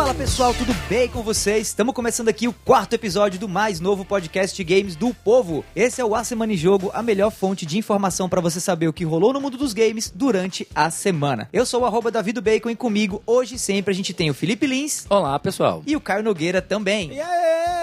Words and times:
Fala 0.00 0.14
pessoal, 0.14 0.54
tudo 0.54 0.72
bem 0.88 1.08
com 1.10 1.22
vocês? 1.22 1.66
Estamos 1.66 1.94
começando 1.94 2.30
aqui 2.30 2.48
o 2.48 2.54
quarto 2.54 2.94
episódio 2.94 3.38
do 3.38 3.46
mais 3.46 3.80
novo 3.80 4.02
podcast 4.02 4.56
de 4.56 4.64
games 4.64 4.96
do 4.96 5.12
povo. 5.12 5.62
Esse 5.76 6.00
é 6.00 6.04
o 6.04 6.14
A 6.14 6.24
Semana 6.24 6.54
em 6.54 6.56
Jogo, 6.56 6.90
a 6.94 7.02
melhor 7.02 7.30
fonte 7.30 7.66
de 7.66 7.76
informação 7.76 8.26
para 8.26 8.40
você 8.40 8.60
saber 8.60 8.88
o 8.88 8.94
que 8.94 9.04
rolou 9.04 9.34
no 9.34 9.42
mundo 9.42 9.58
dos 9.58 9.74
games 9.74 10.10
durante 10.10 10.66
a 10.74 10.90
semana. 10.90 11.50
Eu 11.52 11.66
sou 11.66 11.82
o 11.82 11.84
arroba 11.84 12.10
Davido 12.10 12.40
Bacon 12.40 12.70
e 12.70 12.76
comigo, 12.76 13.22
hoje 13.26 13.58
sempre, 13.58 13.92
a 13.92 13.94
gente 13.94 14.14
tem 14.14 14.30
o 14.30 14.34
Felipe 14.34 14.66
Lins. 14.66 15.04
Olá, 15.10 15.38
pessoal. 15.38 15.82
E 15.86 15.94
o 15.94 16.00
Caio 16.00 16.24
Nogueira 16.24 16.62
também. 16.62 17.12
E 17.12 17.20
aí? 17.20 17.79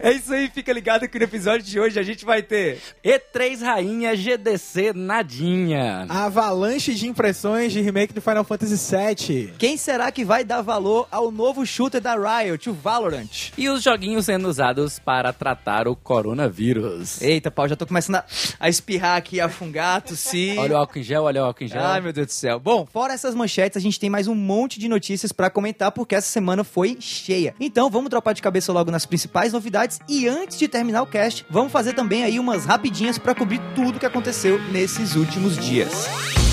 É 0.00 0.12
isso 0.12 0.32
aí, 0.32 0.48
fica 0.48 0.72
ligado 0.72 1.08
que 1.08 1.18
no 1.18 1.24
episódio 1.24 1.64
de 1.64 1.78
hoje 1.78 1.98
a 1.98 2.02
gente 2.02 2.24
vai 2.24 2.42
ter 2.42 2.80
E3 3.04 3.60
Rainha 3.60 4.16
GDC 4.16 4.92
Nadinha. 4.94 6.06
Avalanche 6.08 6.94
de 6.94 7.06
impressões 7.06 7.72
de 7.72 7.80
remake 7.80 8.12
do 8.12 8.20
Final 8.20 8.44
Fantasy 8.44 8.76
VII. 8.76 9.54
Quem 9.58 9.76
será 9.76 10.10
que 10.10 10.24
vai 10.24 10.44
dar 10.44 10.62
valor 10.62 11.06
ao 11.10 11.30
novo 11.30 11.64
shooter 11.64 12.00
da 12.00 12.14
Riot, 12.14 12.70
o 12.70 12.74
Valorant? 12.74 13.52
E 13.56 13.68
os 13.68 13.82
joguinhos 13.82 14.26
sendo 14.26 14.48
usados 14.48 14.98
para 14.98 15.32
tratar 15.32 15.86
o 15.86 15.94
coronavírus. 15.94 17.20
Eita, 17.22 17.50
pau, 17.50 17.68
já 17.68 17.76
tô 17.76 17.86
começando 17.86 18.16
a, 18.16 18.24
a 18.58 18.68
espirrar 18.68 19.16
aqui, 19.16 19.40
a 19.40 19.48
fungar, 19.48 20.02
tossir. 20.02 20.58
Olha 20.58 20.74
o 20.74 20.78
álcool 20.78 20.98
em 20.98 21.02
gel, 21.02 21.22
olha 21.24 21.42
o 21.42 21.44
álcool 21.46 21.64
em 21.64 21.68
gel. 21.68 21.82
Ai, 21.82 22.00
meu 22.00 22.12
Deus 22.12 22.26
do 22.26 22.32
céu. 22.32 22.58
Bom, 22.58 22.86
fora 22.86 23.12
essas 23.12 23.34
manchetes, 23.34 23.76
a 23.76 23.80
gente 23.80 24.00
tem 24.00 24.10
mais 24.10 24.26
um 24.26 24.34
monte 24.34 24.78
de 24.78 24.88
notícias 24.88 25.32
pra 25.32 25.50
comentar, 25.50 25.92
porque 25.92 26.14
essa 26.14 26.23
semana 26.26 26.64
foi 26.64 26.96
cheia. 27.00 27.54
Então, 27.58 27.90
vamos 27.90 28.10
dropar 28.10 28.34
de 28.34 28.42
cabeça 28.42 28.72
logo 28.72 28.90
nas 28.90 29.06
principais 29.06 29.52
novidades 29.52 30.00
e 30.08 30.28
antes 30.28 30.58
de 30.58 30.68
terminar 30.68 31.02
o 31.02 31.06
cast, 31.06 31.44
vamos 31.50 31.72
fazer 31.72 31.92
também 31.94 32.24
aí 32.24 32.38
umas 32.38 32.64
rapidinhas 32.64 33.18
pra 33.18 33.34
cobrir 33.34 33.60
tudo 33.74 33.98
que 33.98 34.06
aconteceu 34.06 34.60
nesses 34.70 35.14
últimos 35.16 35.58
dias. 35.58 36.43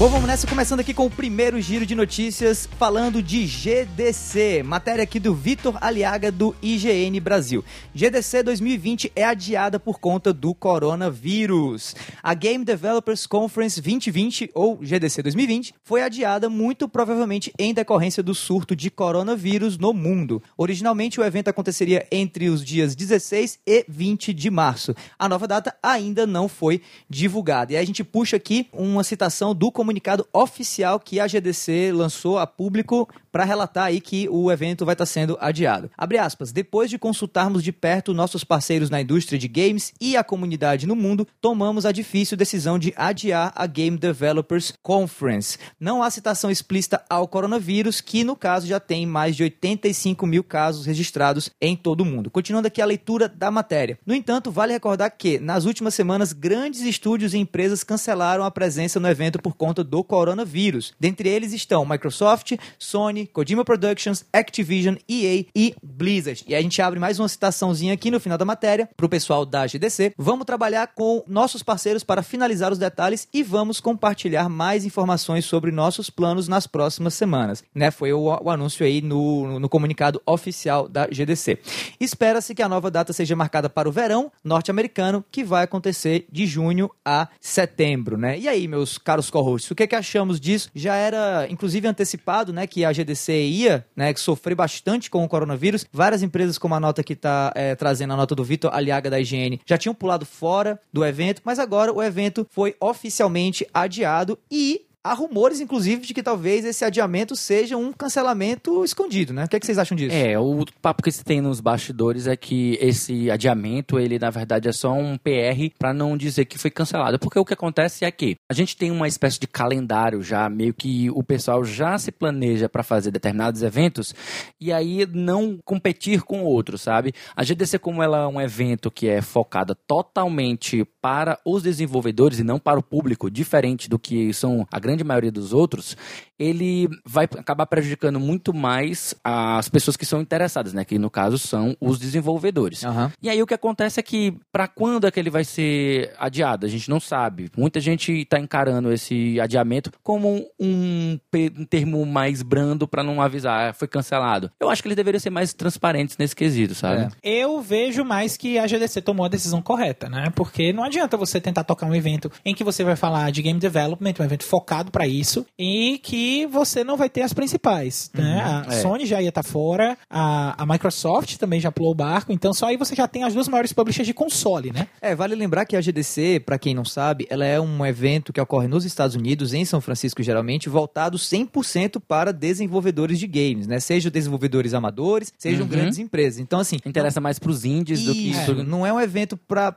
Bom, 0.00 0.08
vamos 0.08 0.26
nessa, 0.26 0.46
começando 0.46 0.80
aqui 0.80 0.94
com 0.94 1.04
o 1.04 1.10
primeiro 1.10 1.60
giro 1.60 1.84
de 1.84 1.94
notícias, 1.94 2.66
falando 2.78 3.22
de 3.22 3.46
GDC. 3.46 4.62
Matéria 4.62 5.04
aqui 5.04 5.20
do 5.20 5.34
Vitor 5.34 5.76
Aliaga, 5.78 6.32
do 6.32 6.56
IGN 6.62 7.20
Brasil. 7.20 7.62
GDC 7.94 8.42
2020 8.44 9.12
é 9.14 9.24
adiada 9.24 9.78
por 9.78 10.00
conta 10.00 10.32
do 10.32 10.54
coronavírus. 10.54 11.94
A 12.22 12.32
Game 12.32 12.64
Developers 12.64 13.26
Conference 13.26 13.78
2020, 13.78 14.50
ou 14.54 14.78
GDC 14.80 15.22
2020, 15.22 15.74
foi 15.84 16.00
adiada 16.00 16.48
muito 16.48 16.88
provavelmente 16.88 17.52
em 17.58 17.74
decorrência 17.74 18.22
do 18.22 18.34
surto 18.34 18.74
de 18.74 18.90
coronavírus 18.90 19.76
no 19.76 19.92
mundo. 19.92 20.42
Originalmente, 20.56 21.20
o 21.20 21.24
evento 21.24 21.48
aconteceria 21.48 22.06
entre 22.10 22.48
os 22.48 22.64
dias 22.64 22.94
16 22.94 23.58
e 23.66 23.84
20 23.86 24.32
de 24.32 24.50
março. 24.50 24.94
A 25.18 25.28
nova 25.28 25.46
data 25.46 25.76
ainda 25.82 26.26
não 26.26 26.48
foi 26.48 26.80
divulgada. 27.06 27.74
E 27.74 27.76
aí 27.76 27.82
a 27.82 27.86
gente 27.86 28.02
puxa 28.02 28.36
aqui 28.36 28.66
uma 28.72 29.04
citação 29.04 29.54
do 29.54 29.70
comunicado 29.70 29.89
oficial 30.32 31.00
que 31.00 31.18
a 31.18 31.26
GDC 31.26 31.92
lançou 31.92 32.38
a 32.38 32.46
público 32.46 33.08
para 33.30 33.44
relatar 33.44 33.84
aí 33.86 34.00
que 34.00 34.28
o 34.28 34.50
evento 34.50 34.84
vai 34.84 34.94
estar 34.94 35.06
sendo 35.06 35.36
adiado. 35.40 35.90
Abre 35.96 36.18
aspas, 36.18 36.52
depois 36.52 36.90
de 36.90 36.98
consultarmos 36.98 37.62
de 37.62 37.72
perto 37.72 38.14
nossos 38.14 38.44
parceiros 38.44 38.90
na 38.90 39.00
indústria 39.00 39.38
de 39.38 39.48
games 39.48 39.92
e 40.00 40.16
a 40.16 40.24
comunidade 40.24 40.86
no 40.86 40.96
mundo, 40.96 41.26
tomamos 41.40 41.86
a 41.86 41.92
difícil 41.92 42.36
decisão 42.36 42.78
de 42.78 42.92
adiar 42.96 43.52
a 43.54 43.66
Game 43.66 43.96
Developers 43.96 44.72
Conference. 44.82 45.58
Não 45.78 46.02
há 46.02 46.10
citação 46.10 46.50
explícita 46.50 47.02
ao 47.08 47.28
coronavírus, 47.28 48.00
que 48.00 48.24
no 48.24 48.36
caso 48.36 48.66
já 48.66 48.80
tem 48.80 49.06
mais 49.06 49.36
de 49.36 49.42
85 49.42 50.26
mil 50.26 50.42
casos 50.42 50.86
registrados 50.86 51.50
em 51.60 51.76
todo 51.76 52.00
o 52.00 52.04
mundo. 52.04 52.30
Continuando 52.30 52.68
aqui 52.68 52.82
a 52.82 52.86
leitura 52.86 53.28
da 53.28 53.50
matéria. 53.50 53.98
No 54.04 54.14
entanto, 54.14 54.50
vale 54.50 54.72
recordar 54.72 55.10
que, 55.10 55.38
nas 55.38 55.64
últimas 55.64 55.94
semanas, 55.94 56.32
grandes 56.32 56.80
estúdios 56.82 57.34
e 57.34 57.38
empresas 57.38 57.84
cancelaram 57.84 58.44
a 58.44 58.50
presença 58.50 59.00
no 59.00 59.08
evento 59.08 59.40
por 59.40 59.54
conta 59.54 59.84
do 59.84 60.02
coronavírus. 60.02 60.92
Dentre 60.98 61.28
eles 61.28 61.52
estão 61.52 61.84
Microsoft, 61.84 62.52
Sony, 62.78 63.19
Kojima 63.26 63.64
Productions, 63.64 64.24
Activision, 64.32 64.96
EA 65.08 65.44
e 65.54 65.74
Blizzard. 65.82 66.44
E 66.46 66.54
a 66.54 66.62
gente 66.62 66.80
abre 66.80 66.98
mais 66.98 67.18
uma 67.18 67.28
citaçãozinha 67.28 67.94
aqui 67.94 68.10
no 68.10 68.20
final 68.20 68.38
da 68.38 68.44
matéria 68.44 68.88
para 68.96 69.06
o 69.06 69.08
pessoal 69.08 69.46
da 69.46 69.66
GDC. 69.66 70.14
Vamos 70.16 70.44
trabalhar 70.44 70.88
com 70.94 71.22
nossos 71.26 71.62
parceiros 71.62 72.04
para 72.04 72.22
finalizar 72.22 72.72
os 72.72 72.78
detalhes 72.78 73.28
e 73.32 73.42
vamos 73.42 73.80
compartilhar 73.80 74.48
mais 74.48 74.84
informações 74.84 75.44
sobre 75.44 75.70
nossos 75.70 76.10
planos 76.10 76.48
nas 76.48 76.66
próximas 76.66 77.14
semanas. 77.14 77.62
Né? 77.74 77.90
Foi 77.90 78.12
o, 78.12 78.24
o 78.24 78.50
anúncio 78.50 78.84
aí 78.84 79.00
no, 79.00 79.58
no 79.58 79.68
comunicado 79.68 80.20
oficial 80.26 80.88
da 80.88 81.06
GDC. 81.06 81.58
Espera-se 81.98 82.54
que 82.54 82.62
a 82.62 82.68
nova 82.68 82.90
data 82.90 83.12
seja 83.12 83.36
marcada 83.36 83.68
para 83.68 83.88
o 83.88 83.92
verão 83.92 84.30
norte-americano, 84.42 85.24
que 85.30 85.44
vai 85.44 85.64
acontecer 85.64 86.26
de 86.30 86.46
junho 86.46 86.90
a 87.04 87.28
setembro, 87.40 88.16
né? 88.16 88.38
E 88.38 88.48
aí, 88.48 88.66
meus 88.66 88.98
caros 88.98 89.30
co-hosts, 89.30 89.70
o 89.70 89.74
que, 89.74 89.84
é 89.84 89.86
que 89.86 89.94
achamos 89.94 90.40
disso? 90.40 90.70
Já 90.74 90.94
era, 90.94 91.46
inclusive, 91.50 91.86
antecipado, 91.86 92.52
né, 92.52 92.66
que 92.66 92.84
a 92.84 92.92
GDC 92.92 93.09
ia, 93.32 93.86
né, 93.96 94.12
sofrer 94.16 94.54
bastante 94.54 95.10
com 95.10 95.24
o 95.24 95.28
coronavírus. 95.28 95.86
Várias 95.92 96.22
empresas, 96.22 96.58
como 96.58 96.74
a 96.74 96.80
nota 96.80 97.02
que 97.02 97.14
está 97.14 97.52
é, 97.54 97.74
trazendo 97.74 98.12
a 98.12 98.16
nota 98.16 98.34
do 98.34 98.44
Vitor 98.44 98.74
Aliaga 98.74 99.10
da 99.10 99.20
IGN, 99.20 99.60
já 99.66 99.78
tinham 99.78 99.94
pulado 99.94 100.26
fora 100.26 100.80
do 100.92 101.04
evento, 101.04 101.42
mas 101.44 101.58
agora 101.58 101.92
o 101.92 102.02
evento 102.02 102.46
foi 102.50 102.74
oficialmente 102.80 103.66
adiado 103.72 104.38
e 104.50 104.86
Há 105.02 105.14
rumores, 105.14 105.60
inclusive, 105.60 106.06
de 106.06 106.12
que 106.12 106.22
talvez 106.22 106.62
esse 106.62 106.84
adiamento 106.84 107.34
seja 107.34 107.74
um 107.74 107.90
cancelamento 107.90 108.84
escondido, 108.84 109.32
né? 109.32 109.46
O 109.46 109.48
que, 109.48 109.56
é 109.56 109.60
que 109.60 109.64
vocês 109.64 109.78
acham 109.78 109.96
disso? 109.96 110.14
É, 110.14 110.38
o 110.38 110.62
papo 110.82 111.02
que 111.02 111.10
se 111.10 111.24
tem 111.24 111.40
nos 111.40 111.58
bastidores 111.58 112.26
é 112.26 112.36
que 112.36 112.76
esse 112.82 113.30
adiamento, 113.30 113.98
ele 113.98 114.18
na 114.18 114.28
verdade 114.28 114.68
é 114.68 114.72
só 114.72 114.92
um 114.92 115.16
PR 115.16 115.74
para 115.78 115.94
não 115.94 116.18
dizer 116.18 116.44
que 116.44 116.58
foi 116.58 116.70
cancelado. 116.70 117.18
Porque 117.18 117.38
o 117.38 117.46
que 117.46 117.54
acontece 117.54 118.04
é 118.04 118.10
que 118.10 118.36
a 118.46 118.52
gente 118.52 118.76
tem 118.76 118.90
uma 118.90 119.08
espécie 119.08 119.40
de 119.40 119.46
calendário 119.46 120.22
já, 120.22 120.50
meio 120.50 120.74
que 120.74 121.08
o 121.12 121.22
pessoal 121.22 121.64
já 121.64 121.96
se 121.96 122.12
planeja 122.12 122.68
para 122.68 122.82
fazer 122.82 123.10
determinados 123.10 123.62
eventos 123.62 124.14
e 124.60 124.70
aí 124.70 125.06
não 125.10 125.58
competir 125.64 126.20
com 126.20 126.44
outros, 126.44 126.82
sabe? 126.82 127.14
A 127.34 127.42
GDC, 127.42 127.78
como 127.78 128.02
ela 128.02 128.24
é 128.24 128.26
um 128.26 128.38
evento 128.38 128.90
que 128.90 129.08
é 129.08 129.22
focada 129.22 129.74
totalmente 129.74 130.84
para 131.00 131.38
os 131.44 131.62
desenvolvedores 131.62 132.38
e 132.38 132.44
não 132.44 132.58
para 132.58 132.78
o 132.78 132.82
público, 132.82 133.30
diferente 133.30 133.88
do 133.88 133.98
que 133.98 134.32
são 134.34 134.66
a 134.70 134.78
grande 134.78 135.02
maioria 135.02 135.32
dos 135.32 135.52
outros, 135.52 135.96
ele 136.40 136.88
vai 137.04 137.26
acabar 137.26 137.66
prejudicando 137.66 138.18
muito 138.18 138.54
mais 138.54 139.14
as 139.22 139.68
pessoas 139.68 139.94
que 139.94 140.06
são 140.06 140.22
interessadas, 140.22 140.72
né? 140.72 140.86
Que 140.86 140.98
no 140.98 141.10
caso 141.10 141.36
são 141.36 141.76
os 141.78 141.98
desenvolvedores. 141.98 142.82
Aham. 142.82 143.12
E 143.22 143.28
aí 143.28 143.42
o 143.42 143.46
que 143.46 143.52
acontece 143.52 144.00
é 144.00 144.02
que 144.02 144.34
para 144.50 144.66
quando 144.66 145.06
é 145.06 145.10
que 145.10 145.20
ele 145.20 145.28
vai 145.28 145.44
ser 145.44 146.14
adiado? 146.18 146.64
A 146.64 146.68
gente 146.68 146.88
não 146.88 146.98
sabe. 146.98 147.50
Muita 147.54 147.78
gente 147.78 148.10
está 148.22 148.38
encarando 148.38 148.90
esse 148.90 149.38
adiamento 149.38 149.92
como 150.02 150.46
um, 150.58 151.18
um 151.58 151.64
termo 151.68 152.06
mais 152.06 152.40
brando 152.42 152.88
para 152.88 153.02
não 153.02 153.20
avisar, 153.20 153.68
"Ah, 153.68 153.72
foi 153.74 153.86
cancelado. 153.86 154.50
Eu 154.58 154.70
acho 154.70 154.80
que 154.80 154.88
eles 154.88 154.96
deveriam 154.96 155.20
ser 155.20 155.28
mais 155.30 155.52
transparentes 155.52 156.16
nesse 156.16 156.34
quesito, 156.34 156.74
sabe? 156.74 157.12
É. 157.22 157.42
Eu 157.42 157.60
vejo 157.60 158.02
mais 158.02 158.38
que 158.38 158.58
a 158.58 158.66
GDC 158.66 159.02
tomou 159.02 159.26
a 159.26 159.28
decisão 159.28 159.60
correta, 159.60 160.08
né? 160.08 160.32
Porque 160.34 160.72
não 160.72 160.84
adianta 160.84 161.18
você 161.18 161.38
tentar 161.38 161.64
tocar 161.64 161.84
um 161.86 161.94
evento 161.94 162.32
em 162.46 162.54
que 162.54 162.64
você 162.64 162.82
vai 162.82 162.96
falar 162.96 163.30
de 163.30 163.42
game 163.42 163.60
development, 163.60 164.14
um 164.18 164.24
evento 164.24 164.44
focado 164.44 164.90
pra 164.90 165.06
isso, 165.06 165.44
e 165.58 165.98
que 166.02 166.29
você 166.46 166.82
não 166.84 166.96
vai 166.96 167.08
ter 167.08 167.22
as 167.22 167.32
principais, 167.32 168.10
né? 168.14 168.64
A 168.68 168.72
é. 168.72 168.80
Sony 168.80 169.06
já 169.06 169.20
ia 169.20 169.28
estar 169.28 169.42
fora, 169.42 169.96
a, 170.08 170.62
a 170.62 170.66
Microsoft 170.66 171.36
também 171.36 171.60
já 171.60 171.70
pulou 171.70 171.92
o 171.92 171.94
barco, 171.94 172.32
então 172.32 172.52
só 172.52 172.66
aí 172.66 172.76
você 172.76 172.94
já 172.94 173.06
tem 173.08 173.24
as 173.24 173.34
duas 173.34 173.48
maiores 173.48 173.72
publishers 173.72 174.06
de 174.06 174.14
console, 174.14 174.72
né? 174.72 174.86
É, 175.00 175.14
vale 175.14 175.34
lembrar 175.34 175.64
que 175.64 175.76
a 175.76 175.80
GDC, 175.80 176.40
para 176.44 176.58
quem 176.58 176.74
não 176.74 176.84
sabe, 176.84 177.26
ela 177.30 177.44
é 177.44 177.60
um 177.60 177.84
evento 177.86 178.32
que 178.32 178.40
ocorre 178.40 178.68
nos 178.68 178.84
Estados 178.84 179.14
Unidos, 179.16 179.54
em 179.54 179.64
São 179.64 179.80
Francisco 179.80 180.22
geralmente, 180.22 180.68
voltado 180.68 181.18
100% 181.18 182.00
para 182.06 182.32
desenvolvedores 182.32 183.18
de 183.18 183.26
games, 183.26 183.66
né? 183.66 183.80
Sejam 183.80 184.10
desenvolvedores 184.10 184.74
amadores, 184.74 185.32
sejam 185.38 185.62
Uhum. 185.62 185.68
grandes 185.68 185.98
empresas. 185.98 186.38
Então, 186.40 186.60
assim, 186.60 186.76
Interessa 186.84 187.20
mais 187.20 187.38
pros 187.38 187.64
indies 187.64 188.04
do 188.04 188.12
que 188.12 188.30
Isso, 188.30 188.54
não 188.64 188.86
é 188.86 188.92
um 188.92 189.00
evento 189.00 189.36
para 189.36 189.74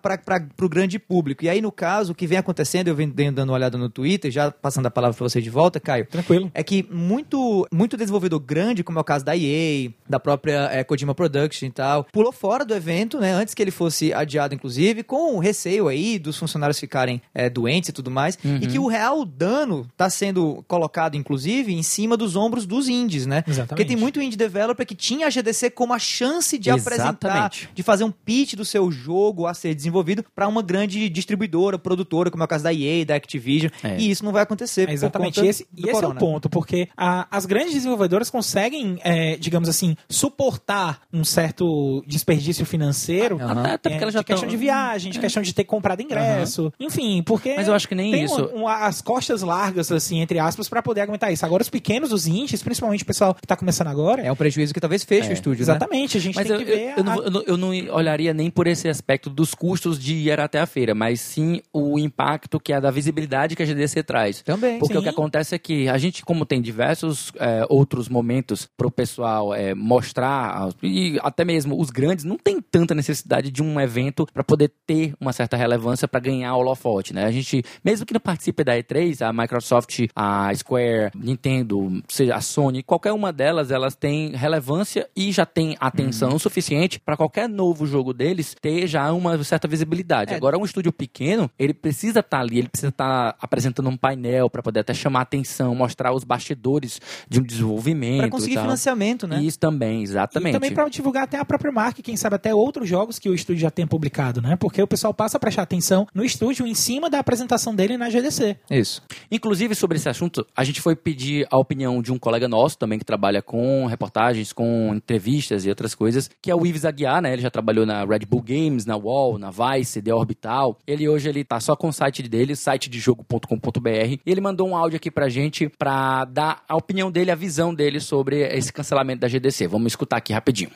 o 0.62 0.70
grande 0.70 0.98
público. 0.98 1.44
E 1.44 1.50
aí, 1.50 1.62
no 1.62 1.72
caso, 1.72 2.12
o 2.14 2.16
que 2.16 2.26
vem 2.26 2.38
acontecendo, 2.38 2.88
eu 2.88 2.96
venho 2.96 3.12
dando 3.14 3.50
uma 3.50 3.54
olhada 3.56 3.78
no 3.78 3.90
Twitter, 3.90 4.32
já 4.32 4.52
passando 4.52 4.86
a 4.86 4.92
palavra 4.92 5.16
para 5.16 5.28
você 5.28 5.42
de 5.42 5.50
volta, 5.50 5.80
Caio, 5.80 6.06
Tranquilo. 6.06 6.43
É 6.54 6.64
que 6.64 6.88
muito, 6.92 7.68
muito 7.72 7.98
desenvolvedor 7.98 8.40
grande, 8.40 8.84
como 8.84 8.98
é 8.98 9.02
o 9.02 9.04
caso 9.04 9.26
da 9.26 9.36
EA, 9.36 9.92
da 10.08 10.20
própria 10.20 10.70
eh, 10.72 10.84
Kojima 10.84 11.16
Production 11.16 11.68
e 11.68 11.72
tal, 11.72 12.06
pulou 12.12 12.32
fora 12.32 12.66
do 12.66 12.74
evento, 12.74 13.20
né? 13.20 13.32
Antes 13.34 13.54
que 13.54 13.62
ele 13.62 13.72
fosse 13.72 14.14
adiado, 14.14 14.54
inclusive, 14.54 15.04
com 15.04 15.36
o 15.36 15.40
receio 15.40 15.88
aí 15.88 16.20
dos 16.20 16.38
funcionários 16.38 16.80
ficarem 16.80 17.22
eh, 17.34 17.50
doentes 17.50 17.90
e 17.90 17.94
tudo 17.94 18.12
mais. 18.12 18.38
E 18.44 18.68
que 18.68 18.80
o 18.80 18.88
real 18.88 19.26
dano 19.26 19.86
está 19.92 20.10
sendo 20.10 20.64
colocado, 20.68 21.16
inclusive, 21.16 21.74
em 21.74 21.84
cima 21.84 22.16
dos 22.18 22.36
ombros 22.36 22.66
dos 22.66 22.88
indies, 22.88 23.26
né? 23.26 23.44
Exatamente. 23.48 23.70
Porque 23.70 23.86
tem 23.86 23.96
muito 23.96 24.22
indie 24.22 24.38
developer 24.38 24.86
que 24.86 24.96
tinha 24.96 25.28
a 25.28 25.30
GDC 25.30 25.72
como 25.72 25.94
a 25.94 26.00
chance 26.00 26.58
de 26.58 26.70
apresentar, 26.70 27.30
Exatamente. 27.30 27.70
de 27.74 27.84
fazer 27.84 28.04
um 28.04 28.12
pitch 28.12 28.56
do 28.56 28.66
seu 28.66 28.92
jogo 28.92 29.48
a 29.48 29.54
ser 29.54 29.74
desenvolvido 29.76 30.24
para 30.36 30.48
uma 30.48 30.62
grande 30.62 31.10
distribuidora, 31.10 31.78
produtora, 31.78 32.30
como 32.30 32.44
é 32.44 32.46
o 32.46 32.48
caso 32.48 32.64
da 32.64 32.74
EA, 32.74 33.06
da 33.06 33.16
Activision. 33.16 33.72
É. 33.84 33.98
E 33.98 34.10
isso 34.10 34.24
não 34.24 34.32
vai 34.32 34.44
acontecer. 34.44 34.90
É 34.90 34.94
exatamente 34.94 35.46
esse, 35.46 35.68
e 35.76 35.82
esse 35.82 35.90
é 35.90 35.94
o 36.08 36.14
corona. 36.14 36.20
Ponto, 36.34 36.50
porque 36.50 36.88
a- 36.98 37.28
as 37.32 37.46
grandes 37.46 37.74
desenvolvedoras 37.74 38.30
conseguem, 38.30 38.98
é, 39.04 39.36
digamos 39.38 39.70
assim, 39.70 39.96
suportar 40.10 41.02
um 41.12 41.24
certo 41.24 42.04
desperdício 42.08 42.66
financeiro. 42.66 43.36
Até, 43.42 43.72
até 43.72 43.90
porque 43.90 43.98
é, 44.00 44.02
elas 44.02 44.14
já 44.14 44.20
de 44.22 44.26
questão 44.26 44.42
tão- 44.48 44.50
de 44.50 44.58
viagem, 44.58 45.12
de 45.12 45.20
questão 45.20 45.44
de 45.44 45.54
ter 45.54 45.64
comprado 45.64 46.02
ingresso, 46.02 46.72
enfim, 46.80 47.22
porque 47.24 47.54
Mas 47.56 47.68
eu 47.68 47.74
acho 47.74 47.88
que 47.88 47.96
nem 47.96 48.24
isso. 48.24 48.36
uma- 48.46 48.54
uma- 48.64 48.86
as 48.88 49.02
costas 49.02 49.42
largas, 49.42 49.92
assim, 49.92 50.20
entre 50.22 50.40
aspas, 50.40 50.68
pra 50.68 50.82
poder 50.82 51.02
aguentar 51.02 51.32
isso. 51.32 51.46
Agora, 51.46 51.62
os 51.62 51.70
pequenos, 51.70 52.12
os 52.12 52.26
indies, 52.28 52.62
principalmente 52.64 53.04
o 53.04 53.06
pessoal 53.06 53.34
que 53.36 53.46
tá 53.46 53.56
começando 53.56 53.88
agora, 53.88 54.22
É 54.24 54.32
um 54.32 54.36
prejuízo 54.36 54.74
que 54.74 54.80
talvez 54.80 55.04
feche 55.04 55.30
o 55.30 55.34
estúdio, 55.34 55.66
né? 55.66 55.72
exatamente, 55.74 56.18
a 56.18 56.22
gente 56.22 56.36
Mas 56.36 56.48
tem 56.48 56.56
eu, 56.56 56.66
que 56.66 56.72
eu, 56.72 56.76
ver 56.76 56.84
eu, 56.84 57.12
a- 57.12 57.16
eu 57.26 57.32
não- 57.32 57.42
eu 57.44 57.58
não 57.58 57.70
olharia 57.96 58.34
nem 58.34 58.50
por 58.50 58.68
esse 58.68 58.88
aspecto 58.90 59.30
dos 59.30 59.54
custos 59.54 60.00
de 60.00 60.14
ir 60.16 60.40
até 60.40 60.60
a 60.60 60.66
feira, 60.66 60.94
mas 60.96 61.20
sim 61.22 61.62
o 61.72 62.00
impacto 62.00 62.60
que 62.60 62.74
é 62.74 62.80
da 62.82 62.90
visibilidade 62.92 63.56
que 63.56 63.64
a 63.64 63.66
GDC 63.66 64.04
traz. 64.04 64.42
Também. 64.42 64.80
Porque 64.80 64.94
Sim. 64.94 65.00
o 65.00 65.04
que 65.04 65.10
acontece 65.10 65.56
é 65.56 65.60
que 65.60 65.88
a 65.88 65.98
gente, 65.98 66.13
como 66.22 66.46
tem 66.46 66.62
diversos 66.62 67.32
é, 67.40 67.66
outros 67.70 68.10
momentos 68.10 68.70
para 68.78 68.88
o 68.88 68.92
pessoal 68.92 69.54
é, 69.54 69.74
mostrar, 69.74 70.70
e 70.82 71.18
até 71.24 71.46
mesmo 71.46 71.80
os 71.80 71.90
grandes, 71.90 72.26
não 72.26 72.38
tem 72.38 72.62
tanta 72.62 72.94
necessidade 72.94 73.50
de 73.50 73.64
um 73.64 73.80
evento 73.80 74.28
para 74.34 74.44
poder 74.44 74.72
ter 74.86 75.14
uma 75.20 75.34
certa 75.34 75.56
relevância 75.56 76.08
para 76.08 76.20
ganhar 76.20 76.56
o 76.56 76.60
holofote, 76.60 77.14
né? 77.14 77.26
A 77.26 77.32
gente, 77.32 77.64
mesmo 77.84 78.06
que 78.06 78.14
não 78.14 78.20
participe 78.20 78.64
da 78.64 78.74
E3, 78.74 79.22
a 79.22 79.32
Microsoft, 79.34 80.08
a 80.16 80.54
Square, 80.54 81.12
Nintendo, 81.16 82.04
seja 82.08 82.36
a 82.36 82.42
Sony, 82.42 82.84
qualquer 82.84 83.14
uma 83.14 83.32
delas, 83.32 83.72
elas 83.72 83.96
têm 83.96 84.32
relevância 84.36 85.10
e 85.16 85.32
já 85.32 85.46
tem 85.46 85.76
atenção 85.80 86.38
suficiente 86.38 87.00
para 87.00 87.18
qualquer 87.18 87.48
novo 87.48 87.86
jogo 87.86 88.14
deles 88.14 88.56
ter 88.60 88.88
já 88.88 89.12
uma 89.12 89.42
certa 89.44 89.68
visibilidade. 89.68 90.34
É. 90.34 90.36
Agora, 90.36 90.58
um 90.58 90.66
estúdio 90.66 90.92
pequeno, 90.92 91.50
ele 91.58 91.74
precisa 91.74 92.20
estar 92.20 92.40
ali, 92.40 92.60
ele 92.60 92.70
precisa 92.70 92.90
estar 92.90 93.36
apresentando 93.40 93.90
um 93.90 93.98
painel 93.98 94.50
para 94.50 94.62
poder 94.62 94.82
até 94.82 94.94
chamar 94.94 95.22
atenção, 95.22 95.74
mostrar 95.74 96.03
os 96.12 96.24
bastidores 96.24 97.00
de 97.30 97.40
um 97.40 97.44
desenvolvimento. 97.44 98.20
Pra 98.20 98.30
conseguir 98.30 98.56
e 98.56 98.60
financiamento, 98.60 99.28
né? 99.28 99.42
Isso 99.42 99.60
também, 99.60 100.02
E 100.02 100.04
exatamente. 100.04 100.54
também 100.54 100.74
pra 100.74 100.88
divulgar 100.90 101.24
até 101.24 101.38
a 101.38 101.46
própria 101.46 101.72
marca, 101.72 102.00
e 102.00 102.04
quem 102.04 102.18
sabe 102.18 102.36
até 102.36 102.54
outros 102.54 102.90
jogos 102.90 103.20
que 103.20 103.30
o 103.30 103.34
estúdio 103.34 103.62
já 103.62 103.72
tem 103.72 103.86
publicado, 103.88 104.42
né? 104.42 104.56
Porque 104.56 104.82
o 104.82 104.88
pessoal 104.88 105.14
passa 105.14 105.38
a 105.38 105.40
prestar 105.40 105.62
atenção 105.62 106.08
no 106.14 106.24
estúdio 106.24 106.66
em 106.66 106.74
cima 106.74 107.10
da 107.10 107.20
apresentação 107.20 107.76
dele 107.76 107.98
na 107.98 108.10
GDC. 108.10 108.58
Isso. 108.70 109.02
Inclusive, 109.32 109.76
sobre 109.76 109.98
esse 109.98 110.10
assunto, 110.10 110.46
a 110.56 110.64
gente 110.64 110.82
foi 110.82 110.96
pedir 110.96 111.48
a 111.52 111.58
opinião 111.58 112.02
de 112.02 112.12
um 112.12 112.18
colega 112.20 112.48
nosso 112.48 112.78
também 112.78 113.00
que 113.00 113.06
trabalha 113.06 113.42
com 113.42 113.86
reportagens, 113.86 114.52
com 114.52 114.94
entrevistas 114.96 115.66
e 115.66 115.70
outras 115.70 115.94
coisas, 115.96 116.30
que 116.42 116.50
é 116.50 116.56
o 116.56 116.66
Ives 116.66 116.86
Aguiar, 116.86 117.22
né? 117.22 117.34
Ele 117.34 117.42
já 117.42 117.50
trabalhou 117.52 117.86
na 117.86 118.06
Red 118.06 118.26
Bull 118.28 118.42
Games, 118.42 118.86
na 118.86 118.96
Wall, 118.96 119.38
na 119.38 119.52
Vice, 119.52 120.02
The 120.02 120.14
Orbital. 120.14 120.78
Ele 120.88 121.08
hoje 121.08 121.30
ele 121.30 121.44
tá 121.44 121.60
só 121.60 121.76
com 121.76 121.90
o 121.90 121.94
site 121.94 122.24
dele, 122.24 122.56
sitedejogo.com.br. 122.56 123.90
E 123.90 124.20
ele 124.26 124.42
mandou 124.42 124.68
um 124.68 124.76
áudio 124.76 124.98
aqui 124.98 125.12
pra 125.12 125.30
gente 125.30 125.70
pra 125.70 125.93
dar 126.26 126.64
a 126.68 126.76
opinião 126.76 127.12
dele, 127.12 127.32
a 127.32 127.36
visão 127.36 127.74
dele 127.74 128.00
sobre 128.00 128.42
esse 128.56 128.72
cancelamento 128.72 129.22
da 129.22 129.28
GDC. 129.28 129.68
Vamos 129.68 129.92
escutar 129.92 130.18
aqui 130.18 130.34
rapidinho. 130.34 130.72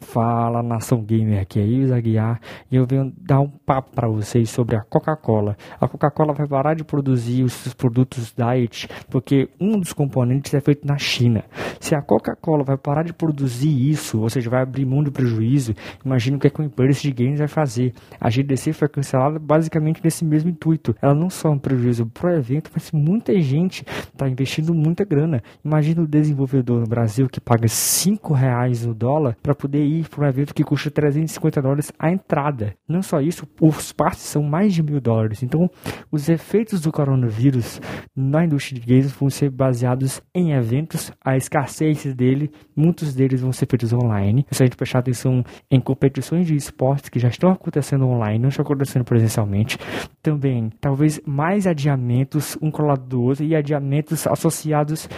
Fala 0.00 0.62
nação 0.62 1.02
gamer, 1.02 1.42
aqui 1.42 1.60
é 1.60 1.64
Ives 1.64 1.92
Aguiar 1.92 2.40
e 2.70 2.76
eu 2.76 2.86
venho 2.86 3.12
dar 3.20 3.40
um 3.40 3.48
papo 3.48 3.90
para 3.94 4.08
vocês 4.08 4.48
sobre 4.48 4.74
a 4.74 4.80
Coca-Cola. 4.80 5.56
A 5.78 5.86
Coca-Cola 5.86 6.32
vai 6.32 6.48
parar 6.48 6.74
de 6.74 6.82
produzir 6.82 7.44
os 7.44 7.52
seus 7.52 7.74
produtos 7.74 8.34
diet 8.34 8.88
porque 9.10 9.48
um 9.60 9.78
dos 9.78 9.92
componentes 9.92 10.54
é 10.54 10.60
feito 10.60 10.86
na 10.86 10.96
China. 10.96 11.44
Se 11.78 11.94
a 11.94 12.00
Coca-Cola 12.02 12.64
vai 12.64 12.76
parar 12.76 13.04
de 13.04 13.12
produzir 13.12 13.90
isso, 13.90 14.20
ou 14.20 14.30
seja, 14.30 14.48
vai 14.50 14.62
abrir 14.62 14.86
mão 14.86 15.02
do 15.02 15.12
prejuízo, 15.12 15.74
imagina 16.04 16.38
o 16.38 16.40
que, 16.40 16.46
é 16.46 16.50
que 16.50 16.62
o 16.62 16.68
de 16.68 17.12
Games 17.12 17.38
vai 17.38 17.48
fazer. 17.48 17.92
A 18.18 18.30
GDC 18.30 18.72
foi 18.72 18.88
cancelada 18.88 19.38
basicamente 19.38 20.00
nesse 20.02 20.24
mesmo 20.24 20.50
intuito. 20.50 20.96
Ela 21.00 21.14
não 21.14 21.28
só 21.28 21.48
é 21.48 21.52
um 21.52 21.58
prejuízo 21.58 22.06
pro 22.06 22.30
evento, 22.30 22.70
mas 22.72 22.90
muita 22.90 23.38
gente 23.40 23.84
está 23.84 24.28
investindo 24.28 24.74
muita 24.74 25.04
grana. 25.04 25.42
Imagina 25.64 26.02
o 26.02 26.06
desenvolvedor 26.06 26.80
no 26.80 26.86
Brasil 26.86 27.28
que 27.28 27.40
paga 27.40 27.68
5 27.68 28.32
reais 28.32 28.84
no 28.84 28.94
dólar 28.94 29.36
para 29.42 29.54
poder 29.54 29.89
ir 29.98 30.08
para 30.08 30.24
um 30.24 30.28
evento 30.28 30.54
que 30.54 30.64
custa 30.64 30.90
350 30.90 31.62
dólares 31.62 31.92
a 31.98 32.10
entrada. 32.10 32.74
Não 32.88 33.02
só 33.02 33.20
isso, 33.20 33.46
os 33.60 33.92
passes 33.92 34.24
são 34.24 34.42
mais 34.42 34.74
de 34.74 34.82
mil 34.82 35.00
dólares. 35.00 35.42
Então, 35.42 35.68
os 36.10 36.28
efeitos 36.28 36.80
do 36.80 36.92
coronavírus 36.92 37.80
na 38.14 38.44
indústria 38.44 38.80
de 38.80 38.86
games 38.86 39.12
vão 39.12 39.30
ser 39.30 39.50
baseados 39.50 40.20
em 40.34 40.52
eventos, 40.52 41.12
a 41.24 41.36
escassez 41.36 42.14
dele, 42.14 42.50
muitos 42.74 43.14
deles 43.14 43.40
vão 43.40 43.52
ser 43.52 43.66
feitos 43.66 43.92
online. 43.92 44.46
É 44.50 44.54
só 44.54 44.62
a 44.62 44.66
gente 44.66 44.76
prestar 44.76 45.00
atenção 45.00 45.44
em 45.70 45.80
competições 45.80 46.46
de 46.46 46.54
esportes 46.54 47.08
que 47.08 47.18
já 47.18 47.28
estão 47.28 47.50
acontecendo 47.50 48.06
online, 48.06 48.38
não 48.38 48.48
estão 48.48 48.64
acontecendo 48.64 49.04
presencialmente. 49.04 49.78
Também, 50.22 50.70
talvez 50.80 51.20
mais 51.26 51.66
adiamentos, 51.66 52.56
um 52.60 52.70
colado 52.70 53.06
do 53.06 53.22
outro, 53.22 53.44
e 53.44 53.54
adiamentos 53.54 54.26
associados 54.26 55.08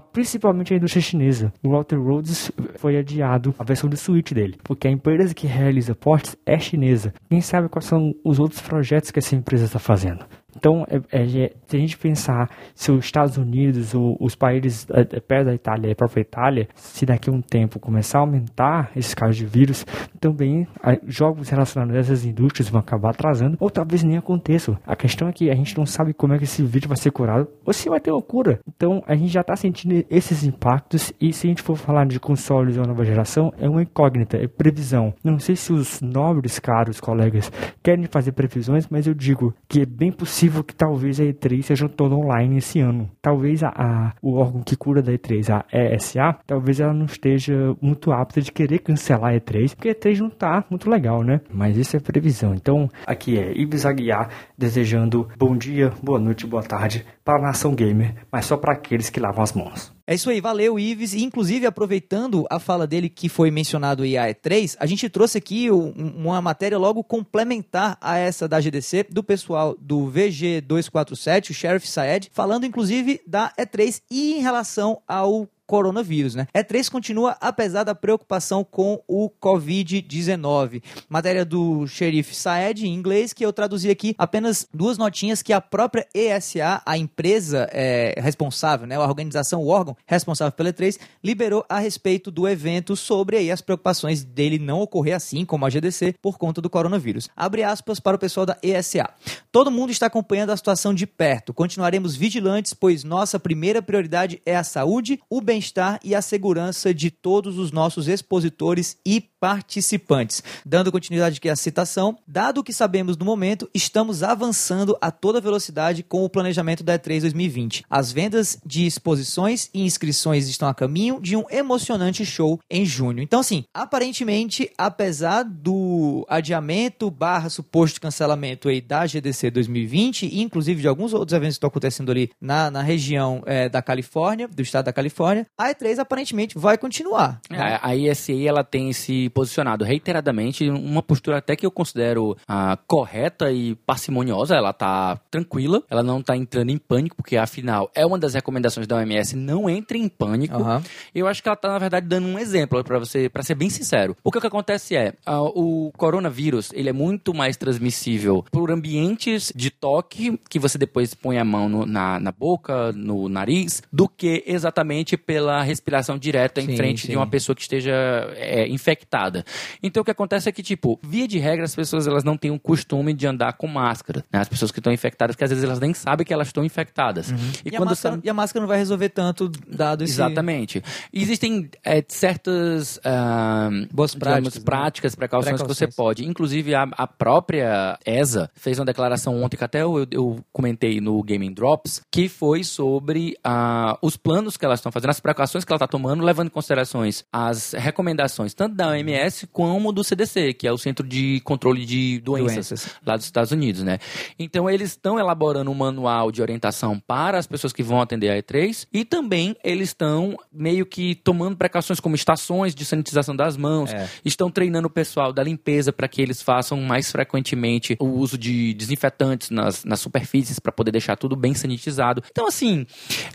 principalmente 0.00 0.72
a 0.72 0.76
indústria 0.76 1.02
chinesa. 1.02 1.52
O 1.62 1.70
Walter 1.70 1.96
Rhodes 1.96 2.50
foi 2.76 2.96
adiado 2.96 3.54
a 3.58 3.64
versão 3.64 3.88
do 3.88 3.96
Switch 3.96 4.32
dele, 4.32 4.58
porque 4.62 4.88
a 4.88 4.90
empresa 4.90 5.34
que 5.34 5.46
realiza 5.46 5.94
portes 5.94 6.36
é 6.44 6.58
chinesa. 6.58 7.12
Quem 7.28 7.40
sabe 7.40 7.68
quais 7.68 7.86
são 7.86 8.14
os 8.24 8.38
outros 8.38 8.60
projetos 8.60 9.10
que 9.10 9.18
essa 9.18 9.34
empresa 9.34 9.66
está 9.66 9.78
fazendo? 9.78 10.24
Então, 10.56 10.86
é, 10.88 10.96
é, 11.12 11.52
se 11.66 11.76
a 11.76 11.78
gente 11.78 11.98
pensar 11.98 12.48
se 12.74 12.90
os 12.90 13.04
Estados 13.04 13.36
Unidos, 13.36 13.94
ou 13.94 14.16
os 14.20 14.34
países 14.34 14.86
é, 14.90 15.00
é, 15.00 15.20
perto 15.20 15.46
da 15.46 15.54
Itália, 15.54 15.92
a 15.92 15.94
própria 15.94 16.22
Itália, 16.22 16.68
se 16.74 17.04
daqui 17.04 17.28
a 17.28 17.32
um 17.32 17.42
tempo 17.42 17.78
começar 17.78 18.18
a 18.18 18.22
aumentar 18.22 18.90
esses 18.96 19.14
casos 19.14 19.36
de 19.36 19.44
vírus, 19.44 19.84
também 20.18 20.66
a, 20.82 20.96
jogos 21.06 21.48
relacionados 21.48 21.94
a 21.94 21.98
essas 21.98 22.24
indústrias 22.24 22.68
vão 22.68 22.80
acabar 22.80 23.10
atrasando, 23.10 23.56
ou 23.60 23.70
talvez 23.70 24.02
nem 24.02 24.16
aconteçam. 24.16 24.78
A 24.86 24.96
questão 24.96 25.28
é 25.28 25.32
que 25.32 25.50
a 25.50 25.54
gente 25.54 25.76
não 25.76 25.84
sabe 25.84 26.14
como 26.14 26.32
é 26.32 26.38
que 26.38 26.44
esse 26.44 26.62
vírus 26.62 26.88
vai 26.88 26.96
ser 26.96 27.10
curado, 27.10 27.48
ou 27.64 27.72
se 27.72 27.88
vai 27.88 28.00
ter 28.00 28.10
uma 28.10 28.22
cura. 28.22 28.58
Então, 28.66 29.02
a 29.06 29.14
gente 29.14 29.28
já 29.28 29.42
está 29.42 29.54
sentindo 29.54 30.04
esses 30.10 30.44
impactos, 30.44 31.12
e 31.20 31.32
se 31.32 31.46
a 31.46 31.50
gente 31.50 31.62
for 31.62 31.76
falar 31.76 32.06
de 32.06 32.18
consoles 32.18 32.78
ou 32.78 32.86
nova 32.86 33.04
geração, 33.04 33.52
é 33.58 33.68
uma 33.68 33.82
incógnita, 33.82 34.36
é 34.36 34.48
previsão. 34.48 35.12
Não 35.22 35.38
sei 35.38 35.54
se 35.54 35.72
os 35.72 36.00
nobres, 36.00 36.58
caros 36.58 37.00
colegas, 37.00 37.52
querem 37.82 38.06
fazer 38.06 38.32
previsões, 38.32 38.88
mas 38.88 39.06
eu 39.06 39.14
digo 39.14 39.54
que 39.68 39.82
é 39.82 39.86
bem 39.86 40.10
possível 40.10 40.45
que 40.64 40.74
talvez 40.74 41.20
a 41.20 41.24
E3 41.24 41.62
seja 41.62 41.88
toda 41.88 42.14
online 42.14 42.58
esse 42.58 42.80
ano. 42.80 43.10
Talvez 43.20 43.62
a, 43.62 43.68
a, 43.68 44.12
o 44.22 44.34
órgão 44.34 44.62
que 44.62 44.76
cura 44.76 45.02
da 45.02 45.12
E3, 45.12 45.50
a 45.50 45.64
ESA, 45.72 46.36
talvez 46.46 46.80
ela 46.80 46.92
não 46.92 47.06
esteja 47.06 47.54
muito 47.80 48.12
apta 48.12 48.40
de 48.40 48.52
querer 48.52 48.80
cancelar 48.80 49.34
a 49.34 49.36
E3, 49.36 49.74
porque 49.74 49.88
a 49.88 49.94
E3 49.94 50.18
não 50.18 50.30
tá 50.30 50.64
muito 50.70 50.88
legal, 50.90 51.22
né? 51.22 51.40
Mas 51.50 51.76
isso 51.76 51.96
é 51.96 52.00
previsão. 52.00 52.54
Então, 52.54 52.88
aqui 53.06 53.38
é 53.38 53.52
Ibis 53.56 53.86
Aguiar 53.86 54.28
desejando 54.56 55.28
bom 55.38 55.56
dia, 55.56 55.92
boa 56.02 56.18
noite, 56.18 56.46
boa 56.46 56.62
tarde 56.62 57.04
para 57.24 57.38
a 57.38 57.42
nação 57.42 57.74
gamer, 57.74 58.14
mas 58.30 58.46
só 58.46 58.56
para 58.56 58.72
aqueles 58.72 59.10
que 59.10 59.20
lavam 59.20 59.42
as 59.42 59.52
mãos. 59.52 59.95
É 60.08 60.14
isso 60.14 60.30
aí, 60.30 60.40
valeu, 60.40 60.78
Ives. 60.78 61.14
E, 61.14 61.24
inclusive, 61.24 61.66
aproveitando 61.66 62.46
a 62.48 62.60
fala 62.60 62.86
dele 62.86 63.08
que 63.08 63.28
foi 63.28 63.50
mencionado 63.50 64.04
aí 64.04 64.16
a 64.16 64.28
E3, 64.28 64.76
a 64.78 64.86
gente 64.86 65.08
trouxe 65.08 65.36
aqui 65.36 65.68
um- 65.68 65.90
uma 66.16 66.40
matéria 66.40 66.78
logo 66.78 67.02
complementar 67.02 67.98
a 68.00 68.16
essa 68.16 68.46
da 68.46 68.60
GDC, 68.60 69.06
do 69.10 69.24
pessoal 69.24 69.76
do 69.80 70.06
VG247, 70.08 71.50
o 71.50 71.54
Sheriff 71.54 71.88
Saed, 71.88 72.28
falando 72.32 72.64
inclusive 72.64 73.20
da 73.26 73.52
E3 73.58 74.00
e 74.08 74.34
em 74.34 74.40
relação 74.42 75.02
ao 75.08 75.48
coronavírus, 75.66 76.34
né? 76.34 76.46
E3 76.54 76.90
continua 76.90 77.36
apesar 77.40 77.84
da 77.84 77.94
preocupação 77.94 78.64
com 78.64 79.02
o 79.06 79.30
Covid-19. 79.42 80.82
Matéria 81.08 81.44
do 81.44 81.86
xerife 81.86 82.34
Saed 82.34 82.86
em 82.86 82.94
inglês 82.94 83.32
que 83.32 83.44
eu 83.44 83.52
traduzi 83.52 83.90
aqui 83.90 84.14
apenas 84.16 84.66
duas 84.72 84.96
notinhas 84.96 85.42
que 85.42 85.52
a 85.52 85.60
própria 85.60 86.06
ESA, 86.14 86.80
a 86.84 86.96
empresa 86.96 87.68
é, 87.72 88.14
responsável, 88.18 88.86
né, 88.86 88.96
a 88.96 89.00
organização, 89.00 89.62
o 89.62 89.68
órgão 89.68 89.96
responsável 90.06 90.52
pela 90.52 90.72
E3, 90.72 90.98
liberou 91.22 91.64
a 91.68 91.78
respeito 91.78 92.30
do 92.30 92.48
evento 92.48 92.96
sobre 92.96 93.36
aí 93.36 93.50
as 93.50 93.60
preocupações 93.60 94.22
dele 94.22 94.58
não 94.58 94.80
ocorrer 94.80 95.16
assim 95.16 95.44
como 95.44 95.66
a 95.66 95.70
GDC 95.70 96.14
por 96.22 96.38
conta 96.38 96.60
do 96.60 96.70
coronavírus. 96.70 97.28
Abre 97.36 97.62
aspas 97.62 97.98
para 97.98 98.16
o 98.16 98.18
pessoal 98.18 98.46
da 98.46 98.56
ESA. 98.62 99.08
Todo 99.50 99.70
mundo 99.70 99.90
está 99.90 100.06
acompanhando 100.06 100.50
a 100.50 100.56
situação 100.56 100.94
de 100.94 101.06
perto. 101.06 101.52
Continuaremos 101.52 102.14
vigilantes, 102.14 102.74
pois 102.74 103.04
nossa 103.04 103.40
primeira 103.40 103.82
prioridade 103.82 104.40
é 104.44 104.56
a 104.56 104.64
saúde, 104.64 105.20
o 105.28 105.40
bem-estar 105.56 105.98
e 106.04 106.14
a 106.14 106.20
segurança 106.20 106.92
de 106.92 107.10
todos 107.10 107.58
os 107.58 107.72
nossos 107.72 108.08
expositores 108.08 108.98
e 109.06 109.22
participantes. 109.40 110.42
Dando 110.64 110.92
continuidade 110.92 111.38
aqui 111.38 111.48
à 111.48 111.56
citação, 111.56 112.18
dado 112.26 112.58
o 112.58 112.64
que 112.64 112.72
sabemos 112.72 113.16
no 113.16 113.24
momento, 113.24 113.68
estamos 113.72 114.22
avançando 114.22 114.96
a 115.00 115.10
toda 115.10 115.40
velocidade 115.40 116.02
com 116.02 116.24
o 116.24 116.28
planejamento 116.28 116.82
da 116.82 116.98
E3 116.98 117.20
2020. 117.20 117.84
As 117.88 118.12
vendas 118.12 118.58
de 118.66 118.86
exposições 118.86 119.70
e 119.72 119.82
inscrições 119.82 120.48
estão 120.48 120.68
a 120.68 120.74
caminho 120.74 121.20
de 121.20 121.36
um 121.36 121.44
emocionante 121.50 122.26
show 122.26 122.60
em 122.70 122.84
junho. 122.84 123.22
Então, 123.22 123.40
assim, 123.40 123.64
aparentemente, 123.72 124.70
apesar 124.76 125.42
do 125.42 126.26
adiamento 126.28 127.10
barra 127.10 127.48
suposto 127.48 128.00
cancelamento 128.00 128.68
aí 128.68 128.80
da 128.80 129.06
GDC 129.06 129.50
2020 129.50 130.26
e 130.26 130.42
inclusive 130.42 130.80
de 130.80 130.88
alguns 130.88 131.14
outros 131.14 131.34
eventos 131.34 131.54
que 131.54 131.58
estão 131.58 131.68
acontecendo 131.68 132.10
ali 132.10 132.30
na, 132.40 132.70
na 132.70 132.82
região 132.82 133.42
eh, 133.46 133.68
da 133.68 133.80
Califórnia, 133.80 134.48
do 134.48 134.62
estado 134.62 134.86
da 134.86 134.92
Califórnia, 134.92 135.45
a 135.58 135.70
E3 135.74 135.98
aparentemente 135.98 136.58
vai 136.58 136.76
continuar. 136.78 137.40
É, 137.50 137.78
a 137.82 137.96
ESA 137.96 138.32
ela 138.46 138.62
tem 138.64 138.92
se 138.92 139.28
posicionado 139.30 139.84
reiteradamente, 139.84 140.68
uma 140.68 141.02
postura 141.02 141.38
até 141.38 141.56
que 141.56 141.64
eu 141.66 141.70
considero 141.70 142.36
ah, 142.48 142.78
correta 142.86 143.50
e 143.52 143.74
parcimoniosa. 143.74 144.54
Ela 144.56 144.72
tá 144.72 145.18
tranquila, 145.30 145.82
ela 145.90 146.02
não 146.02 146.22
tá 146.22 146.36
entrando 146.36 146.70
em 146.70 146.78
pânico, 146.78 147.16
porque 147.16 147.36
afinal 147.36 147.90
é 147.94 148.04
uma 148.04 148.18
das 148.18 148.34
recomendações 148.34 148.86
da 148.86 148.96
OMS: 148.96 149.36
não 149.36 149.68
entre 149.68 149.98
em 149.98 150.08
pânico. 150.08 150.56
Aham. 150.56 150.82
Eu 151.14 151.26
acho 151.26 151.42
que 151.42 151.48
ela 151.48 151.56
tá, 151.56 151.68
na 151.68 151.78
verdade, 151.78 152.06
dando 152.06 152.26
um 152.26 152.38
exemplo 152.38 152.82
para 152.84 152.98
você, 152.98 153.28
para 153.28 153.42
ser 153.42 153.54
bem 153.54 153.70
sincero. 153.70 154.16
Porque 154.22 154.38
o 154.38 154.40
que 154.40 154.46
acontece 154.46 154.96
é, 154.96 155.14
ah, 155.24 155.42
o 155.42 155.90
coronavírus, 155.96 156.70
ele 156.72 156.88
é 156.88 156.92
muito 156.92 157.34
mais 157.34 157.56
transmissível 157.56 158.44
por 158.50 158.70
ambientes 158.70 159.52
de 159.54 159.70
toque, 159.70 160.38
que 160.48 160.58
você 160.58 160.78
depois 160.78 161.14
põe 161.14 161.38
a 161.38 161.44
mão 161.44 161.68
no- 161.68 161.86
na, 161.86 162.18
na 162.20 162.32
boca, 162.32 162.92
no 162.92 163.28
nariz, 163.28 163.82
do 163.92 164.08
que 164.08 164.42
exatamente 164.46 165.16
pela 165.36 165.62
respiração 165.62 166.16
direta 166.16 166.62
em 166.62 166.66
Sim, 166.68 166.76
frente 166.78 167.02
sim. 167.02 167.08
de 167.08 167.16
uma 167.16 167.26
pessoa 167.26 167.54
que 167.54 167.60
esteja 167.60 167.92
é, 168.36 168.66
infectada. 168.68 169.44
Então 169.82 170.00
o 170.00 170.04
que 170.04 170.10
acontece 170.10 170.48
é 170.48 170.52
que, 170.52 170.62
tipo, 170.62 170.98
via 171.02 171.28
de 171.28 171.38
regra, 171.38 171.66
as 171.66 171.74
pessoas 171.76 172.06
elas 172.06 172.24
não 172.24 172.38
têm 172.38 172.50
o 172.50 172.58
costume 172.58 173.12
de 173.12 173.26
andar 173.26 173.52
com 173.52 173.66
máscara. 173.66 174.24
né? 174.32 174.40
As 174.40 174.48
pessoas 174.48 174.72
que 174.72 174.80
estão 174.80 174.90
infectadas, 174.90 175.36
que 175.36 175.44
às 175.44 175.50
vezes 175.50 175.62
elas 175.62 175.78
nem 175.78 175.92
sabem 175.92 176.24
que 176.26 176.32
elas 176.32 176.46
estão 176.48 176.64
infectadas. 176.64 177.28
E, 177.30 177.34
E, 177.70 177.74
a 177.74 177.78
quando 177.78 177.90
máscara, 177.90 178.14
são- 178.14 178.22
e 178.24 178.30
a 178.30 178.32
máscara 178.32 178.62
não 178.62 178.68
vai 178.68 178.78
resolver 178.78 179.10
tanto, 179.10 179.50
dado 179.68 180.04
esse... 180.04 180.14
Exatamente. 180.14 180.82
Existem 181.12 181.68
é, 181.84 182.02
certas 182.08 182.98
ah, 183.04 183.68
Boas 183.92 184.12
digamos, 184.12 184.18
práticas, 184.18 184.54
né? 184.56 184.64
práticas, 184.64 185.14
precauções, 185.14 185.60
que 185.60 185.68
você 185.68 185.86
pode. 185.86 186.24
Inclusive, 186.24 186.74
a, 186.74 186.84
a 186.92 187.06
própria 187.06 187.98
ESA 188.06 188.50
fez 188.54 188.78
uma 188.78 188.86
declaração 188.86 189.42
ontem, 189.42 189.58
que 189.58 189.64
até 189.64 189.82
eu, 189.82 190.06
eu 190.10 190.38
comentei 190.50 190.98
no 190.98 191.22
Gaming 191.22 191.52
Drops, 191.52 192.00
que 192.10 192.26
foi 192.26 192.64
sobre 192.64 193.36
ah, 193.44 193.98
os 194.00 194.16
planos 194.16 194.56
que 194.56 194.64
elas 194.64 194.78
estão 194.78 194.92
fazendo, 194.92 195.10
as 195.10 195.20
precauções 195.26 195.64
que 195.64 195.72
ela 195.72 195.76
está 195.76 195.88
tomando, 195.88 196.22
levando 196.24 196.46
em 196.46 196.50
considerações 196.50 197.24
as 197.32 197.72
recomendações 197.72 198.54
tanto 198.54 198.76
da 198.76 198.90
OMS 198.90 199.48
como 199.48 199.90
do 199.90 200.04
CDC, 200.04 200.54
que 200.54 200.68
é 200.68 200.72
o 200.72 200.78
Centro 200.78 201.04
de 201.04 201.40
Controle 201.40 201.84
de 201.84 202.20
Doenças, 202.20 202.68
Doenças. 202.68 202.90
lá 203.04 203.16
dos 203.16 203.24
Estados 203.24 203.50
Unidos, 203.50 203.82
né? 203.82 203.98
Então 204.38 204.70
eles 204.70 204.90
estão 204.90 205.18
elaborando 205.18 205.68
um 205.68 205.74
manual 205.74 206.30
de 206.30 206.40
orientação 206.40 207.00
para 207.00 207.38
as 207.38 207.46
pessoas 207.46 207.72
que 207.72 207.82
vão 207.82 208.00
atender 208.00 208.30
a 208.30 208.40
E3 208.40 208.86
e 208.92 209.04
também 209.04 209.56
eles 209.64 209.88
estão 209.88 210.36
meio 210.52 210.86
que 210.86 211.16
tomando 211.16 211.56
precauções 211.56 211.98
como 211.98 212.14
estações 212.14 212.72
de 212.72 212.84
sanitização 212.84 213.34
das 213.34 213.56
mãos, 213.56 213.92
É. 213.92 214.08
estão 214.24 214.48
treinando 214.48 214.86
o 214.86 214.90
pessoal 214.90 215.32
da 215.32 215.42
limpeza 215.42 215.92
para 215.92 216.06
que 216.06 216.22
eles 216.22 216.40
façam 216.40 216.80
mais 216.80 217.10
frequentemente 217.10 217.96
o 217.98 218.06
uso 218.06 218.38
de 218.38 218.72
desinfetantes 218.74 219.50
nas, 219.50 219.84
nas 219.84 219.98
superfícies 219.98 220.60
para 220.60 220.70
poder 220.70 220.92
deixar 220.92 221.16
tudo 221.16 221.34
bem 221.34 221.52
sanitizado. 221.54 222.22
Então 222.30 222.46
assim, 222.46 222.86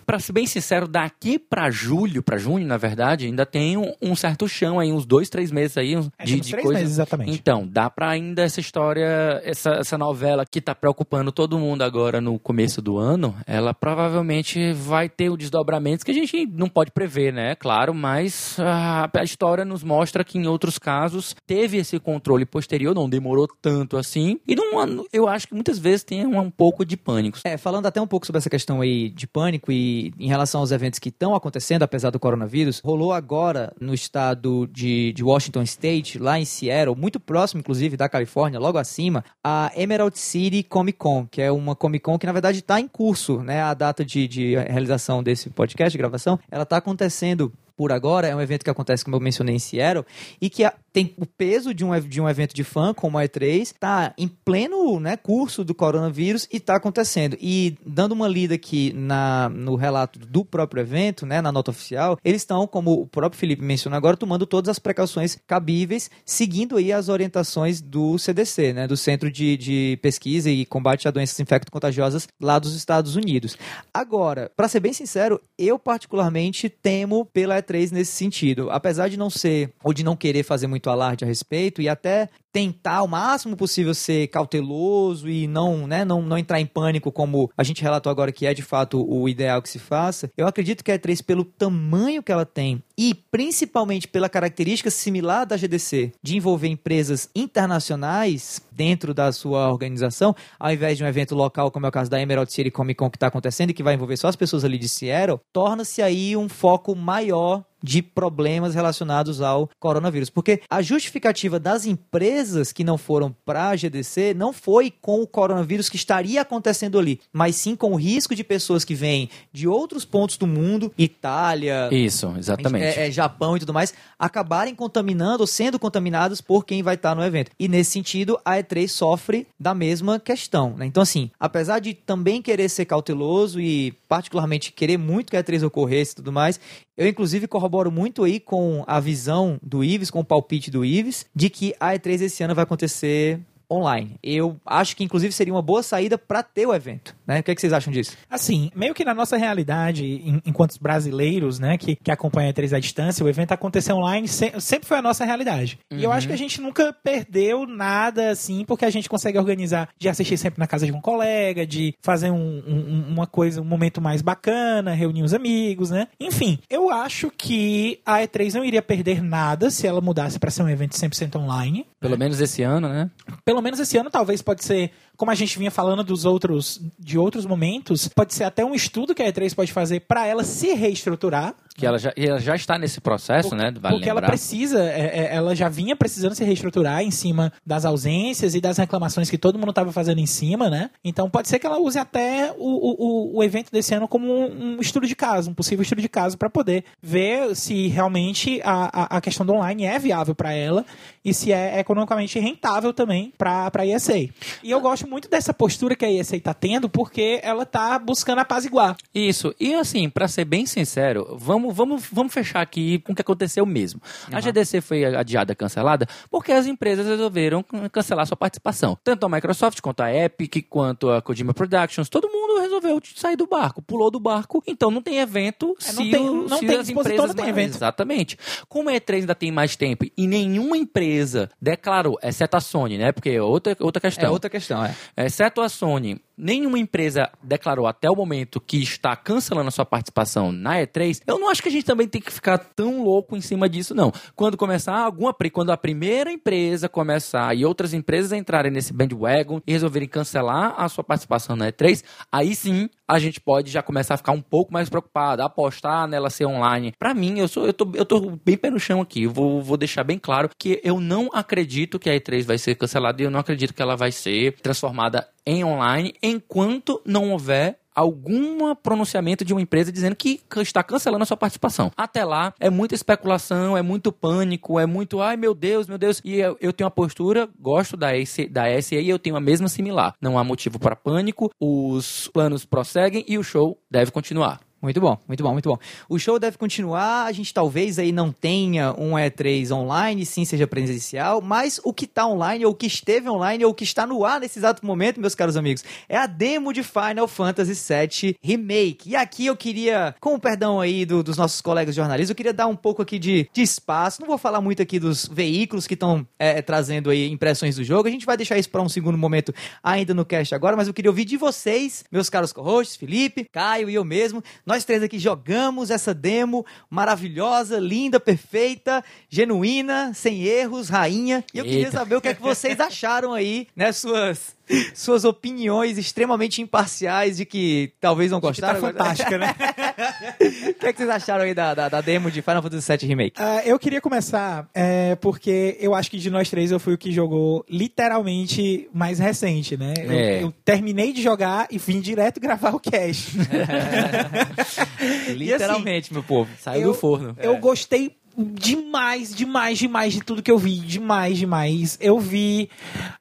para 0.05 0.19
ser 0.19 0.31
bem 0.31 0.48
sincero, 0.48 0.88
daqui 0.88 1.38
para 1.38 1.69
julho, 1.81 2.21
para 2.23 2.38
junho, 2.38 2.65
na 2.65 2.77
verdade, 2.77 3.25
ainda 3.25 3.45
tem 3.45 3.77
um, 3.77 3.93
um 4.01 4.15
certo 4.15 4.47
chão 4.47 4.79
aí, 4.79 4.91
uns 4.91 5.05
dois, 5.05 5.29
três 5.29 5.51
meses 5.51 5.77
aí 5.77 5.97
uns- 5.97 6.09
É, 6.17 6.23
de, 6.25 6.31
temos 6.33 6.45
de 6.45 6.51
três 6.51 6.65
coisa. 6.65 6.79
meses, 6.79 6.93
exatamente. 6.95 7.31
Então, 7.31 7.67
dá 7.67 7.89
pra 7.89 8.09
ainda 8.09 8.41
essa 8.43 8.59
história, 8.59 9.41
essa, 9.43 9.71
essa 9.71 9.97
novela 9.97 10.45
que 10.45 10.61
tá 10.61 10.73
preocupando 10.75 11.31
todo 11.31 11.57
mundo 11.57 11.81
agora 11.81 12.21
no 12.21 12.38
começo 12.39 12.81
do 12.81 12.97
ano, 12.97 13.35
ela 13.47 13.73
provavelmente 13.73 14.73
vai 14.73 15.07
ter 15.09 15.29
o 15.29 15.38
desdobramentos 15.38 16.03
que 16.03 16.11
a 16.11 16.13
gente 16.13 16.45
não 16.45 16.67
pode 16.67 16.91
prever, 16.91 17.31
né? 17.33 17.55
Claro, 17.55 17.93
mas 17.93 18.57
a, 18.59 19.09
a 19.13 19.23
história 19.23 19.63
nos 19.63 19.83
mostra 19.83 20.23
que 20.23 20.38
em 20.38 20.47
outros 20.47 20.77
casos 20.77 21.35
teve 21.47 21.77
esse 21.77 22.00
controle 22.00 22.45
posterior, 22.45 22.93
não 22.93 23.09
demorou 23.09 23.47
tanto 23.61 23.97
assim, 23.97 24.39
e 24.47 24.55
não, 24.55 25.05
eu 25.13 25.27
acho 25.27 25.47
que 25.47 25.53
muitas 25.53 25.77
vezes 25.79 26.03
tem 26.03 26.25
um, 26.25 26.39
um 26.39 26.51
pouco 26.51 26.85
de 26.85 26.97
pânico. 26.97 27.39
É, 27.43 27.57
falando 27.57 27.85
até 27.85 28.01
um 28.01 28.07
pouco 28.07 28.25
sobre 28.25 28.38
essa 28.39 28.50
questão 28.50 28.81
aí 28.81 29.09
de 29.09 29.27
pânico 29.27 29.71
e 29.71 30.13
em 30.19 30.27
relação 30.27 30.61
aos 30.61 30.71
eventos 30.71 31.00
que 31.00 31.09
estão 31.09 31.33
acontecendo, 31.35 31.70
apesar 31.79 32.09
do 32.09 32.19
coronavírus, 32.19 32.79
rolou 32.79 33.13
agora 33.13 33.73
no 33.79 33.93
estado 33.93 34.67
de, 34.67 35.13
de 35.13 35.23
Washington 35.23 35.63
State, 35.63 36.19
lá 36.19 36.39
em 36.39 36.45
Seattle, 36.45 36.95
muito 36.95 37.19
próximo, 37.19 37.59
inclusive, 37.59 37.95
da 37.95 38.09
Califórnia, 38.09 38.59
logo 38.59 38.77
acima, 38.77 39.23
a 39.43 39.71
Emerald 39.75 40.17
City 40.17 40.63
Comic 40.63 40.97
Con, 40.97 41.27
que 41.29 41.41
é 41.41 41.51
uma 41.51 41.75
Comic 41.75 42.03
Con 42.03 42.17
que, 42.17 42.25
na 42.25 42.33
verdade, 42.33 42.59
está 42.59 42.79
em 42.79 42.87
curso, 42.87 43.41
né? 43.41 43.61
A 43.61 43.73
data 43.73 44.03
de, 44.03 44.27
de 44.27 44.55
realização 44.55 45.23
desse 45.23 45.49
podcast, 45.49 45.91
de 45.91 45.97
gravação, 45.97 46.39
ela 46.49 46.63
está 46.63 46.77
acontecendo 46.77 47.51
por 47.75 47.91
agora, 47.91 48.27
é 48.27 48.35
um 48.35 48.41
evento 48.41 48.63
que 48.63 48.69
acontece, 48.69 49.03
como 49.03 49.15
eu 49.15 49.19
mencionei, 49.19 49.55
em 49.55 49.59
Seattle, 49.59 50.05
e 50.39 50.49
que 50.49 50.63
tem 50.93 51.13
o 51.17 51.25
peso 51.25 51.74
de 51.74 51.86
um, 51.86 52.00
de 52.00 52.21
um 52.21 52.27
evento 52.27 52.53
de 52.53 52.63
fã, 52.63 52.93
como 52.93 53.17
a 53.17 53.24
E3, 53.24 53.62
está 53.62 54.13
em 54.17 54.27
pleno 54.27 55.00
né, 55.00 55.15
curso 55.15 55.63
do 55.63 55.74
coronavírus 55.74 56.48
e 56.51 56.57
está 56.57 56.75
acontecendo. 56.75 57.38
E 57.39 57.77
dando 57.86 58.12
uma 58.13 58.27
lida 58.27 58.55
aqui 58.55 58.91
na, 58.93 59.50
no 59.50 59.75
relato 59.75 60.19
do 60.19 60.43
próprio 60.43 60.81
evento, 60.81 61.25
né, 61.25 61.41
na 61.41 61.51
nota 61.51 61.71
oficial, 61.71 62.17
eles 62.24 62.41
estão, 62.41 62.67
como 62.67 62.93
o 62.93 63.07
próprio 63.07 63.39
Felipe 63.39 63.63
mencionou 63.63 63.98
agora, 63.98 64.17
tomando 64.17 64.45
todas 64.45 64.69
as 64.69 64.79
precauções 64.79 65.38
cabíveis, 65.48 66.10
seguindo 66.25 66.77
aí 66.77 66.91
as 66.91 67.10
orientações 67.10 67.81
do 67.81 68.17
CDC, 68.17 68.74
né, 68.74 68.88
do 68.88 68.98
Centro 68.98 69.31
de, 69.31 69.57
de 69.57 70.00
Pesquisa 70.01 70.50
e 70.50 70.65
Combate 70.65 71.07
a 71.07 71.12
Doenças 71.12 71.39
Infecto-Contagiosas 71.39 72.27
lá 72.39 72.60
dos 72.60 72.75
Estados 72.75 73.15
Unidos. 73.15 73.57
Agora, 73.93 74.51
para 74.55 74.67
ser 74.67 74.79
bem 74.79 74.93
sincero, 74.93 75.39
eu 75.57 75.79
particularmente 75.79 76.69
temo 76.69 77.25
pela 77.25 77.62
E3 77.62 77.91
nesse 77.91 78.12
sentido. 78.12 78.69
Apesar 78.69 79.07
de 79.07 79.17
não 79.17 79.29
ser, 79.29 79.71
ou 79.83 79.93
de 79.93 80.03
não 80.03 80.15
querer 80.15 80.43
fazer 80.43 80.67
muito 80.67 80.80
alarde 80.89 81.23
a 81.23 81.27
respeito, 81.27 81.81
e 81.81 81.89
até 81.89 82.29
tentar 82.51 83.01
o 83.01 83.07
máximo 83.07 83.55
possível 83.55 83.93
ser 83.93 84.27
cauteloso 84.27 85.29
e 85.29 85.47
não, 85.47 85.88
né, 85.88 86.03
não, 86.03 86.21
não 86.21 86.38
entrar 86.38 86.59
em 86.59 86.65
pânico, 86.65 87.11
como 87.11 87.50
a 87.57 87.63
gente 87.63 87.81
relatou 87.81 88.09
agora 88.11 88.31
que 88.31 88.45
é 88.45 88.53
de 88.53 88.61
fato 88.61 89.05
o 89.07 89.27
ideal 89.29 89.61
que 89.61 89.69
se 89.69 89.79
faça, 89.79 90.29
eu 90.35 90.45
acredito 90.45 90.83
que 90.83 90.91
a 90.91 91.00
E3, 91.00 91.23
pelo 91.23 91.45
tamanho 91.45 92.21
que 92.21 92.31
ela 92.31 92.45
tem 92.45 92.83
e 92.97 93.13
principalmente 93.13 94.07
pela 94.07 94.29
característica 94.29 94.91
similar 94.91 95.45
da 95.45 95.57
GDC 95.57 96.11
de 96.21 96.35
envolver 96.35 96.67
empresas 96.67 97.29
internacionais 97.33 98.61
dentro 98.71 99.13
da 99.13 99.31
sua 99.31 99.69
organização, 99.69 100.35
ao 100.59 100.71
invés 100.71 100.97
de 100.97 101.03
um 101.03 101.07
evento 101.07 101.35
local, 101.35 101.71
como 101.71 101.85
é 101.85 101.89
o 101.89 101.91
caso 101.91 102.11
da 102.11 102.21
Emerald 102.21 102.51
City 102.51 102.69
Comic 102.69 102.97
Con 102.97 103.09
que 103.09 103.17
está 103.17 103.27
acontecendo 103.27 103.69
e 103.69 103.73
que 103.73 103.83
vai 103.83 103.93
envolver 103.93 104.17
só 104.17 104.27
as 104.27 104.35
pessoas 104.35 104.65
ali 104.65 104.77
de 104.77 104.89
Seattle, 104.89 105.39
torna-se 105.53 106.01
aí 106.01 106.35
um 106.35 106.50
foco 106.50 106.95
maior 106.95 107.63
de 107.83 108.01
problemas 108.01 108.75
relacionados 108.75 109.41
ao 109.41 109.69
coronavírus. 109.79 110.29
Porque 110.29 110.61
a 110.69 110.81
justificativa 110.81 111.59
das 111.59 111.85
empresas 111.85 112.71
que 112.71 112.83
não 112.83 112.97
foram 112.97 113.35
para 113.45 113.69
a 113.69 113.75
GDC 113.75 114.33
não 114.33 114.53
foi 114.53 114.91
com 115.01 115.21
o 115.21 115.27
coronavírus 115.27 115.89
que 115.89 115.95
estaria 115.95 116.41
acontecendo 116.41 117.00
ali, 117.00 117.19
mas 117.31 117.55
sim 117.55 117.75
com 117.75 117.91
o 117.93 117.95
risco 117.95 118.35
de 118.35 118.43
pessoas 118.43 118.83
que 118.83 118.95
vêm 118.95 119.29
de 119.51 119.67
outros 119.67 120.05
pontos 120.05 120.38
do 120.38 120.47
mundo, 120.47 120.91
Itália, 120.97 121.89
Isso, 121.91 122.33
exatamente. 122.38 122.85
é, 122.85 123.07
é, 123.07 123.11
Japão 123.11 123.55
e 123.55 123.59
tudo 123.59 123.73
mais, 123.73 123.93
acabarem 124.21 124.75
contaminando 124.75 125.41
ou 125.41 125.47
sendo 125.47 125.79
contaminados 125.79 126.41
por 126.41 126.63
quem 126.63 126.83
vai 126.83 126.93
estar 126.93 127.15
no 127.15 127.23
evento. 127.23 127.49
E 127.59 127.67
nesse 127.67 127.89
sentido, 127.89 128.39
a 128.45 128.57
E3 128.57 128.87
sofre 128.87 129.47
da 129.59 129.73
mesma 129.73 130.19
questão. 130.19 130.75
né? 130.77 130.85
Então, 130.85 131.01
assim, 131.01 131.31
apesar 131.39 131.79
de 131.79 131.95
também 131.95 132.39
querer 132.39 132.69
ser 132.69 132.85
cauteloso 132.85 133.59
e 133.59 133.93
particularmente 134.07 134.71
querer 134.71 134.97
muito 134.97 135.31
que 135.31 135.37
a 135.37 135.43
E3 135.43 135.65
ocorresse 135.65 136.11
e 136.11 136.15
tudo 136.17 136.31
mais, 136.31 136.59
eu 136.95 137.07
inclusive 137.07 137.47
corroboro 137.47 137.91
muito 137.91 138.23
aí 138.23 138.39
com 138.39 138.83
a 138.85 138.99
visão 138.99 139.57
do 139.63 139.83
Ives, 139.83 140.11
com 140.11 140.19
o 140.19 140.25
palpite 140.25 140.69
do 140.69 140.85
Ives, 140.85 141.25
de 141.35 141.49
que 141.49 141.73
a 141.79 141.93
E3 141.93 142.21
esse 142.21 142.43
ano 142.43 142.53
vai 142.53 142.63
acontecer 142.63 143.39
online. 143.71 144.15
Eu 144.21 144.59
acho 144.65 144.95
que 144.95 145.03
inclusive 145.03 145.31
seria 145.33 145.53
uma 145.53 145.61
boa 145.61 145.81
saída 145.81 146.17
para 146.17 146.43
ter 146.43 146.65
o 146.65 146.73
evento. 146.73 147.15
Né? 147.25 147.39
O 147.39 147.43
que, 147.43 147.51
é 147.51 147.55
que 147.55 147.61
vocês 147.61 147.71
acham 147.73 147.91
disso? 147.93 148.17
Assim, 148.29 148.69
meio 148.75 148.93
que 148.93 149.05
na 149.05 149.13
nossa 149.13 149.37
realidade, 149.37 150.05
em- 150.05 150.41
enquanto 150.45 150.75
brasileiros, 150.81 151.59
né, 151.59 151.77
que, 151.77 151.95
que 151.95 152.11
acompanham 152.11 152.49
a 152.49 152.53
E3 152.53 152.73
à 152.75 152.79
distância, 152.79 153.25
o 153.25 153.29
evento 153.29 153.51
acontecer 153.53 153.93
online 153.93 154.27
se- 154.27 154.53
sempre 154.59 154.87
foi 154.87 154.97
a 154.97 155.01
nossa 155.01 155.23
realidade. 155.25 155.79
E 155.91 156.03
eu 156.03 156.11
acho 156.11 156.27
que 156.27 156.33
a 156.33 156.37
gente 156.37 156.59
nunca 156.59 156.91
perdeu 156.93 157.65
nada, 157.65 158.29
assim, 158.31 158.65
porque 158.65 158.85
a 158.85 158.89
gente 158.89 159.07
consegue 159.09 159.37
organizar 159.37 159.89
de 159.97 160.09
assistir 160.09 160.37
sempre 160.37 160.59
na 160.59 160.67
casa 160.67 160.85
de 160.85 160.91
um 160.91 160.99
colega, 161.01 161.65
de 161.65 161.93
fazer 162.01 162.31
um- 162.31 162.63
um- 162.67 163.05
uma 163.09 163.27
coisa, 163.27 163.61
um 163.61 163.65
momento 163.65 164.01
mais 164.01 164.21
bacana, 164.21 164.93
reunir 164.93 165.23
os 165.23 165.33
amigos, 165.33 165.89
né? 165.91 166.07
Enfim, 166.19 166.59
eu 166.69 166.89
acho 166.89 167.31
que 167.31 167.99
a 168.05 168.19
E3 168.21 168.53
não 168.53 168.65
iria 168.65 168.81
perder 168.81 169.21
nada 169.23 169.69
se 169.69 169.87
ela 169.87 170.01
mudasse 170.01 170.39
para 170.39 170.51
ser 170.51 170.63
um 170.63 170.69
evento 170.69 170.97
100% 170.97 171.35
online. 171.37 171.85
Pelo 171.99 172.17
menos 172.17 172.39
esse 172.41 172.61
ano, 172.63 172.89
né? 172.89 173.09
Pelo 173.45 173.61
menos 173.62 173.80
esse 173.80 173.98
ano 173.98 174.10
talvez 174.10 174.41
pode 174.41 174.63
ser, 174.63 174.91
como 175.21 175.29
a 175.29 175.35
gente 175.35 175.55
vinha 175.59 175.69
falando 175.69 176.03
dos 176.03 176.25
outros 176.25 176.81
de 176.97 177.15
outros 177.15 177.45
momentos, 177.45 178.07
pode 178.07 178.33
ser 178.33 178.43
até 178.43 178.65
um 178.65 178.73
estudo 178.73 179.13
que 179.13 179.21
a 179.21 179.31
E3 179.31 179.53
pode 179.53 179.71
fazer 179.71 179.99
para 179.99 180.25
ela 180.25 180.43
se 180.43 180.73
reestruturar. 180.73 181.53
Que 181.77 181.85
ela 181.85 181.99
já, 181.99 182.11
ela 182.17 182.39
já 182.39 182.55
está 182.55 182.75
nesse 182.77 182.99
processo, 182.99 183.55
né? 183.55 183.71
Vale 183.79 183.95
porque 183.95 184.09
ela 184.09 184.19
lembrar. 184.19 184.29
precisa, 184.31 184.83
é, 184.83 185.19
é, 185.29 185.35
ela 185.35 185.55
já 185.55 185.69
vinha 185.69 185.95
precisando 185.95 186.33
se 186.33 186.43
reestruturar 186.43 187.01
em 187.03 187.11
cima 187.11 187.53
das 187.63 187.85
ausências 187.85 188.55
e 188.55 188.59
das 188.61 188.77
reclamações 188.79 189.29
que 189.29 189.37
todo 189.37 189.59
mundo 189.59 189.69
estava 189.69 189.91
fazendo 189.91 190.19
em 190.19 190.25
cima, 190.25 190.69
né? 190.71 190.89
Então 191.03 191.29
pode 191.29 191.47
ser 191.47 191.59
que 191.59 191.67
ela 191.67 191.77
use 191.79 191.99
até 191.99 192.51
o, 192.57 192.65
o, 192.65 192.95
o- 193.35 193.37
o 193.37 193.43
evento 193.43 193.71
desse 193.71 193.93
ano 193.93 194.07
como 194.07 194.25
um, 194.27 194.75
um 194.77 194.81
estudo 194.81 195.05
de 195.07 195.15
caso, 195.15 195.51
um 195.51 195.53
possível 195.53 195.83
estudo 195.83 196.01
de 196.01 196.09
caso, 196.09 196.35
para 196.35 196.49
poder 196.49 196.83
ver 197.01 197.55
se 197.55 197.87
realmente 197.89 198.59
a, 198.63 199.03
a, 199.15 199.17
a 199.17 199.21
questão 199.21 199.45
do 199.45 199.53
online 199.53 199.85
é 199.85 199.99
viável 199.99 200.33
para 200.33 200.51
ela 200.53 200.83
e 201.23 201.31
se 201.33 201.53
é 201.53 201.79
economicamente 201.79 202.39
rentável 202.39 202.91
também 202.91 203.31
para 203.37 203.71
a 203.73 203.85
ESA. 203.85 204.17
E 204.17 204.31
eu 204.71 204.81
gosto 204.81 205.07
muito 205.12 205.30
dessa 205.30 205.53
postura 205.53 205.96
que 205.96 206.06
a 206.06 206.12
ESA 206.12 206.38
está 206.38 206.53
tendo, 206.53 206.89
porque 206.89 207.39
ela 207.44 207.63
está 207.63 208.00
buscando 208.00 208.39
apaziguar. 208.39 208.96
Isso. 209.13 209.53
E 209.60 209.74
assim, 209.75 210.10
pra 210.10 210.27
ser 210.27 210.46
bem 210.46 210.65
sincero, 210.65 211.36
vamos 211.39 211.75
vamos, 211.75 212.03
vamos, 212.12 212.34
fechar 212.34 212.62
aqui 212.62 213.00
com 213.00 213.12
o 213.12 213.15
que 213.15 213.22
aconteceu 213.22 213.65
mesmo. 213.65 214.01
A 214.32 214.39
GDC 214.39 214.80
foi 214.82 215.03
adiada, 215.03 215.53
cancelada, 215.53 216.08
porque 216.30 216.51
as 216.51 216.65
empresas 216.65 217.06
resolveram 217.06 217.63
cancelar 217.91 218.25
sua 218.25 218.38
participação. 218.38 218.98
Tanto 219.03 219.25
a 219.25 219.30
Microsoft 219.30 219.82
quanto 219.82 220.01
a 220.01 220.13
Epic, 220.13 220.65
quanto 220.70 221.10
a 221.10 221.22
Kojima 221.22 221.53
Productions, 221.53 222.08
todo 222.10 222.30
mundo 222.30 222.62
resolveu 222.62 223.00
sair 223.15 223.36
do 223.36 223.46
barco, 223.48 223.82
pulou 223.82 224.10
do 224.10 224.20
barco. 224.20 224.63
Então 224.65 224.89
não 224.89 225.01
tem 225.01 225.20
evento 225.20 225.75
É, 225.80 225.84
se, 225.84 225.96
não 225.96 226.12
tem- 226.12 226.30
o- 226.30 226.48
não 226.48 226.58
se 226.58 226.65
tem 226.65 226.77
as 226.77 226.89
empresas 226.89 227.27
não 227.27 227.36
tem 227.36 227.50
evento. 227.50 227.75
Exatamente. 227.75 228.38
Como 228.70 228.89
a 228.89 228.94
E3 228.94 229.15
ainda 229.22 229.36
tem 229.36 229.51
mais 229.51 229.75
tempo 229.75 230.06
e 230.18 230.27
nenhuma 230.27 230.77
empresa 230.77 231.50
declarou, 231.62 232.18
exceto 232.24 232.56
a 232.56 232.60
Sony, 232.62 232.98
né? 232.98 233.12
Porque 233.12 233.30
é 233.32 233.41
outra, 233.41 233.75
outra 233.80 234.00
questão. 234.00 234.25
É 234.25 234.30
outra 234.30 234.50
questão, 234.50 234.84
é. 234.86 234.96
Exceto 235.15 235.62
a 235.62 235.70
Sony, 235.70 236.20
nenhuma 236.38 236.79
empresa 236.79 237.29
declarou 237.43 237.88
até 237.88 238.09
o 238.09 238.15
momento 238.15 238.59
que 238.59 238.77
está 238.81 239.15
cancelando 239.15 239.67
a 239.67 239.71
sua 239.71 239.85
participação 239.85 240.51
na 240.51 240.77
E3. 240.79 241.21
Eu 241.27 241.39
não 241.39 241.50
acho 241.50 241.61
que 241.61 241.69
a 241.69 241.71
gente 241.71 241.85
também 241.85 242.07
tem 242.07 242.21
que 242.21 242.31
ficar 242.31 242.57
tão 242.57 243.03
louco 243.03 243.35
em 243.35 243.41
cima 243.41 243.67
disso, 243.69 243.93
não. 243.93 244.11
Quando 244.35 244.57
começar 244.57 244.95
alguma, 244.97 245.33
pri- 245.33 245.50
quando 245.50 245.71
a 245.71 245.77
primeira 245.77 246.31
empresa 246.31 246.89
começar 246.89 247.55
e 247.55 247.65
outras 247.65 247.93
empresas 247.93 248.31
entrarem 248.31 248.71
nesse 248.71 248.93
bandwagon 248.93 249.61
e 249.65 249.71
resolverem 249.71 250.07
cancelar 250.07 250.75
a 250.77 250.88
sua 250.89 251.03
participação 251.03 251.55
na 251.55 251.71
E3, 251.71 252.03
aí 252.31 252.55
sim 252.55 252.89
a 253.07 253.19
gente 253.19 253.41
pode 253.41 253.69
já 253.69 253.83
começar 253.83 254.13
a 254.13 254.17
ficar 254.17 254.31
um 254.31 254.41
pouco 254.41 254.71
mais 254.71 254.89
preocupado, 254.89 255.43
apostar 255.43 256.07
nela 256.07 256.29
ser 256.29 256.45
online. 256.45 256.93
Pra 256.97 257.13
mim, 257.13 257.39
eu 257.39 257.47
sou, 257.47 257.65
eu 257.65 257.73
tô, 257.73 257.91
eu 257.93 258.05
tô 258.05 258.38
bem 258.43 258.55
pé 258.57 258.69
no 258.69 258.79
chão 258.79 259.01
aqui. 259.01 259.27
Vou, 259.27 259.61
vou 259.61 259.75
deixar 259.75 260.03
bem 260.03 260.17
claro 260.17 260.50
que 260.57 260.79
eu 260.83 261.00
não 261.00 261.29
acredito 261.33 262.00
que 262.00 262.09
a 262.09 262.13
E3 262.17 262.43
vai 262.45 262.57
ser 262.57 262.75
cancelada 262.75 263.21
e 263.21 263.25
eu 263.25 263.31
não 263.31 263.39
acredito 263.41 263.73
que 263.73 263.81
ela 263.81 263.97
vai 263.97 264.11
ser 264.13 264.53
transformada 264.61 265.27
em 265.45 265.63
online 265.63 266.13
enquanto 266.21 267.01
não 267.05 267.31
houver 267.31 267.79
algum 267.95 268.74
pronunciamento 268.75 269.43
de 269.43 269.53
uma 269.53 269.62
empresa 269.62 269.91
dizendo 269.91 270.15
que 270.15 270.41
está 270.57 270.81
cancelando 270.83 271.24
a 271.24 271.25
sua 271.25 271.38
participação. 271.38 271.91
Até 271.95 272.24
lá, 272.24 272.53
é 272.60 272.69
muita 272.69 272.95
especulação, 272.95 273.77
é 273.77 273.81
muito 273.81 274.12
pânico, 274.12 274.79
é 274.79 274.86
muito, 274.86 275.21
ai 275.21 275.36
meu 275.38 275.53
Deus, 275.53 275.88
meu 275.88 275.98
Deus. 275.98 276.21
E 276.24 276.39
eu, 276.39 276.57
eu 276.62 276.74
tenho 276.74 276.86
uma 276.86 276.91
postura, 276.91 277.50
gosto 277.60 277.98
da, 277.98 278.15
S, 278.15 278.48
da 278.48 278.81
SA 278.81 278.95
e 278.95 279.10
eu 279.10 279.19
tenho 279.19 279.36
a 279.36 279.41
mesma 279.41 279.67
similar. 279.67 280.15
Não 280.21 280.38
há 280.38 280.43
motivo 280.43 280.79
para 280.79 280.95
pânico, 280.95 281.51
os 281.60 282.27
planos 282.29 282.65
prosseguem 282.65 283.25
e 283.27 283.38
o 283.38 283.43
show 283.43 283.77
deve 283.89 284.12
continuar. 284.12 284.60
Muito 284.81 285.00
bom, 285.00 285.15
muito 285.27 285.43
bom, 285.43 285.53
muito 285.53 285.69
bom. 285.69 285.77
O 286.09 286.17
show 286.17 286.39
deve 286.39 286.57
continuar, 286.57 287.25
a 287.25 287.31
gente 287.31 287.53
talvez 287.53 288.00
aí 288.00 288.11
não 288.11 288.31
tenha 288.31 288.93
um 288.97 289.11
E3 289.11 289.69
online, 289.71 290.25
sim 290.25 290.43
seja 290.43 290.65
presencial, 290.65 291.39
mas 291.39 291.79
o 291.83 291.93
que 291.93 292.07
tá 292.07 292.25
online, 292.25 292.65
ou 292.65 292.71
o 292.71 292.75
que 292.75 292.88
esteve 292.88 293.29
online, 293.29 293.63
ou 293.63 293.71
o 293.71 293.73
que 293.75 293.83
está 293.83 294.07
no 294.07 294.25
ar 294.25 294.39
nesse 294.39 294.57
exato 294.57 294.83
momento, 294.83 295.19
meus 295.21 295.35
caros 295.35 295.55
amigos, 295.55 295.83
é 296.09 296.17
a 296.17 296.25
demo 296.25 296.73
de 296.73 296.81
Final 296.81 297.27
Fantasy 297.27 297.73
VII 297.75 298.35
Remake. 298.41 299.09
E 299.11 299.15
aqui 299.15 299.45
eu 299.45 299.55
queria, 299.55 300.15
com 300.19 300.33
o 300.33 300.39
perdão 300.39 300.79
aí 300.81 301.05
do- 301.05 301.21
dos 301.21 301.38
nossos 301.38 301.61
colegas 301.61 301.93
jornalistas, 301.93 302.31
eu 302.31 302.35
queria 302.35 302.53
dar 302.53 302.65
um 302.65 302.75
pouco 302.75 303.03
aqui 303.03 303.19
de, 303.19 303.47
de 303.53 303.61
espaço, 303.61 304.19
não 304.19 304.27
vou 304.27 304.38
falar 304.39 304.61
muito 304.61 304.81
aqui 304.81 304.97
dos 305.00 305.27
veículos 305.27 305.85
que 305.85 305.93
estão 305.93 306.25
é, 306.39 306.59
trazendo 306.59 307.11
aí 307.11 307.29
impressões 307.29 307.75
do 307.75 307.83
jogo, 307.83 308.07
a 308.07 308.11
gente 308.11 308.25
vai 308.25 308.35
deixar 308.35 308.57
isso 308.57 308.69
para 308.71 308.81
um 308.81 308.89
segundo 308.89 309.15
momento 309.17 309.53
ainda 309.83 310.11
no 310.15 310.25
cast 310.25 310.55
agora, 310.55 310.75
mas 310.75 310.88
eu 310.88 310.93
queria 310.93 311.11
ouvir 311.11 311.25
de 311.25 311.38
vocês, 311.38 312.03
meus 312.11 312.31
caros 312.31 312.51
co-hosts, 312.51 312.95
Felipe, 312.95 313.45
Caio 313.51 313.88
e 313.88 313.93
eu 313.93 314.03
mesmo, 314.03 314.43
nós 314.71 314.85
três 314.85 315.03
aqui 315.03 315.19
jogamos 315.19 315.91
essa 315.91 316.13
demo 316.13 316.65
maravilhosa, 316.89 317.77
linda, 317.77 318.21
perfeita, 318.21 319.03
genuína, 319.29 320.13
sem 320.13 320.43
erros, 320.43 320.87
rainha. 320.87 321.43
E 321.53 321.57
eu 321.57 321.65
queria 321.65 321.79
Eita. 321.87 321.91
saber 321.91 322.15
o 322.15 322.21
que 322.21 322.29
é 322.29 322.33
que 322.33 322.41
vocês 322.41 322.79
acharam 322.79 323.33
aí, 323.33 323.67
né? 323.75 323.91
Suas, 323.91 324.55
suas 324.95 325.25
opiniões 325.25 325.97
extremamente 325.97 326.61
imparciais 326.61 327.35
de 327.35 327.45
que 327.45 327.91
talvez 327.99 328.31
não 328.31 328.39
Que 328.39 328.43
tá 328.43 328.47
gostaram. 328.49 328.77
agora- 328.77 328.93
fantástica, 328.93 329.37
né? 329.37 329.53
O 330.71 330.74
que 330.81 330.88
é 330.88 330.91
que 330.93 330.98
vocês 330.98 331.10
acharam 331.10 331.43
aí 331.43 331.53
da, 331.53 331.74
da, 331.74 331.89
da 331.89 332.01
demo 332.01 332.31
de 332.31 332.41
Final 332.41 332.62
Fantasy 332.62 332.91
VII 332.98 333.07
Remake? 333.07 333.33
Ah, 333.38 333.62
eu 333.65 333.77
queria 333.77 334.01
começar 334.01 334.67
é, 334.74 335.15
porque 335.15 335.77
eu 335.79 335.93
acho 335.93 336.10
que 336.10 336.17
de 336.17 336.29
nós 336.29 336.50
três 336.50 336.71
eu 336.71 336.79
fui 336.79 336.93
o 336.93 336.98
que 336.98 337.12
jogou 337.12 337.63
literalmente 337.69 338.89
mais 338.93 339.19
recente, 339.19 339.77
né? 339.77 339.93
Eu, 339.98 340.12
É. 340.12 340.43
eu 340.43 340.51
terminei 340.65 341.13
de 341.13 341.21
jogar 341.21 341.67
e 341.69 341.77
vim 341.77 341.99
direto 342.01 342.39
gravar 342.39 342.73
o 342.75 342.80
cast. 342.80 343.32
Literalmente, 345.36 346.13
meu 346.13 346.23
povo. 346.23 346.49
Saiu 346.60 346.82
Eu- 346.82 346.88
do 346.89 346.93
forno. 346.93 347.36
Eu 347.39 347.58
gostei 347.58 348.15
demais, 348.38 349.34
demais, 349.36 349.78
demais 349.78 350.13
de 350.13 350.22
tudo 350.22 350.41
que 350.41 350.52
eu 350.52 350.58
vi, 350.58 350.80
demais, 350.80 351.38
demais. 351.38 351.98
Eu 352.00 352.20
vi, 352.20 352.70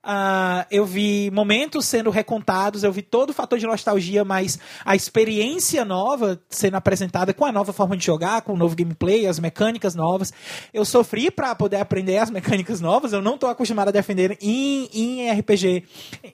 ah, 0.03 0.66
eu 0.70 0.85
vi 0.85 1.31
momentos 1.33 1.87
sendo 1.87 2.11
recontados, 2.11 2.85
eu 2.85 2.92
vi 2.92 3.03
todo 3.03 3.31
o 3.31 3.33
fator 3.33 3.59
de 3.59 3.66
nostalgia, 3.66 4.25
mas 4.25 4.59
a 4.85 4.94
experiência 4.94 5.85
nova 5.85 6.40
sendo 6.49 6.77
apresentada 6.77 7.35
com 7.35 7.44
a 7.44 7.53
nova 7.53 7.73
forma 7.73 7.96
de 7.96 8.05
jogar, 8.05 8.42
com 8.42 8.53
o 8.53 8.57
novo 8.57 8.77
gameplay, 8.77 9.27
as 9.27 9.38
mecânicas 9.38 9.94
novas. 9.94 10.33
Eu 10.73 10.85
sofri 10.85 11.31
pra 11.31 11.55
poder 11.55 11.77
aprender 11.77 12.18
as 12.18 12.31
mecânicas 12.31 12.81
novas. 12.81 13.12
Eu 13.12 13.20
não 13.20 13.37
tô 13.37 13.46
acostumado 13.46 13.88
a 13.88 13.92
defender 13.92 14.38
em, 14.40 14.88
em 14.92 15.31
RPG 15.31 15.85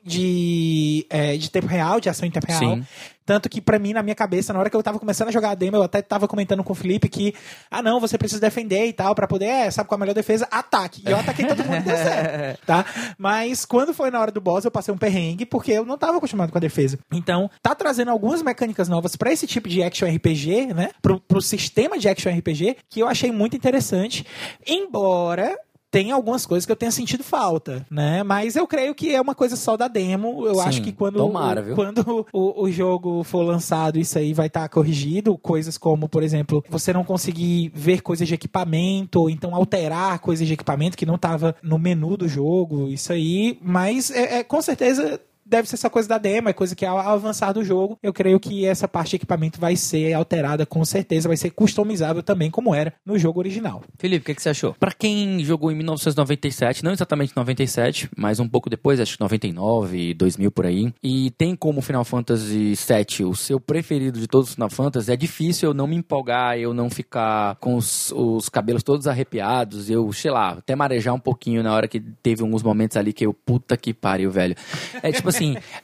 de, 0.05 1.07
eh, 1.11 1.37
de 1.37 1.51
tempo 1.51 1.67
real, 1.67 2.01
de 2.01 2.09
ação 2.09 2.27
em 2.27 2.31
tempo 2.31 2.47
real. 2.47 2.77
Sim. 2.77 2.87
Tanto 3.27 3.49
que, 3.49 3.61
pra 3.61 3.79
mim, 3.79 3.93
na 3.93 4.03
minha 4.03 4.15
cabeça, 4.15 4.53
na 4.53 4.61
hora 4.61 4.71
que 4.71 4.77
eu 4.77 4.83
tava 4.83 5.01
começando 5.01 5.29
a 5.29 5.33
jogar 5.33 5.51
a 5.51 5.55
demo, 5.57 5.77
eu 5.77 5.83
até 5.83 6.01
tava 6.01 6.29
comentando 6.29 6.62
com 6.62 6.73
o 6.73 6.77
Felipe 6.77 7.09
que, 7.09 7.35
ah, 7.69 7.83
não, 7.83 7.99
você 7.99 8.17
precisa 8.17 8.41
defender 8.41 8.87
e 8.87 8.93
tal, 8.93 9.15
pra 9.17 9.27
poder, 9.27 9.47
é, 9.47 9.71
sabe 9.71 9.89
qual 9.89 9.97
é 9.97 9.99
a 9.99 10.05
melhor 10.05 10.15
defesa? 10.15 10.47
Ataque. 10.49 11.03
E 11.05 11.11
eu 11.11 11.19
ataquei 11.19 11.45
todo 11.45 11.65
mundo 11.65 11.79
e 11.79 11.81
deu 11.81 11.97
certo, 11.97 12.61
tá? 12.65 12.85
Mas 13.19 13.65
quando 13.65 13.93
foi 13.93 14.11
na 14.12 14.21
hora 14.21 14.31
do 14.31 14.41
boss, 14.41 14.65
eu 14.65 14.71
passei 14.71 14.95
um 14.95 14.99
perrengue, 14.99 15.45
porque 15.45 15.73
eu 15.73 15.85
não 15.85 15.99
tava 15.99 16.19
acostumado 16.19 16.53
com 16.53 16.59
a 16.59 16.61
defesa. 16.61 16.99
Então, 17.12 17.51
tá 17.61 17.75
trazendo 17.75 18.12
algumas 18.12 18.43
mecânicas 18.43 18.89
novas 18.89 19.17
pra 19.17 19.33
esse 19.33 19.47
tipo 19.47 19.69
de 19.69 19.83
action 19.83 20.09
RPG, 20.09 20.73
né? 20.73 20.91
Pro, 21.03 21.21
pro 21.21 21.43
sistema 21.43 21.99
de 21.99 22.09
action 22.09 22.33
RPG, 22.33 22.77
que 22.89 23.01
eu 23.01 23.09
achei 23.09 23.33
muito 23.33 23.57
interessante. 23.57 24.25
Embora 24.65 25.57
tem 25.90 26.11
algumas 26.11 26.44
coisas 26.44 26.66
que 26.66 26.72
eu 26.72 26.77
tenha 26.77 26.90
sentido 26.90 27.22
falta, 27.22 27.87
né? 27.90 28.22
Mas 28.22 28.57
eu 28.57 28.66
creio 28.66 28.94
que 28.94 29.14
é 29.14 29.20
uma 29.20 29.35
coisa 29.35 29.57
só 29.57 29.77
da 29.77 29.88
demo. 29.88 30.46
Eu 30.46 30.57
Sim, 30.57 30.68
acho 30.68 30.83
que 30.83 30.92
quando, 30.92 31.16
tomara, 31.16 31.62
viu? 31.62 31.75
quando 31.75 32.27
o, 32.33 32.64
o 32.64 32.70
jogo 32.70 33.22
for 33.22 33.42
lançado, 33.42 33.99
isso 33.99 34.18
aí 34.18 34.35
vai 34.35 34.49
estar 34.49 34.68
corrigido. 34.68 35.38
Coisas 35.38 35.79
como, 35.79 36.09
por 36.09 36.22
exemplo, 36.22 36.64
você 36.68 36.92
não 36.92 37.05
conseguir 37.05 37.70
ver 37.75 38.03
coisas 38.03 38.27
de 38.27 38.35
equipamento, 38.35 39.20
ou 39.20 39.31
então 39.31 39.55
alterar 39.55 40.18
coisas 40.18 40.46
de 40.46 40.55
equipamento 40.55 40.96
que 40.96 41.07
não 41.07 41.14
estava 41.14 41.55
no 41.62 41.79
menu 41.79 42.16
do 42.16 42.29
jogo, 42.29 42.88
isso 42.88 43.12
aí. 43.12 43.59
Mas 43.62 44.11
é, 44.11 44.38
é, 44.38 44.44
com 44.44 44.61
certeza. 44.61 45.20
Deve 45.46 45.68
ser 45.68 45.76
essa 45.76 45.88
coisa 45.88 46.09
da 46.09 46.18
demo, 46.18 46.48
é 46.48 46.52
coisa 46.52 46.74
que 46.74 46.85
ao 46.85 46.98
avançar 46.98 47.52
do 47.52 47.64
jogo, 47.64 47.98
eu 48.02 48.12
creio 48.12 48.40
que 48.40 48.66
essa 48.66 48.88
parte 48.88 49.11
de 49.11 49.16
equipamento 49.16 49.61
vai 49.61 49.76
ser 49.76 50.12
alterada 50.12 50.66
com 50.66 50.85
certeza, 50.85 51.28
vai 51.28 51.37
ser 51.37 51.50
customizável 51.50 52.22
também, 52.22 52.50
como 52.50 52.74
era 52.74 52.92
no 53.04 53.18
jogo 53.18 53.38
original. 53.38 53.82
Felipe, 53.98 54.22
o 54.22 54.26
que, 54.26 54.35
que 54.35 54.42
você 54.42 54.48
achou? 54.48 54.74
Pra 54.74 54.90
quem 54.90 55.44
jogou 55.44 55.70
em 55.70 55.76
1997, 55.76 56.82
não 56.82 56.92
exatamente 56.92 57.37
97, 57.37 58.11
mas 58.16 58.40
um 58.40 58.48
pouco 58.48 58.68
depois, 58.68 58.98
acho 58.98 59.16
que 59.16 59.20
99, 59.20 60.14
2000 60.14 60.50
por 60.50 60.66
aí, 60.66 60.92
e 61.02 61.30
tem 61.30 61.54
como 61.54 61.80
Final 61.80 62.04
Fantasy 62.04 62.74
VII 62.74 63.26
o 63.26 63.37
seu 63.37 63.61
preferido 63.61 64.18
de 64.18 64.26
todos 64.26 64.48
os 64.48 64.54
Final 64.54 64.70
Fantasy, 64.70 65.12
é 65.12 65.16
difícil 65.16 65.70
eu 65.70 65.74
não 65.74 65.87
me 65.87 65.96
empolgar, 65.96 66.59
eu 66.59 66.74
não 66.74 66.90
ficar 66.90 67.56
com 67.56 67.76
os, 67.76 68.11
os 68.12 68.48
cabelos 68.48 68.82
todos 68.82 69.06
arrepiados, 69.06 69.88
eu, 69.90 70.12
sei 70.12 70.30
lá, 70.30 70.52
até 70.52 70.74
marejar 70.74 71.14
um 71.14 71.20
pouquinho 71.20 71.62
na 71.62 71.72
hora 71.72 71.87
que 71.87 72.00
teve 72.00 72.42
alguns 72.42 72.62
momentos 72.62 72.96
ali 72.96 73.12
que 73.12 73.26
eu, 73.26 73.32
puta 73.32 73.76
que 73.76 73.94
pariu, 73.94 74.30
velho. 74.30 74.56
É 75.02 75.12
tipo 75.12 75.28
assim, 75.28 75.36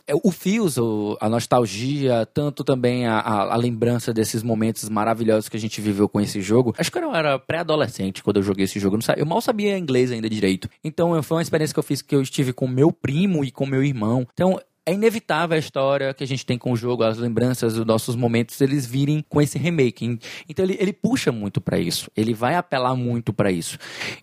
é, 0.06 0.14
o 0.22 0.30
Fios, 0.30 0.76
a 1.20 1.28
nostalgia, 1.28 2.26
tanto 2.32 2.64
também 2.64 3.06
a, 3.06 3.18
a- 3.18 3.52
a 3.54 3.56
lembrança 3.56 4.12
desses 4.12 4.42
momentos 4.42 4.88
maravilhosos 4.88 5.48
que 5.48 5.56
a 5.56 5.60
gente 5.60 5.80
viveu 5.80 6.08
com 6.08 6.20
esse 6.20 6.40
jogo. 6.40 6.74
Acho 6.78 6.90
que 6.90 6.98
eu 6.98 7.14
era 7.14 7.38
pré-adolescente 7.38 8.22
quando 8.22 8.38
eu 8.38 8.42
joguei 8.42 8.64
esse 8.64 8.78
jogo. 8.80 8.98
Eu, 9.16 9.26
mal 9.26 9.40
sabia 9.40 9.78
inglês 9.78 10.10
ainda 10.10 10.28
direito. 10.28 10.68
Então 10.82 11.22
foi 11.22 11.36
uma 11.36 11.42
experiência 11.42 11.72
que 11.74 11.78
eu 11.78 11.82
fiz 11.84 12.02
que 12.02 12.14
eu 12.14 12.22
estive 12.22 12.52
com 12.52 12.66
meu 12.66 12.90
primo 12.92 13.44
e 13.44 13.50
com 13.50 13.66
meu 13.66 13.82
irmão. 13.84 14.26
Então 14.32 14.58
é 14.86 14.92
inevitável 14.92 15.56
a 15.56 15.58
história 15.58 16.14
que 16.14 16.24
a 16.24 16.26
gente 16.26 16.44
tem 16.44 16.58
com 16.58 16.72
o 16.72 16.76
jogo, 16.76 17.02
as 17.02 17.18
lembranças, 17.18 17.76
os 17.76 17.86
nossos 17.86 18.16
momentos, 18.16 18.60
eles 18.60 18.84
virem 18.84 19.24
com 19.28 19.40
esse 19.40 19.58
remake. 19.58 20.18
Então 20.48 20.64
ele, 20.64 20.76
ele 20.80 20.92
puxa 20.92 21.30
muito 21.30 21.60
pra 21.60 21.78
isso, 21.78 22.10
ele 22.16 22.34
vai 22.34 22.54
apelar 22.54 22.94
muito 22.94 23.32
pra 23.32 23.50
isso. 23.50 23.78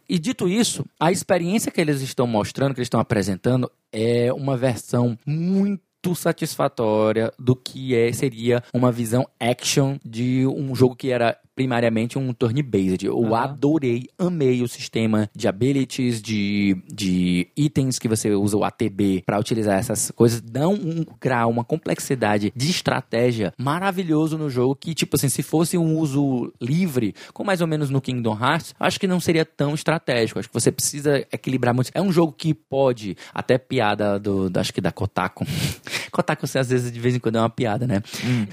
E 0.08 0.20
dito 0.20 0.48
isso, 0.48 0.86
a 1.00 1.12
experiência 1.12 1.72
que 1.72 1.80
eles 1.80 2.02
estão 2.02 2.28
mostrando, 2.28 2.74
que 2.74 2.80
eles 2.80 2.88
estão 2.88 3.00
apresentando, 3.00 3.72
é 3.92 4.32
uma 4.34 4.58
versão 4.58 5.18
muito 5.26 6.16
satisfatória 6.16 7.32
do 7.38 7.56
que 7.56 7.96
é, 7.96 8.12
seria 8.14 8.64
uma 8.74 8.92
visão 8.92 9.28
action 9.40 9.98
de 10.04 10.46
um 10.48 10.74
jogo 10.74 10.96
que 10.96 11.12
era 11.12 11.38
primariamente 11.60 12.18
um 12.18 12.32
turn-based. 12.34 13.06
Eu 13.06 13.20
Aham. 13.36 13.36
adorei, 13.44 14.08
amei 14.18 14.62
o 14.64 14.68
sistema 14.68 15.30
de 15.36 15.46
abilities, 15.46 16.22
de, 16.22 16.78
de 16.88 17.48
itens 17.58 18.00
que 18.00 18.08
você 18.08 18.32
usa 18.32 18.56
o 18.56 18.64
ATB 18.64 19.24
para 19.26 19.38
utilizar 19.38 19.78
essas 19.78 20.10
coisas. 20.12 20.40
Dão 20.40 20.74
um 20.74 21.04
grau, 21.20 21.50
uma 21.50 21.66
complexidade 21.66 22.54
de 22.56 22.70
estratégia 22.70 23.54
maravilhoso 23.58 24.38
no 24.38 24.50
jogo 24.50 24.74
que, 24.74 24.94
tipo 24.96 25.18
assim, 25.18 25.28
se 25.28 25.44
fosse 25.44 25.78
um 25.78 25.98
uso 25.98 26.50
livre, 26.62 27.14
como 27.34 27.48
mais 27.48 27.60
ou 27.60 27.68
menos 27.68 27.90
no 27.90 28.00
Kingdom 28.00 28.38
Hearts, 28.42 28.74
acho 28.80 28.98
que 28.98 29.06
não 29.06 29.20
seria 29.20 29.44
tão 29.44 29.74
estratégico. 29.74 30.40
Acho 30.40 30.48
que 30.48 30.54
você 30.54 30.72
precisa 30.72 31.18
equilibrar 31.30 31.74
muito. 31.74 31.92
É 31.94 32.02
um 32.02 32.10
jogo 32.12 32.32
que 32.32 32.54
pode, 32.54 33.18
até 33.34 33.58
piada 33.58 34.18
do, 34.18 34.50
do- 34.50 34.58
acho 34.62 34.74
que 34.74 34.80
da 34.80 34.94
Kotaku, 34.94 35.46
Kotaku, 36.10 36.48
você, 36.48 36.60
às 36.60 36.70
vezes, 36.70 36.90
de 36.90 37.00
vez 37.02 37.14
em 37.16 37.20
quando 37.20 37.36
é 37.36 37.42
uma 37.42 37.50
piada, 37.50 37.86
né? 37.86 38.02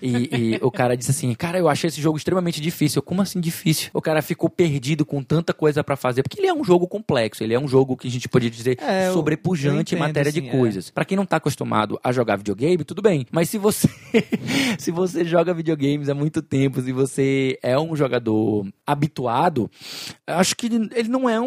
E, 0.03 0.57
e 0.57 0.59
o 0.61 0.73
cara 0.73 0.97
disse 0.97 1.13
assim, 1.13 1.33
cara, 1.35 1.57
eu 1.59 1.69
achei 1.69 1.87
esse 1.87 2.01
jogo 2.03 2.17
extremamente 2.19 2.61
difícil. 2.61 2.96
Eu, 2.99 3.03
Como 3.03 3.23
assim 3.23 3.41
difícil? 3.41 3.91
O 3.95 4.01
cara 4.03 4.21
ficou 4.23 4.49
perdido 4.51 5.05
com 5.05 5.23
tanta 5.23 5.53
coisa 5.53 5.83
pra 5.85 5.97
fazer, 5.97 6.23
porque 6.23 6.41
ele 6.41 6.47
é 6.49 6.55
um 6.55 6.65
jogo 6.65 6.87
complexo, 6.89 7.43
ele 7.45 7.55
é 7.55 7.59
um 7.61 7.69
jogo 7.69 7.97
que 7.97 8.09
a 8.09 8.11
gente 8.11 8.29
poderia 8.29 8.51
dizer 8.51 8.79
É, 8.81 9.11
sobrepujante 9.13 9.95
eu 9.95 9.99
em 9.99 10.01
matéria 10.01 10.31
entendo, 10.31 10.43
de 10.43 10.49
assim, 10.49 10.57
é. 10.57 10.61
coisas. 10.61 10.91
Pra 10.91 11.05
quem 11.05 11.17
não 11.17 11.27
tá 11.27 11.37
acostumado 11.37 11.99
a 12.03 12.13
jogar 12.13 12.37
videogame, 12.37 12.85
tudo 12.85 13.03
bem. 13.03 13.27
Mas 13.31 13.49
se 13.51 13.59
você 13.59 13.89
se 14.79 14.91
você 14.91 15.25
joga 15.25 15.53
videogames 15.55 16.09
há 16.09 16.15
muito 16.15 16.43
tempo, 16.43 16.81
se 16.81 16.93
você 16.93 17.59
é 17.63 17.79
um 17.79 17.95
jogador 17.97 18.67
habituado, 18.87 19.71
acho 20.27 20.57
que 20.57 20.67
ele 20.67 21.09
não 21.09 21.29
é 21.29 21.41
um- 21.41 21.47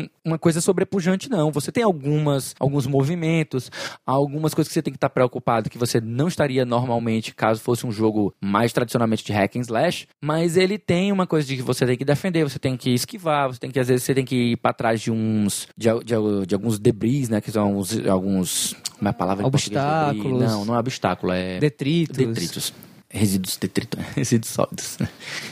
um- 0.00 0.08
uma 0.26 0.38
coisa 0.38 0.60
sobrepujante, 0.60 1.30
não. 1.30 1.50
Você 1.52 1.70
tem 1.70 1.84
algumas, 1.84 2.54
alguns 2.58 2.86
movimentos, 2.86 3.70
algumas 4.04 4.52
coisas 4.52 4.68
que 4.68 4.74
você 4.74 4.82
tem 4.82 4.92
que 4.92 4.96
estar 4.96 5.08
preocupado 5.08 5.70
que 5.70 5.78
você 5.78 6.00
não 6.00 6.26
estaria 6.28 6.64
normalmente 6.64 7.34
caso 7.34 7.60
fosse 7.60 7.86
um 7.86 7.92
jogo 7.92 8.34
mais 8.40 8.72
tradicionalmente 8.72 9.24
de 9.24 9.32
hack 9.32 9.56
and 9.56 9.60
slash, 9.60 10.06
mas 10.20 10.56
ele 10.56 10.78
tem 10.78 11.12
uma 11.12 11.26
coisa 11.26 11.46
de 11.46 11.56
que 11.56 11.62
você 11.62 11.86
tem 11.86 11.96
que 11.96 12.04
defender, 12.04 12.42
você 12.44 12.58
tem 12.58 12.76
que 12.76 12.90
esquivar, 12.90 13.48
você 13.48 13.58
tem 13.60 13.70
que 13.70 13.78
às 13.78 13.88
vezes 13.88 14.02
você 14.04 14.14
tem 14.14 14.24
que 14.24 14.52
ir 14.52 14.56
para 14.56 14.72
trás 14.72 15.00
de 15.00 15.10
uns 15.10 15.68
de, 15.76 15.88
de- 16.04 16.46
de 16.46 16.54
alguns 16.54 16.78
debris, 16.78 17.28
né, 17.28 17.40
que 17.40 17.50
são 17.50 17.76
uns- 17.78 18.04
alguns 18.06 18.74
como 18.98 19.08
é 19.08 19.10
a 19.10 19.14
palavra? 19.14 19.46
Obstáculos. 19.46 20.42
Não, 20.42 20.64
não 20.64 20.74
é 20.74 20.78
obstáculo, 20.78 21.32
é 21.32 21.58
Detritos. 21.58 22.16
detritos. 22.16 22.72
Resíduos 23.16 23.56
detritos, 23.56 24.00
resíduos 24.14 24.52
sólidos. 24.52 24.98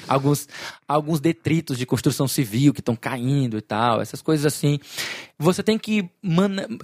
alguns, 0.06 0.48
alguns 0.86 1.20
detritos 1.20 1.78
de 1.78 1.86
construção 1.86 2.28
civil 2.28 2.72
que 2.72 2.80
estão 2.80 2.94
caindo 2.94 3.56
e 3.58 3.62
tal, 3.62 4.00
essas 4.00 4.20
coisas 4.20 4.46
assim. 4.46 4.78
Você 5.38 5.62
tem 5.62 5.78
que, 5.78 6.08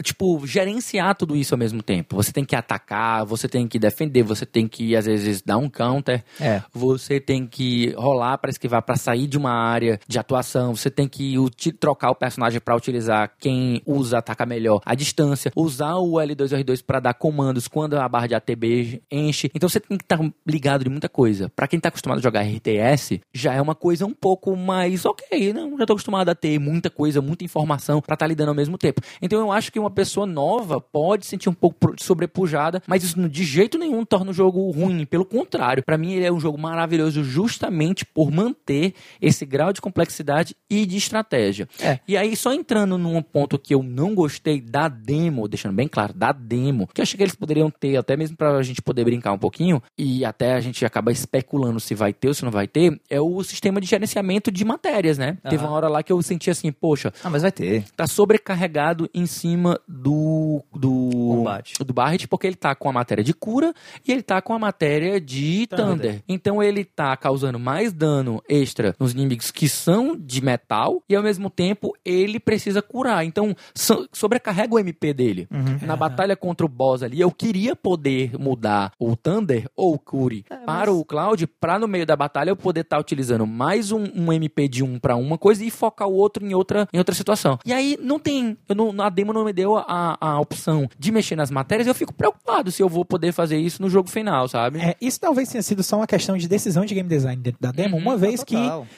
tipo, 0.03 0.47
gerenciar 0.47 1.15
tudo 1.15 1.37
isso 1.37 1.55
ao 1.55 1.59
mesmo 1.59 1.83
tempo. 1.83 2.17
Você 2.17 2.33
tem 2.33 2.45
que 2.45 2.57
atacar, 2.57 3.25
você 3.25 3.49
tem 3.49 3.67
que 3.67 3.79
defender, 3.79 4.23
você 4.23 4.45
tem 4.45 4.67
que, 4.67 4.97
às 4.97 5.07
vezes, 5.07 5.43
dar 5.43 5.57
um 5.57 5.69
counter. 5.69 6.25
É. 6.41 6.63
Você 6.73 7.21
tem 7.21 7.47
que 7.47 7.91
rolar 7.97 8.39
para 8.39 8.51
esquivar, 8.51 8.83
para 8.83 8.97
sair 8.97 9.27
de 9.27 9.39
uma 9.39 9.53
área 9.53 10.01
de 10.07 10.19
atuação. 10.19 10.75
Você 10.75 10.91
tem 10.91 11.09
que 11.09 11.37
trocar 11.79 12.11
o 12.11 12.15
personagem 12.15 12.61
para 12.61 12.77
utilizar 12.77 13.33
quem 13.39 13.83
usa 13.87 14.19
ataca 14.19 14.45
melhor 14.45 14.81
a 14.85 14.95
distância. 14.95 15.53
Usar 15.55 15.97
o 15.97 16.15
L2 16.15 16.53
e 16.53 16.65
R2 16.65 16.83
para 16.85 17.01
dar 17.01 17.15
comandos 17.15 17.69
quando 17.69 17.95
a 17.95 18.09
barra 18.09 18.27
de 18.27 18.35
ATB 18.35 19.03
enche. 19.11 19.51
Então 19.55 19.69
você 19.69 19.79
tem 19.79 19.97
que 19.97 20.05
estar 20.05 20.19
ligado 20.47 20.85
de 20.85 20.91
muita 20.91 21.09
coisa. 21.09 21.51
Para 21.55 21.69
quem 21.69 21.79
tá 21.79 21.89
acostumado 21.89 22.19
a 22.19 22.23
jogar 22.23 22.43
RTS, 22.43 23.21
já 23.33 23.55
é 23.55 23.61
uma 23.61 23.75
coisa 23.75 24.05
um 24.07 24.15
pouco 24.15 24.57
mais 24.57 25.05
ok, 25.05 25.53
não? 25.53 25.79
Já 25.79 25.87
tô 25.87 25.93
acostumado 25.93 26.29
a 26.29 26.35
ter 26.35 26.59
muita 26.59 26.91
coisa, 26.91 27.21
muita 27.21 27.45
informação 27.45 28.01
para 28.01 28.15
estar 28.15 28.27
lidando 28.27 28.40
ao 28.49 28.55
mesmo 28.55 28.79
tempo. 28.79 29.01
Então 29.21 29.39
eu 29.41 29.53
acho 29.53 29.71
que 29.73 29.79
uma 29.79 29.91
pessoa 29.91 30.27
nova 30.27 30.81
pode 30.81 31.27
sentir 31.27 31.49
um 31.49 31.55
pouco 31.55 31.77
sobrepujada, 31.99 32.83
mas 32.87 33.03
isso 33.05 33.29
de 33.29 33.45
jeito 33.45 33.79
nenhum 33.79 34.05
torna 34.05 34.31
o 34.31 34.35
jogo 34.35 34.71
ruim. 34.71 35.05
Pelo 35.05 35.25
contrário, 35.25 35.83
para 35.83 35.97
mim 35.99 36.13
ele 36.13 36.25
é 36.25 36.33
um 36.33 36.41
jogo 36.41 36.59
maravilhoso 36.59 37.23
justamente 37.25 38.05
por 38.05 38.31
manter 38.31 38.95
esse 39.21 39.45
grau 39.47 39.73
de 39.73 39.81
complexidade 39.81 40.55
e 40.69 40.85
de 40.87 40.97
estratégia. 40.97 41.69
É. 41.81 41.99
E 42.07 42.17
aí, 42.17 42.37
só 42.37 42.53
entrando 42.53 42.97
num 42.99 43.23
ponto 43.23 43.59
que 43.59 43.75
eu 43.75 43.83
não 43.83 44.15
gostei 44.15 44.61
da 44.61 44.89
demo, 44.89 45.49
deixando 45.49 45.75
bem 45.75 45.89
claro, 45.89 46.13
da 46.15 46.33
demo, 46.33 46.87
que 46.93 47.01
eu 47.01 47.03
achei 47.03 47.17
que 47.17 47.23
eles 47.23 47.35
poderiam 47.35 47.71
ter, 47.71 47.97
até 47.97 48.17
mesmo 48.17 48.37
pra 48.37 48.63
gente 48.63 48.83
poder 48.83 49.05
brincar 49.05 49.33
um 49.33 49.39
pouquinho, 49.39 49.83
e 49.97 50.25
até 50.25 50.55
a 50.55 50.61
gente 50.61 50.85
acaba 50.85 51.11
especulando 51.13 51.81
se 51.81 51.95
vai 51.95 52.13
ter 52.13 52.29
ou 52.29 52.35
se 52.35 52.45
não 52.45 52.51
vai 52.51 52.67
ter, 52.67 53.01
é 53.09 53.21
o 53.21 53.43
sistema 53.43 53.81
de 53.81 53.87
gerenciamento 53.87 54.51
de 54.51 54.65
matérias, 54.65 55.19
né? 55.19 55.39
Teve 55.49 55.65
uma 55.65 55.73
hora 55.73 55.89
lá 55.89 56.03
que 56.03 56.13
eu 56.13 56.21
senti 56.23 56.51
assim, 56.51 56.71
poxa, 56.73 57.13
Ah, 57.23 57.31
mas 57.31 57.43
vai 57.43 57.53
ter. 57.53 57.85
tá 57.97 58.07
sobrecarregado 58.35 59.11
em 59.13 59.27
cima 59.27 59.81
do 59.89 60.63
do 60.73 61.11
Combate. 61.13 61.75
do 61.85 61.93
Barret 61.93 62.27
porque 62.29 62.47
ele 62.47 62.55
tá 62.57 62.75
com 62.77 62.89
a 62.89 62.93
matéria 62.93 63.25
de 63.25 63.35
cura 63.35 63.75
e 64.07 64.13
ele 64.13 64.23
tá 64.23 64.41
com 64.41 64.53
a 64.55 64.59
matéria 64.59 65.21
de 65.21 65.67
Thunder. 65.67 65.87
Thunder. 65.87 66.23
Então 66.29 66.63
ele 66.63 66.85
tá 66.85 67.17
causando 67.17 67.59
mais 67.59 67.93
dano 67.93 68.41
extra 68.49 68.95
nos 69.01 69.13
inimigos 69.13 69.51
que 69.51 69.69
são 69.69 70.17
de 70.17 70.41
metal 70.43 71.03
e 71.09 71.17
ao 71.17 71.23
mesmo 71.23 71.51
tempo 71.51 71.93
ele 72.05 72.39
precisa 72.39 72.81
curar. 72.81 73.25
Então 73.25 73.55
so- 73.75 74.07
sobrecarrega 74.13 74.75
o 74.75 74.79
MP 74.79 75.13
dele. 75.13 75.49
Na 75.83 75.97
batalha 75.97 76.37
contra 76.37 76.65
o 76.65 76.69
boss 76.69 77.03
ali, 77.03 77.21
eu 77.21 77.31
queria 77.33 77.75
poder 77.75 78.39
mudar 78.39 78.93
o 78.99 79.17
Thunder 79.17 79.69
ou 79.75 79.95
o 79.95 79.99
Cure 79.99 80.45
para 80.65 80.93
o 80.93 81.05
Cloud 81.05 81.47
para 81.61 81.79
no 81.79 81.89
meio 81.89 82.07
da 82.07 82.15
batalha 82.15 82.51
eu 82.51 82.57
poder 82.57 82.81
estar 82.83 82.99
utilizando 83.01 83.47
mais 83.47 83.91
um, 83.91 84.05
um 84.15 84.33
MP 84.33 84.69
de 84.69 84.85
um 84.85 84.99
para 85.01 85.17
uma 85.17 85.37
coisa 85.37 85.65
e 85.65 85.71
focar 85.71 86.09
o 86.09 86.15
outro 86.15 86.45
em 86.47 86.55
outra 86.55 86.87
em 86.93 86.99
outra 86.99 87.15
situação. 87.15 87.59
E 87.65 87.73
aí 87.73 87.99
não 88.01 88.19
tem, 88.21 88.57
eu 88.69 88.75
não, 88.75 89.01
a 89.03 89.09
demo 89.09 89.33
não 89.33 89.45
me 89.45 89.53
deu 89.53 89.77
a, 89.77 90.17
a 90.21 90.41
opção 90.41 90.89
de 90.99 91.11
mexer 91.11 91.37
nas 91.37 91.51
matérias, 91.51 91.87
eu 91.87 91.95
fico 91.95 92.13
preocupado 92.13 92.71
se 92.71 92.83
eu 92.83 92.89
vou 92.89 93.05
poder 93.05 93.33
fazer 93.33 93.59
isso 93.59 93.81
no 93.83 93.89
jogo 93.89 94.09
final, 94.09 94.49
sabe? 94.49 94.79
É, 94.81 94.97
isso 95.01 95.19
talvez 95.21 95.49
tenha 95.49 95.63
sido 95.63 95.83
só 95.83 95.97
uma 95.97 96.07
questão 96.07 96.37
de 96.37 96.47
decisão 96.49 96.85
de 96.85 96.95
game 96.95 97.09
design 97.09 97.41
dentro 97.41 97.61
da 97.61 97.71
demo, 97.73 97.97
Uhum, 97.97 98.03
uma 98.03 98.17
vez 98.17 98.45
que 98.45 98.55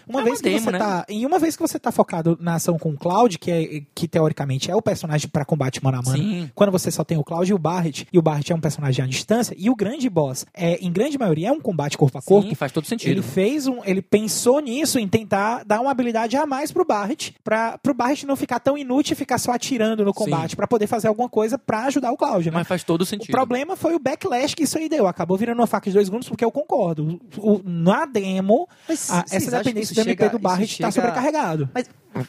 uma 0.06 0.20
É 0.20 0.24
vez 0.24 0.40
que 0.40 0.50
você 0.50 0.70
né? 0.70 0.78
tá, 0.78 1.06
em 1.08 1.24
uma 1.24 1.38
vez 1.38 1.56
que 1.56 1.62
você 1.62 1.78
tá 1.78 1.90
focado 1.90 2.36
na 2.40 2.54
ação 2.54 2.78
com 2.78 2.90
o 2.90 2.96
Cloud, 2.96 3.38
que 3.38 3.50
é 3.50 3.82
que 3.94 4.06
teoricamente 4.06 4.70
é 4.70 4.76
o 4.76 4.82
personagem 4.82 5.28
para 5.28 5.44
combate 5.44 5.82
mano 5.82 5.98
a 5.98 6.02
mano. 6.02 6.18
Sim. 6.18 6.50
Quando 6.54 6.70
você 6.70 6.90
só 6.90 7.04
tem 7.04 7.16
o 7.16 7.24
Cloud 7.24 7.50
e 7.50 7.54
o 7.54 7.58
Barret, 7.58 8.06
e 8.12 8.18
o 8.18 8.22
Barret 8.22 8.50
é 8.50 8.54
um 8.54 8.60
personagem 8.60 9.04
à 9.04 9.08
distância, 9.08 9.54
e 9.58 9.70
o 9.70 9.74
grande 9.76 10.08
boss 10.10 10.44
é 10.54 10.76
em 10.84 10.92
grande 10.92 11.16
maioria 11.18 11.48
é 11.48 11.52
um 11.52 11.60
combate 11.60 11.96
corpo 11.96 12.18
a 12.18 12.22
corpo. 12.22 12.48
Sim, 12.48 12.54
faz 12.54 12.72
todo 12.72 12.86
sentido. 12.86 13.10
Ele 13.10 13.22
fez 13.22 13.66
um, 13.66 13.78
ele 13.84 14.02
pensou 14.02 14.60
nisso 14.60 14.98
em 14.98 15.08
tentar 15.08 15.64
dar 15.64 15.80
uma 15.80 15.90
habilidade 15.90 16.36
a 16.36 16.46
mais 16.46 16.70
pro 16.72 16.84
Barret, 16.84 17.34
para 17.42 17.78
pro 17.78 17.94
Barret 17.94 18.24
não 18.24 18.36
ficar 18.36 18.60
tão 18.60 18.76
inútil 18.76 19.11
ficar 19.14 19.38
só 19.38 19.52
atirando 19.52 20.04
no 20.04 20.12
combate, 20.12 20.56
pra 20.56 20.66
poder 20.66 20.86
fazer 20.86 21.08
alguma 21.08 21.28
coisa 21.28 21.58
pra 21.58 21.84
ajudar 21.84 22.10
o 22.12 22.16
Cloud, 22.16 22.50
né? 22.50 22.54
Mas 22.56 22.66
faz 22.68 22.82
todo 22.84 23.02
O 23.02 23.06
sentido. 23.06 23.30
problema 23.30 23.76
foi 23.76 23.94
o 23.94 23.98
backlash 23.98 24.54
que 24.54 24.64
isso 24.64 24.78
aí 24.78 24.88
deu. 24.88 25.06
Acabou 25.06 25.36
virando 25.36 25.58
uma 25.60 25.66
faca 25.66 25.88
de 25.90 25.94
dois 25.94 26.08
gumes, 26.08 26.28
porque 26.28 26.44
eu 26.44 26.50
concordo. 26.52 27.20
O, 27.36 27.52
o- 27.54 27.62
na 27.64 28.04
demo, 28.06 28.68
Mas 28.88 29.10
a- 29.10 29.24
essa 29.30 29.50
dependência 29.50 29.94
do 29.94 30.00
MP 30.00 30.24
chega- 30.24 30.28
do 30.30 30.38
Barret 30.38 30.68
tá 30.78 30.90
chega- 30.90 30.92
sobrecarregado. 30.92 31.68
Mas 31.74 31.86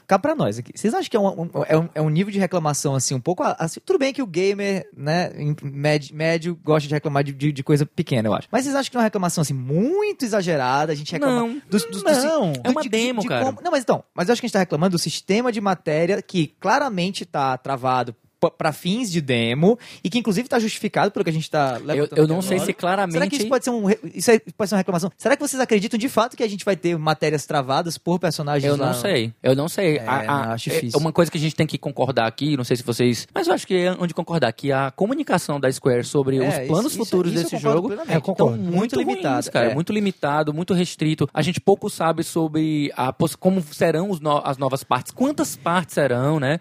cá 0.08 0.18
pra 0.20 0.36
nós 0.36 0.58
aqui. 0.60 0.72
Vocês 0.76 0.94
acham 0.94 1.10
que 1.10 1.18
é 1.18 1.20
um, 1.20 1.42
um- 1.44 1.50
é 1.68 1.78
um, 1.78 1.90
é 1.96 2.02
um 2.02 2.10
nível 2.10 2.32
de 2.32 2.40
reclamação 2.40 2.96
assim, 2.96 3.14
um 3.14 3.20
pouco 3.20 3.44
assim? 3.44 3.80
Tudo 3.86 4.00
bem 4.00 4.14
que 4.14 4.22
o 4.22 4.28
gamer, 4.28 4.88
né, 4.96 5.32
médio, 5.64 6.16
médio 6.16 6.60
gosta 6.64 6.88
de 6.88 6.94
reclamar 6.94 7.24
de, 7.24 7.34
de, 7.34 7.52
de 7.52 7.64
coisa 7.64 7.86
pequena, 7.86 8.28
eu 8.28 8.34
acho. 8.34 8.48
Mas 8.52 8.64
vocês 8.64 8.76
acham 8.76 8.90
que 8.92 8.98
é 8.98 9.00
uma 9.00 9.04
reclamação 9.04 9.42
assim 9.42 9.54
muito 9.54 10.26
exagerada? 10.26 10.92
A 10.92 10.96
gente 10.96 11.12
reclama 11.12 11.40
Não. 11.48 11.62
dos, 11.70 11.86
dos, 11.86 12.04
Não. 12.04 12.54
É 12.64 12.70
uma 12.70 12.82
demo, 12.84 13.26
cara. 13.26 13.46
como- 13.46 13.62
não, 13.62 13.72
mas 13.72 13.84
então, 13.84 14.04
mas 14.14 14.28
eu 14.30 14.34
acho 14.34 14.42
que 14.42 14.46
a 14.46 14.48
gente 14.48 14.54
tá 14.54 14.60
reclamando 14.60 14.92
do 14.96 15.00
sistema 15.00 15.52
de 15.52 15.60
matéria 15.62 16.22
que 16.22 16.48
claramente 16.60 17.26
tá 17.26 17.58
travado 17.58 18.16
p- 18.50 18.56
pra 18.58 18.72
fins 18.72 19.12
de 19.12 19.22
demo 19.22 19.78
e 20.04 20.10
que 20.10 20.18
inclusive 20.20 20.48
tá 20.48 20.60
justificado 20.60 21.12
pelo 21.12 21.24
que 21.24 21.30
a 21.30 21.34
gente 21.34 21.50
tá 21.50 21.80
Eu, 21.96 22.08
eu 22.16 22.28
não 22.28 22.42
sei 22.42 22.58
agora. 22.58 22.66
se 22.66 22.74
claramente. 22.74 23.14
Será 23.14 23.28
que 23.28 23.36
isso 23.38 23.48
pode 23.48 23.64
ser 23.64 23.70
um 23.72 23.90
isso 23.90 24.32
pode 24.58 24.70
ser 24.70 24.76
uma 24.76 24.80
reclamação? 24.80 25.12
Será 25.18 25.36
que 25.36 25.42
vocês 25.42 25.60
acreditam 25.62 25.98
de 25.98 26.10
fato 26.10 26.36
que 26.38 26.44
a 26.44 26.48
gente 26.50 26.66
vai 26.66 26.76
ter 26.76 26.98
matérias 26.98 27.46
travadas 27.46 27.98
por 27.98 28.20
personagens 28.20 28.70
Eu 28.70 28.78
lá? 28.78 28.88
não 28.88 28.94
sei, 28.94 29.34
eu 29.42 29.56
não 29.56 29.68
sei. 29.70 29.98
É, 29.98 30.08
A- 30.08 30.16
a- 30.22 30.54
acho 30.54 30.70
é 30.70 30.74
difícil. 30.74 31.00
uma 31.00 31.12
coisa 31.12 31.32
que 31.32 31.38
a 31.38 31.42
gente 31.42 31.56
tem 31.56 31.66
que 31.68 31.78
concordar 31.78 32.28
aqui, 32.28 32.56
não 32.58 32.64
sei 32.64 32.76
se 32.78 32.84
vocês. 32.84 33.28
Mas 33.34 33.48
eu 33.48 33.54
acho 33.54 33.66
que 33.68 33.76
é 33.76 33.96
onde 34.00 34.14
concordar 34.14 34.52
que 34.54 34.72
a 34.72 34.92
comunicação 34.92 35.60
da 35.60 35.72
Square 35.72 36.04
sobre 36.04 36.38
É, 36.38 36.48
os 36.48 36.56
planos 36.68 36.92
isso- 36.94 37.02
isso- 37.02 37.06
futuros 37.06 37.34
isso 37.34 37.44
desse 37.44 37.58
jogo 37.58 37.90
concordo. 37.90 38.32
estão 38.32 38.50
Muito 38.52 38.74
muito, 38.74 38.96
limitado, 39.00 39.52
cara. 39.52 39.72
é. 39.72 39.74
Muito 39.74 39.92
limitado, 39.94 40.54
muito 40.54 40.74
restrito. 40.74 41.28
A 41.34 41.42
gente 41.42 41.60
pouco 41.60 41.90
sabe 41.90 42.24
sobre 42.24 42.92
a, 42.98 43.14
como 43.40 43.62
serão 43.62 44.10
no- 44.22 44.42
as 44.44 44.58
novas 44.58 44.84
partes, 44.84 45.12
quantas 45.12 45.56
partes 45.56 45.94
serão, 45.96 46.40
né? 46.40 46.60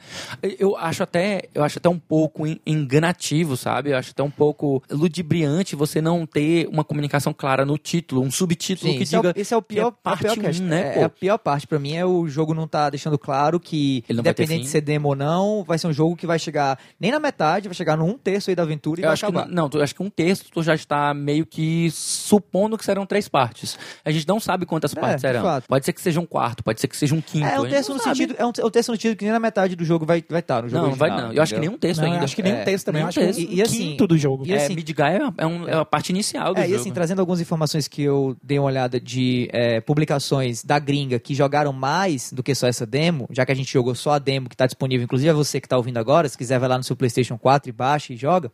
Eu 0.59 0.77
acho 0.77 1.03
até, 1.03 1.43
eu 1.55 1.63
acho 1.65 1.72
até 1.79 1.89
um 1.89 1.99
pouco 1.99 2.47
en- 2.47 2.61
enganativo, 2.67 3.57
sabe? 3.57 3.91
Eu 3.91 3.97
acho 3.97 4.11
até 4.11 4.23
um 4.23 4.31
pouco 4.31 4.83
ludibriante 4.91 5.75
você 5.77 6.01
não 6.01 6.27
ter 6.27 6.67
uma 6.69 6.85
comunicação 6.85 7.33
clara 7.33 7.65
no 7.65 7.77
título, 7.79 8.23
um 8.23 8.31
subtítulo 8.31 8.91
Sim, 8.93 8.97
que 8.99 9.03
esse, 9.05 9.15
é 9.15 9.19
o, 9.19 9.23
diga 9.23 9.35
esse 9.41 9.55
é 9.55 9.57
o 9.57 9.63
que 9.63 9.75
pior, 9.75 9.85
é 9.87 9.89
a 9.89 9.93
parte 9.93 10.23
pior 10.23 10.39
1, 10.39 10.41
questão, 10.41 10.67
né, 10.67 10.95
é, 10.97 11.01
é 11.01 11.05
a 11.05 11.09
pior 11.09 11.39
parte 11.39 11.67
pra 11.67 11.79
mim 11.79 11.95
é 11.95 12.05
o 12.05 12.29
jogo 12.29 12.55
não 12.55 12.67
tá 12.67 12.89
deixando 12.91 13.19
claro 13.19 13.59
que, 13.61 14.05
independente 14.09 14.65
de 14.65 14.69
ser 14.69 14.81
demo 14.81 15.09
ou 15.09 15.17
não, 15.17 15.65
vai 15.65 15.79
ser 15.79 15.87
um 15.87 15.93
jogo 15.93 16.17
que 16.17 16.27
vai 16.27 16.39
chegar 16.39 16.79
nem 17.01 17.11
na 17.11 17.19
metade, 17.21 17.69
vai 17.69 17.75
chegar 17.75 17.97
no 17.97 18.05
um 18.05 18.17
terço 18.19 18.51
aí 18.51 18.57
da 18.57 18.63
aventura 18.63 19.01
e 19.01 19.05
Eu 19.05 19.07
vai 19.09 19.13
acho 19.15 19.25
que 19.27 19.31
acabar. 19.31 19.47
não, 19.49 19.63
não, 19.65 19.69
tu- 19.69 19.81
acho 19.81 19.95
que 19.95 20.03
um 20.03 20.11
texto 20.11 20.51
tu 20.51 20.63
já 20.63 20.75
está 20.75 21.13
meio 21.15 21.47
que 21.47 21.91
supondo 21.93 22.77
que 22.77 22.85
serão 22.85 23.07
três 23.07 23.29
partes. 23.29 23.79
A 24.05 24.11
gente 24.11 24.27
não 24.27 24.39
sabe 24.41 24.67
quantas 24.67 24.95
É, 24.97 25.01
partes 25.01 25.21
serão. 25.21 25.43
fato. 25.43 25.67
Pode 25.69 25.85
ser 25.85 25.93
que 25.93 26.01
seja 26.01 26.21
um 26.21 26.27
quarto, 26.27 26.63
pode 26.63 26.81
ser 26.81 26.89
que 26.89 26.97
seja 26.97 27.15
um 27.15 27.21
quinto. 27.21 27.47
É 27.47 27.57
a 27.57 27.61
um 27.61 27.69
terço 27.69 27.93
no 27.93 27.99
sabe. 28.01 28.17
sentido, 28.17 28.35
é 28.39 28.45
um, 28.47 28.53
é 28.59 28.65
um 28.65 28.71
terço 28.71 28.91
no 28.91 28.97
sentido 28.97 29.17
que 29.17 29.25
nem 29.25 29.33
na 29.33 29.41
metade 29.41 29.75
do 29.77 29.85
jogo 29.85 30.05
vai 30.05 30.19
estar 30.19 30.33
vai 30.35 30.43
tá 30.43 30.63
no 30.63 30.69
jogo 30.69 30.83
Não, 30.83 30.91
não 30.91 30.97
vai 30.97 31.11
original, 31.11 31.29
não. 31.31 31.37
Eu 31.37 31.43
acho 31.43 31.55
que 31.55 31.61
nem 31.63 31.69
entendeu? 31.71 31.73
um 31.77 31.79
terço 31.79 32.01
Não, 32.03 32.13
ainda. 32.13 32.25
acho 32.25 32.37
que 32.37 32.43
nem 32.43 32.53
É, 32.53 32.65
texto 32.65 32.85
também. 32.87 33.03
acho 33.03 33.19
que 33.21 33.27
texto. 33.27 33.39
um 33.39 33.43
E- 33.43 33.55
e 33.57 33.63
assim, 33.63 33.79
quinto 33.91 34.07
do 34.07 34.19
jogo. 34.19 34.45
e 34.47 34.53
é, 34.53 34.57
assim- 34.57 34.75
Midgar 34.75 35.13
é, 35.13 35.21
é 35.39 35.47
um- 35.47 35.69
é 35.69 35.75
a 35.75 35.85
parte 35.85 36.11
inicial 36.11 36.55
do 36.55 36.61
É, 36.61 36.65
e 36.67 36.71
jogo. 36.71 36.81
assim, 36.81 36.93
trazendo 36.93 37.21
algumas 37.21 37.41
informações 37.41 37.89
que 37.89 38.03
eu 38.03 38.37
dei 38.43 38.59
uma 38.59 38.67
olhada 38.69 39.01
de 39.01 39.49
é, 39.53 39.81
publicações 39.81 40.65
da 40.65 40.79
gringa 40.79 41.19
que 41.19 41.35
jogaram 41.35 41.73
mais 41.73 42.33
do 42.33 42.43
que 42.43 42.55
só 42.55 42.67
essa 42.67 42.85
demo, 42.87 43.27
já 43.31 43.45
que 43.47 43.53
a 43.53 43.55
gente 43.55 43.73
jogou 43.73 43.95
só 43.95 44.13
a 44.13 44.19
demo 44.19 44.49
que 44.49 44.55
está 44.55 44.67
disponível, 44.67 45.05
inclusive 45.05 45.29
é 45.31 45.33
você 45.33 45.61
que 45.61 45.67
está 45.67 45.77
ouvindo 45.77 45.99
agora, 45.99 46.29
se 46.29 46.37
quiser 46.37 46.59
vai 46.59 46.69
lá 46.69 46.77
no 46.79 46.85
seu 46.85 46.97
PlayStation 46.97 47.39
4 47.39 47.69
e 47.69 47.73
baixa 47.73 48.13
e 48.13 48.17
joga. 48.17 48.51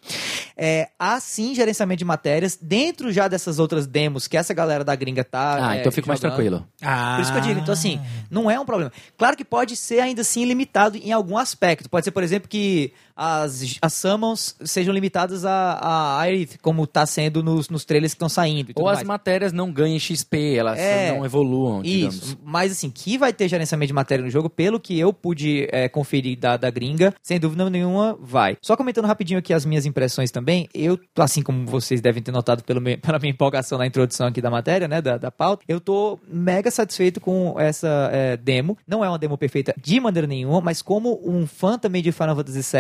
É, 0.56 0.88
há 0.98 1.18
sim 1.20 1.54
gerenciamento 1.54 1.98
de 1.98 2.04
matérias 2.04 2.58
dentro 2.60 3.12
já 3.12 3.28
dessas 3.28 3.58
outras 3.58 3.86
demos 3.86 4.26
que 4.26 4.36
essa 4.36 4.52
galera 4.52 4.84
da 4.84 4.94
gringa 4.94 5.22
tá. 5.24 5.56
Ah, 5.68 5.74
é, 5.76 5.80
então 5.80 5.88
eu 5.88 5.92
fico 5.92 6.08
mais 6.08 6.20
jogando. 6.20 6.34
tranquilo. 6.36 6.66
Ah. 6.82 7.14
Por 7.16 7.22
isso 7.22 7.32
que 7.32 7.38
eu 7.38 7.42
digo, 7.42 7.60
então 7.60 7.72
assim, 7.72 8.00
não 8.30 8.50
é 8.50 8.58
um 8.58 8.64
problema. 8.66 8.92
Claro 9.16 9.36
que 9.36 9.44
pode 9.44 9.76
ser 9.76 10.00
ainda 10.00 10.22
assim 10.22 10.44
limitado 10.44 10.96
em 10.96 11.12
algum 11.12 11.36
aspecto. 11.38 11.88
Pode 11.88 12.04
ser, 12.04 12.10
por 12.10 12.22
exemplo, 12.22 12.48
que 12.48 12.92
as, 13.16 13.76
as 13.82 13.94
summons 13.94 14.54
sejam 14.64 14.94
limitadas 14.94 15.44
a, 15.44 15.72
a 15.72 16.20
Aerith, 16.20 16.56
como 16.62 16.86
tá 16.86 17.04
sendo 17.04 17.42
nos, 17.42 17.68
nos 17.68 17.84
trailers 17.84 18.12
que 18.12 18.16
estão 18.16 18.28
saindo. 18.28 18.72
Ou 18.76 18.88
as 18.88 18.98
mais. 18.98 19.08
matérias 19.08 19.52
não 19.52 19.72
ganhem 19.72 19.98
XP, 19.98 20.54
elas 20.54 20.78
É, 20.78 21.12
não 21.16 21.24
evoluam, 21.24 21.82
digamos. 21.82 22.14
Isso, 22.14 22.38
mas 22.44 22.70
assim, 22.72 22.90
que 22.90 23.18
vai 23.18 23.32
ter 23.32 23.48
gerenciamento 23.48 23.88
de 23.88 23.92
matéria 23.92 24.24
no 24.24 24.30
jogo, 24.30 24.48
pelo 24.48 24.78
que 24.78 24.96
eu 24.98 25.12
pude 25.12 25.68
é, 25.72 25.88
conferir 25.88 26.38
da, 26.38 26.56
da 26.56 26.70
gringa, 26.70 27.12
sem 27.22 27.40
dúvida 27.40 27.68
nenhuma, 27.68 28.16
vai. 28.20 28.56
Só 28.62 28.76
comentando 28.76 29.06
rapidinho 29.06 29.38
aqui 29.40 29.52
as 29.52 29.64
minhas 29.64 29.84
impressões 29.84 30.30
também, 30.30 30.68
eu, 30.72 30.96
assim 31.18 31.42
como 31.42 31.66
vocês 31.66 32.00
devem 32.00 32.22
ter 32.22 32.30
notado 32.30 32.62
pelo 32.62 32.80
meu- 32.80 32.98
pela 33.02 33.18
minha 33.18 33.32
empolgação 33.32 33.78
na 33.78 33.86
introdução 33.86 34.28
aqui 34.28 34.40
da 34.40 34.50
matéria, 34.50 34.86
né, 34.86 35.02
da, 35.02 35.16
da 35.18 35.30
pauta, 35.30 35.64
eu 35.66 35.80
tô 35.80 36.18
mega 36.30 36.70
satisfeito 36.70 37.20
com 37.20 37.58
essa 37.58 38.10
é, 38.12 38.36
demo. 38.36 38.78
Não 38.86 39.04
é 39.04 39.08
uma 39.08 39.18
demo 39.18 39.36
perfeita 39.36 39.74
de 39.82 39.98
maneira 39.98 40.26
nenhuma, 40.28 40.60
mas 40.60 40.82
como 40.82 41.20
um 41.24 41.46
fã 41.48 41.76
também 41.76 42.00
de 42.00 42.12
Final 42.12 42.36
Fantasy 42.36 42.60
VII 42.76 42.77